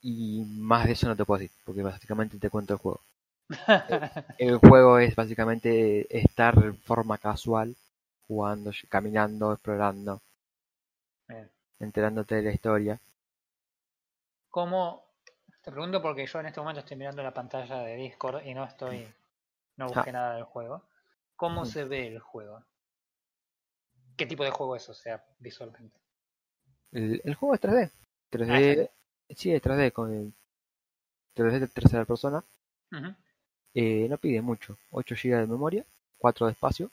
[0.02, 3.00] Y más de eso no te puedo decir, porque básicamente te cuento el juego.
[4.38, 7.74] El juego es básicamente estar en forma casual,
[8.26, 10.20] jugando, caminando, explorando,
[11.28, 11.50] Bien.
[11.80, 13.00] enterándote de la historia.
[14.50, 15.04] ¿Cómo?
[15.62, 18.64] Te pregunto porque yo en este momento estoy mirando la pantalla de Discord y no
[18.64, 19.06] estoy.
[19.76, 20.12] No busqué Ah.
[20.12, 20.82] nada del juego.
[21.36, 21.66] ¿Cómo Mm.
[21.66, 22.62] se ve el juego?
[24.16, 24.88] ¿Qué tipo de juego es?
[24.88, 26.00] O sea, visualmente.
[26.92, 27.90] El, el juego es 3D.
[27.90, 27.90] Ah,
[28.30, 28.90] 3D,
[29.34, 30.32] sí, es 3D, con el
[31.34, 32.44] 3D de tercera persona.
[33.74, 35.86] Eh, no pide mucho, 8 GB de memoria,
[36.18, 36.90] 4 de espacio.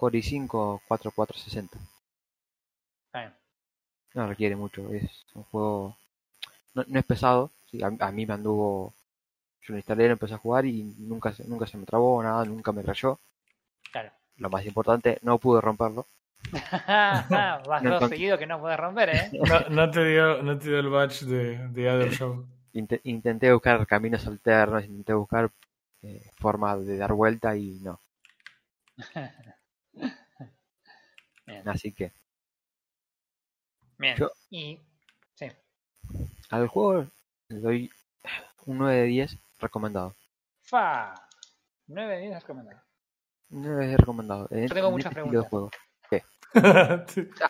[0.00, 1.78] Core i5 4460.
[3.06, 3.34] Está bien.
[4.14, 5.96] No requiere mucho, es un juego.
[6.74, 8.94] No, no es pesado, sí, a, a mí me anduvo.
[9.62, 12.44] Yo lo instalé, lo empecé a jugar y nunca, se- nunca se me trabó, nada,
[12.46, 13.18] nunca me rayó.
[13.92, 14.12] Claro.
[14.36, 16.06] Lo más importante, no pude romperlo.
[17.68, 19.30] Vas No dos seguidos que no puedes romper, ¿eh?
[19.48, 22.46] No, no te dio, no te dio el badge de, de Other Show.
[22.74, 25.50] Inte- intenté buscar caminos alternos, intenté buscar
[26.02, 28.00] eh, formas de dar vuelta y no.
[31.46, 31.68] Bien.
[31.68, 32.12] Así que
[33.98, 34.16] Bien.
[34.16, 34.80] Yo- Y.
[35.34, 35.46] Sí.
[36.50, 37.06] al juego
[37.48, 37.90] le doy
[38.66, 40.14] un 9 de 10 recomendado.
[40.62, 41.14] Fa.
[41.86, 42.80] 9 de 10 recomendado.
[43.50, 44.48] Un 9 de 10 recomendado.
[44.50, 45.46] En, Yo tengo en muchas preguntas.
[45.48, 45.70] juego.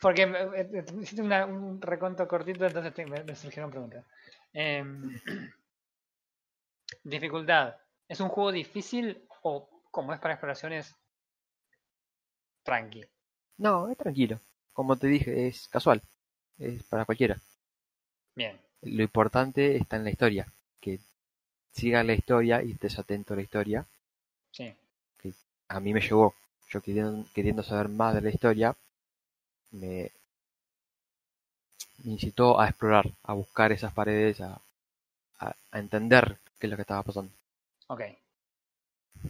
[0.00, 4.04] Porque, porque hiciste una- un reconto cortito, entonces te- me, me surgieron preguntas.
[4.52, 5.20] Em,
[7.04, 7.76] dificultad.
[8.08, 10.96] ¿Es un juego difícil o como es para exploraciones
[12.64, 13.04] tranqui?
[13.58, 14.40] No, es tranquilo.
[14.72, 16.02] Como te dije, es casual.
[16.58, 17.38] Es para cualquiera.
[18.36, 18.58] Bien.
[18.82, 20.46] Lo importante está en la historia.
[20.82, 21.00] Que
[21.72, 23.86] sigas la historia y estés atento a la historia.
[24.52, 24.74] Sí.
[25.68, 26.34] A mí me llegó.
[26.70, 28.74] Yo queriendo, queriendo saber más de la historia,
[29.72, 30.12] me,
[32.04, 34.60] me incitó a explorar, a buscar esas paredes, a,
[35.40, 37.32] a, a entender qué es lo que estaba pasando.
[37.88, 38.00] Ok.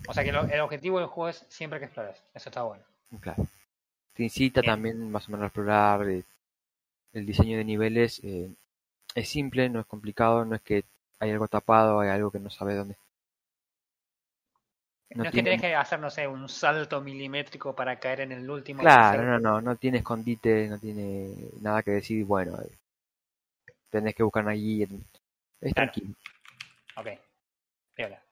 [0.09, 2.23] O sea que lo- el objetivo del juego es siempre que explores.
[2.35, 2.85] Eso está bueno.
[3.21, 3.47] Claro.
[4.15, 4.75] Te incita Bien.
[4.75, 6.09] también más o menos a explorar.
[6.09, 6.25] eh,
[7.15, 8.51] el diseño de niveles eh,
[9.15, 10.85] es simple, no es complicado, no es que
[11.21, 12.97] hay algo tapado, hay algo que no sabes dónde.
[15.11, 18.21] No, No es que tiene- tenés que hacer, no sé, un salto milimétrico para caer
[18.21, 18.81] en el último.
[18.81, 22.79] Claro, no, no, no tiene escondite, no tiene nada que decir, bueno, eh,
[23.91, 24.87] tenés que buscar una guía.
[25.61, 25.93] Es Claro.
[25.93, 26.15] tranquilo.
[26.97, 27.09] Ok.
[27.95, 28.23] Piola.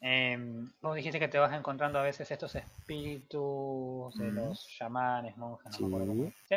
[0.00, 5.72] Em, vos dijiste que te vas encontrando a veces estos espíritus de los chamanes, monjes,
[5.72, 6.34] no me acuerdo cómo Sí.
[6.48, 6.54] ¿Sí?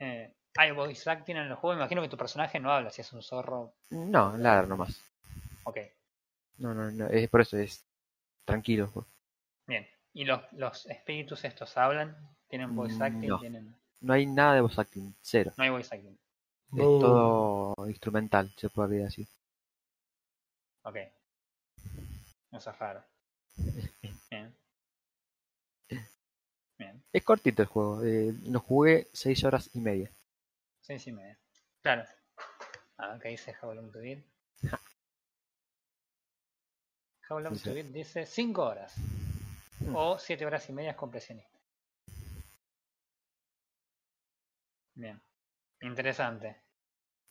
[0.00, 1.74] Eh, hay voice acting en el juego.
[1.76, 3.74] Me imagino que tu personaje no habla si es un zorro.
[3.90, 5.00] No, ladra nomás.
[5.64, 5.78] Ok,
[6.58, 7.84] No, no, no, es por eso es
[8.44, 8.90] tranquilo.
[8.92, 9.06] pues.
[9.66, 9.86] bien.
[10.12, 12.16] ¿Y los, los espíritus estos hablan?
[12.48, 13.28] ¿Tienen voice Mm, acting?
[13.28, 13.40] no.
[13.40, 13.76] ¿Tienen...
[14.00, 15.52] No hay nada de voz acting, cero.
[15.56, 16.12] No hay voice acting.
[16.76, 17.74] Es Oh.
[17.76, 19.26] todo instrumental, se podría decir.
[20.82, 20.96] Ok.
[22.52, 23.04] Eso es raro.
[24.30, 24.54] Bien.
[26.78, 27.04] Bien.
[27.12, 30.12] Es cortito el juego, eh, lo jugué 6 horas y media.
[30.80, 31.38] Seis y media.
[31.82, 32.04] Claro.
[32.98, 34.22] Ah, acá dice How Long to Beat.
[37.42, 38.94] How Dice- Beat dice 5 horas.
[39.80, 39.94] Mm.
[39.96, 41.50] O 7 horas y media es compresionista.
[44.94, 45.20] Bien.
[45.80, 46.56] Interesante.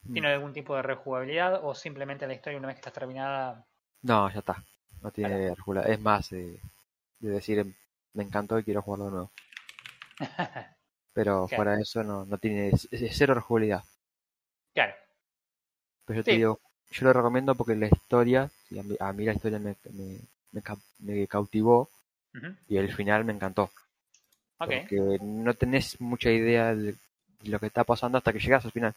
[0.03, 0.13] Mm.
[0.13, 3.65] ¿Tiene algún tipo de rejugabilidad o simplemente la historia una vez que está terminada?
[4.01, 4.63] No, ya está.
[5.01, 5.53] No tiene
[5.87, 6.59] Es más, eh,
[7.19, 7.65] de decir,
[8.13, 9.31] me encantó y quiero jugarlo de nuevo.
[11.13, 11.55] Pero Claro.
[11.63, 13.83] fuera de eso no, no tiene es, es cero rejugabilidad.
[14.73, 14.93] claro.
[16.05, 16.59] Pero yo te digo,
[16.93, 20.19] yo lo recomiendo porque la historia, a mí, a mí la historia me, me,
[20.51, 21.89] me, ca- me cautivó
[22.67, 23.69] y el final me encantó.
[24.59, 24.69] Ok.
[24.69, 26.95] Porque no tenés mucha idea de
[27.43, 28.93] lo que está pasando hasta que llegas al final.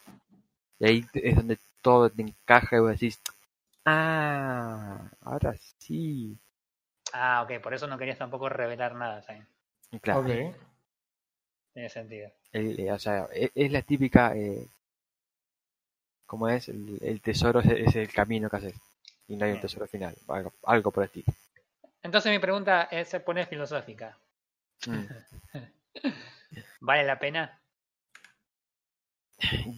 [0.79, 3.19] Y ahí es donde todo te encaja y vos decís,
[3.85, 6.37] ah, ahora sí.
[7.13, 9.43] Ah, ok, por eso no querías tampoco revelar nada, ¿sabes?
[10.01, 10.55] Claro, Ok.
[11.73, 12.29] Tiene sentido.
[12.51, 14.65] el- eh, o sea, e- es, la típica, eh,
[16.27, 18.75] como es, el, el tesoro es, es el camino que haces.
[19.27, 21.33] Y no hay un tesoro final, algo, algo por el estilo.
[22.03, 24.17] Entonces mi pregunta es, se pone filosófica.
[24.85, 25.05] Mm.
[26.81, 27.59] ¿Vale la pena?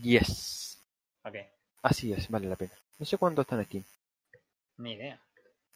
[0.02, 0.82] Yes.
[1.24, 1.36] Ok,
[1.82, 2.72] Así es, vale la pena.
[2.98, 3.84] No sé cuánto está en Steam.
[4.78, 5.20] ni idea.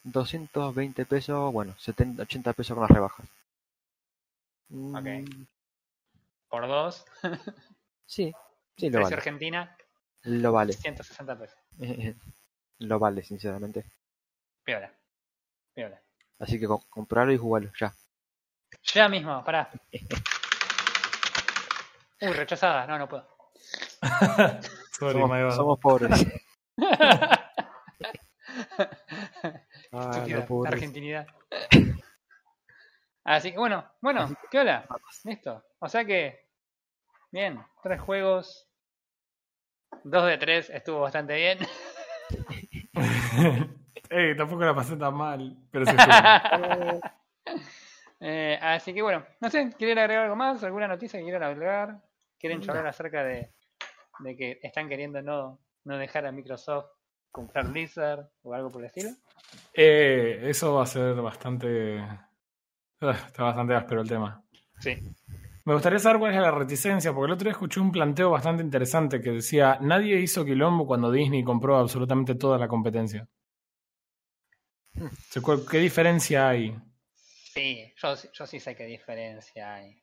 [0.04, 3.26] 220 pesos, bueno, 70, 80 pesos con las rebajas.
[4.68, 5.06] Mm, Ok.
[6.48, 7.04] Por dos,
[8.06, 8.32] Sí,
[8.76, 9.14] sí lo precio vale.
[9.16, 9.76] Argentina,
[10.24, 10.72] Lo vale.
[10.72, 11.58] 160 pesos.
[12.78, 13.84] Lo vale, sinceramente.
[14.64, 14.92] Piola.
[15.74, 16.00] Piola.
[16.38, 17.92] Así que co- comprarlo y jugarlo ya.
[18.94, 19.70] Ya mismo, pará.
[22.20, 22.86] Uy, rechazada.
[22.86, 23.28] No, no puedo.
[24.98, 25.56] Sorry, my Somos, bad.
[25.56, 26.26] somos pobres.
[29.92, 30.72] Ah, Estúpida, no, pobres.
[30.74, 31.26] argentinidad.
[33.24, 34.86] Así que bueno, bueno, piola.
[35.24, 35.64] Listo.
[35.78, 36.48] O sea que,
[37.30, 38.68] bien, tres juegos.
[40.04, 41.58] Dos de tres estuvo bastante bien.
[44.10, 45.96] Ey, tampoco la pasé tan mal, pero se.
[48.26, 50.64] Eh, así que bueno, no sé, ¿quieren agregar algo más?
[50.64, 52.00] ¿Alguna noticia que quieran agregar?
[52.38, 53.52] ¿Quieren charlar acerca de,
[54.20, 56.86] de que están queriendo no, no dejar a Microsoft
[57.30, 59.10] comprar Blizzard o algo por el estilo?
[59.74, 61.98] Eh, eso va a ser bastante.
[61.98, 62.30] Ah,
[63.26, 64.42] Está bastante áspero el tema.
[64.78, 64.96] Sí.
[65.66, 68.62] Me gustaría saber cuál es la reticencia, porque el otro día escuché un planteo bastante
[68.62, 73.28] interesante que decía: Nadie hizo quilombo cuando Disney compró absolutamente toda la competencia.
[75.02, 76.76] O sea, ¿cuál- ¿Qué diferencia hay?
[77.54, 80.02] Sí, yo, sí- sé qué diferencia hay.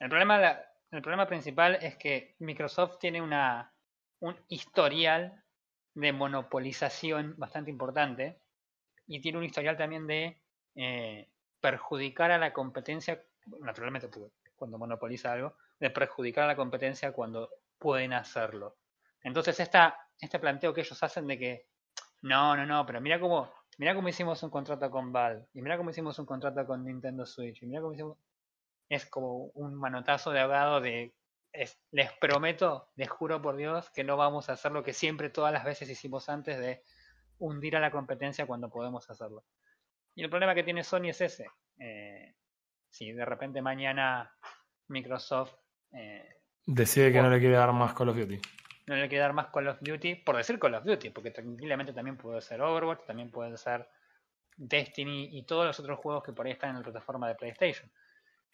[0.00, 5.42] El problema, principal es que Microsoft tiene un historial
[5.94, 8.40] de monopolización bastante importante
[9.06, 10.42] y tiene un historial también de
[10.74, 11.28] eh,
[11.60, 13.22] perjudicar a la competencia,
[13.60, 14.08] naturalmente
[14.62, 18.76] cuando monopoliza algo, de perjudicar a la competencia cuando pueden hacerlo.
[19.24, 21.66] Entonces esta, este planteo que ellos hacen de que
[22.20, 25.76] no, no, no, pero mira cómo, mira cómo hicimos un contrato con Valve, y mira
[25.76, 28.18] cómo hicimos un contrato con Nintendo Switch, y mira cómo hicimos...
[28.88, 31.12] Es como un manotazo de ahogado de...
[31.52, 35.28] es- les prometo, les juro por Dios, que no vamos a hacer lo que siempre
[35.28, 36.84] todas las veces hicimos antes de
[37.38, 39.42] hundir a la competencia cuando podemos hacerlo.
[40.14, 41.46] Y el problema que tiene Sony es ese.
[41.80, 42.36] eh,
[42.92, 44.30] si de repente mañana
[44.88, 45.54] Microsoft
[45.92, 46.36] eh,
[46.66, 48.40] Decide que no le quiere dar más Call of Duty.
[48.86, 51.92] no le quiere dar más Call of Duty, por decir Call of Duty, porque tranquilamente
[51.92, 53.88] también puede ser Overwatch, también puede ser
[54.56, 57.90] Destiny y todos los otros juegos que por ahí están en la plataforma de PlayStation.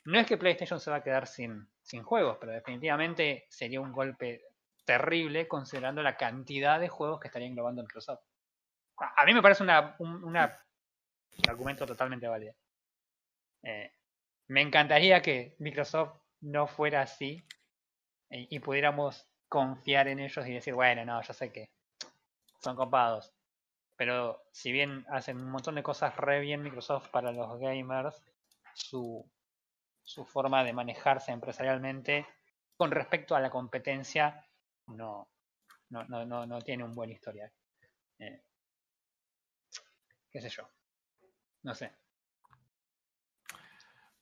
[0.05, 3.93] No es que PlayStation se va a quedar sin, sin juegos, pero definitivamente sería un
[3.93, 4.43] golpe
[4.85, 8.23] terrible considerando la cantidad de juegos que estaría englobando Microsoft.
[8.97, 10.65] A mí me parece una, un una
[11.47, 12.55] argumento totalmente válido.
[13.63, 13.93] Eh,
[14.49, 17.43] me encantaría que Microsoft no fuera así
[18.31, 21.71] y, y pudiéramos confiar en ellos y decir, bueno, no, yo sé que
[22.63, 23.33] son copados.
[23.97, 28.23] Pero si bien hacen un montón de cosas re bien Microsoft para los gamers,
[28.75, 29.29] su,
[30.03, 32.27] su forma de manejarse empresarialmente
[32.77, 34.47] con respecto a la competencia
[34.87, 35.29] no,
[35.91, 37.53] no, no, no, no tiene un buen historial.
[38.21, 38.43] Eh,
[40.31, 40.69] qué sé yo.
[41.63, 41.93] No sé.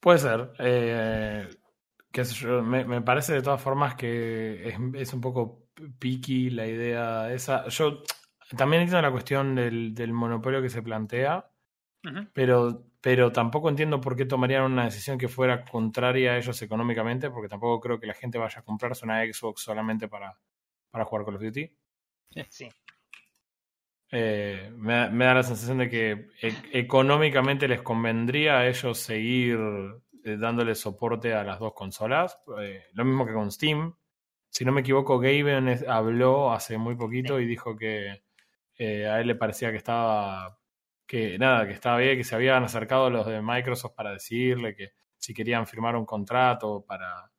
[0.07, 0.53] Puede ser.
[0.59, 1.49] Eh,
[2.13, 5.67] yo, me, me parece de todas formas que es, es un poco
[5.99, 7.67] picky la idea esa.
[7.67, 8.03] Yo
[8.55, 11.51] también entiendo la cuestión del, del monopolio que se plantea,
[12.31, 17.29] pero, pero tampoco entiendo por qué tomarían una decisión que fuera contraria a ellos económicamente,
[17.29, 20.39] porque tampoco creo que la gente vaya a comprarse una Xbox solamente para,
[20.89, 21.69] para jugar Call of Duty.
[22.47, 22.69] Sí.
[24.11, 28.97] Eh, me, da- me da la sensación de que e- económicamente les convendría a ellos
[28.99, 29.57] seguir
[30.23, 32.39] eh, dándole soporte a las dos consolas.
[32.61, 33.93] Eh, lo mismo que con Steam.
[34.49, 38.23] Si no me equivoco, Gaben es- habló hace muy poquito y dijo que
[38.77, 40.57] eh, a él le parecía que estaba
[41.05, 44.91] que nada, que estaba bien, que se habían acercado los de Microsoft para decirle que
[45.17, 47.31] si querían firmar un contrato para,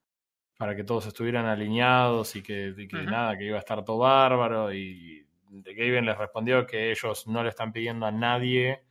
[0.56, 3.98] para que todos estuvieran alineados y que, y que nada, que iba a estar todo
[3.98, 8.82] bárbaro y de Gaben les respondió que ellos no le están pidiendo a nadie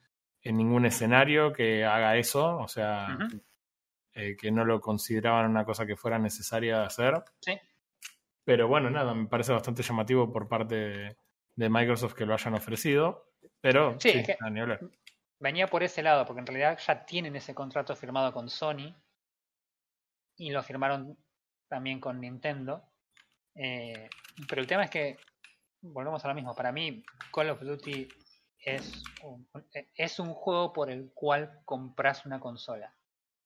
[0.41, 3.17] en ningún escenario que haga eso, o sea,
[4.13, 7.23] eh, que no lo consideraban una cosa que fuera necesaria de hacer.
[7.41, 7.57] Sí.
[8.43, 11.17] Pero bueno, nada, me parece bastante llamativo por parte de,
[11.55, 13.29] de Microsoft que lo hayan ofrecido.
[13.59, 14.79] Pero Sí, sí, es que- a ni hablar.
[15.39, 18.95] venía por ese lado, porque en realidad ya tienen ese contrato firmado con Sony
[20.37, 21.17] y lo firmaron
[21.67, 22.83] también con Nintendo.
[23.55, 24.07] Eh,
[24.47, 25.17] pero el tema es que,
[25.81, 28.07] volvemos a lo mismo, para mí Call of Duty
[28.59, 29.47] es un,
[29.95, 32.93] es un juego por el cual compras una consola.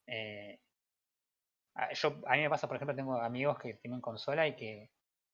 [0.07, 0.59] Eh,
[1.75, 4.89] a- yo, a mí me pasa, por ejemplo, tengo amigos que tienen consola y que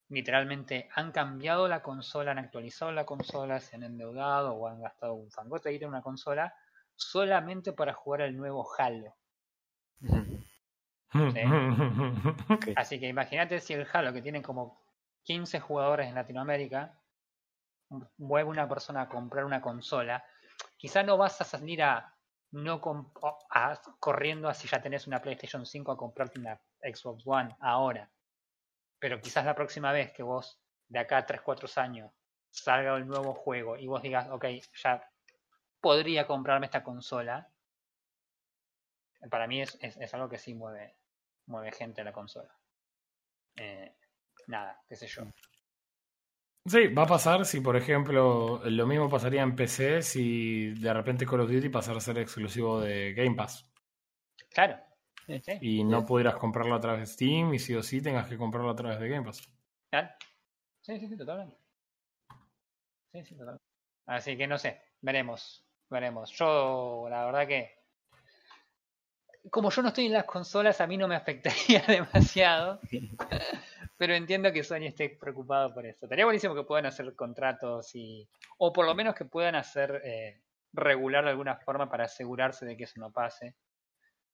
[0.10, 5.14] literalmente han cambiado la consola, han actualizado la consola, se han endeudado o han gastado
[5.16, 6.54] un fangote guita en una consola
[6.96, 9.16] solamente para jugar al nuevo Halo.
[12.76, 14.80] Así que imagínate si el Halo, que tiene como
[15.28, 16.98] 15 jugadores en Latinoamérica,
[18.18, 20.26] mueve una persona a comprar una consola,
[20.78, 22.14] quizá no vas a salir a
[24.00, 28.10] corriendo así ya tenés una PlayStation 5 a comprarte una Xbox One ahora.
[29.00, 32.10] Pero quizás la próxima vez que vos de acá a 3, 4 años
[32.50, 34.46] salga el nuevo juego y vos digas, ok,
[34.82, 35.12] ya
[35.82, 37.52] podría comprarme esta consola.
[39.30, 40.96] Para mí es algo que sí mueve,
[41.48, 42.58] mueve gente a la consola.
[43.58, 43.94] Eh,
[44.48, 45.24] nada, qué sé yo.
[46.66, 51.26] Sí, va a pasar si, por ejemplo, lo mismo pasaría en PC si de repente
[51.26, 53.66] Call of Duty pasara a ser exclusivo de Game Pass
[54.50, 54.78] Claro.
[55.26, 55.40] Sí.
[55.42, 58.38] Sí, y no pudieras comprarlo a través de Steam y sí o sí tengas que
[58.38, 59.50] comprarlo a través de Game Pass.
[59.90, 60.10] claro.
[60.82, 61.58] Sí, sí, sí, totalmente.
[63.12, 63.64] Sí, sí, totalmente.
[64.06, 66.32] Así que no sé, veremos, veremos.
[66.32, 67.77] Yo, la verdad que,
[69.50, 72.80] como yo no estoy en las consolas, a mí no me afectaría demasiado.
[73.98, 76.06] Pero entiendo que Sony esté preocupado por eso.
[76.06, 78.28] Estaría buenísimo que puedan hacer contratos y.
[78.60, 80.40] O por lo menos que puedan hacer eh,
[80.74, 83.56] regular de alguna forma para asegurarse de que eso no pase.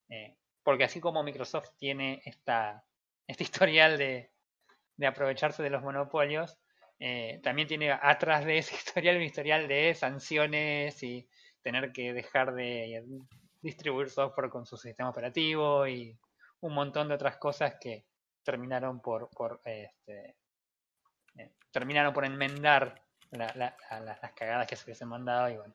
[0.09, 2.83] Eh, porque así como Microsoft tiene esta,
[3.27, 4.31] este historial de,
[4.97, 6.57] de aprovecharse de los monopolios,
[6.99, 11.27] eh, también tiene atrás de ese historial un historial de sanciones y
[11.61, 13.03] tener que dejar de
[13.63, 16.15] distribuir software con su sistema operativo y
[16.59, 18.05] un montón de otras cosas que
[18.43, 20.35] terminaron por, por este,
[21.37, 25.49] eh, terminaron por enmendar la- la- la- la- las cagadas que se les han mandado
[25.49, 25.73] y bueno.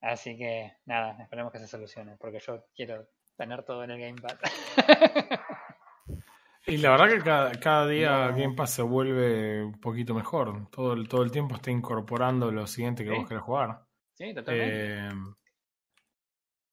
[0.00, 4.38] Así que nada, esperemos que se solucione, porque yo quiero tener todo en el Gamepad.
[6.66, 8.36] Y la verdad que cada, cada día No.
[8.36, 10.68] Game Pass se vuelve un poquito mejor.
[10.70, 13.16] Todo el, todo el tiempo está incorporando lo siguiente que Sí.
[13.16, 13.80] vos querés jugar.
[14.12, 15.06] sí, totalmente.
[15.06, 15.08] Eh,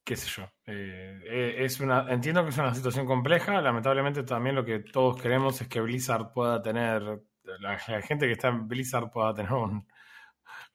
[0.05, 0.47] qué sé yo.
[0.67, 3.59] eh, es una, entiendo que es una situación compleja.
[3.61, 7.01] Lamentablemente también lo que todos queremos es que Blizzard pueda tener,
[7.43, 9.85] la, la gente que está en Blizzard pueda tener un,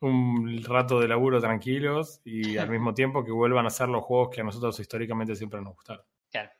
[0.00, 4.30] un rato de laburo tranquilos y al mismo tiempo que vuelvan a ser los juegos
[4.34, 6.04] que a nosotros históricamente siempre nos gustaron.
[6.30, 6.50] Claro.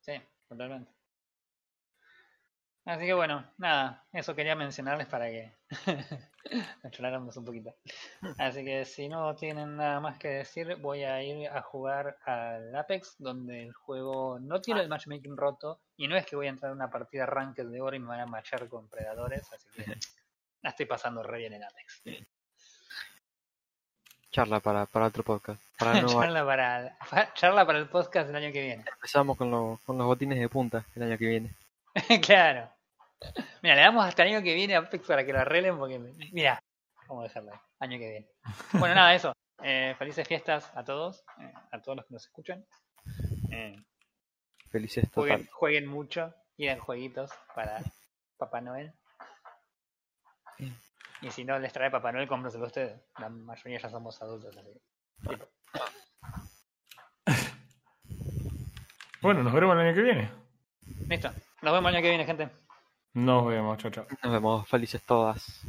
[0.00, 0.12] Sí,
[0.48, 0.99] totalmente.
[2.86, 5.52] Así que bueno, nada, eso quería mencionarles para que
[6.82, 7.74] nos charláramos un poquito.
[8.38, 12.74] Así que si no tienen nada más que decir, voy a ir a jugar al
[12.74, 16.50] Apex, donde el juego no tiene el matchmaking roto, y no es que voy a
[16.50, 19.68] entrar en una partida ranked de oro y me van a machar con predadores, así
[19.76, 19.84] que
[20.62, 22.02] la estoy pasando re bien en Apex.
[24.30, 25.60] Charla para, para otro podcast.
[25.78, 28.84] Para charla, para, pa- charla para el podcast del año que viene.
[28.94, 31.50] empezamos con, los con los botines de punta el año que viene.
[32.24, 32.70] claro.
[33.62, 35.98] Mira, le damos hasta el año que viene a Apex para que lo arreglen porque,
[36.32, 36.62] mira,
[37.06, 38.28] vamos a dejarlo ahí, año que viene.
[38.72, 39.32] Bueno, nada, eso.
[39.62, 42.64] Eh, felices fiestas a todos, eh, a todos los que nos escuchan.
[43.50, 43.76] Eh,
[44.70, 45.52] Felices jueguen, total.
[45.52, 47.82] jueguen mucho, tienen jueguitos para
[48.38, 48.92] Papá Noel.
[51.22, 52.98] Y si no les trae Papá Noel, cómprenselo ustedes.
[53.18, 54.80] La mayoría ya somos adultos, así.
[59.20, 60.30] Bueno, nos veremos el año que viene.
[61.08, 61.30] Listo.
[61.62, 62.48] Nos vemos el año que viene, gente.
[63.12, 64.06] Nos vemos, chao, chao.
[64.22, 65.60] Nos vemos felices todas.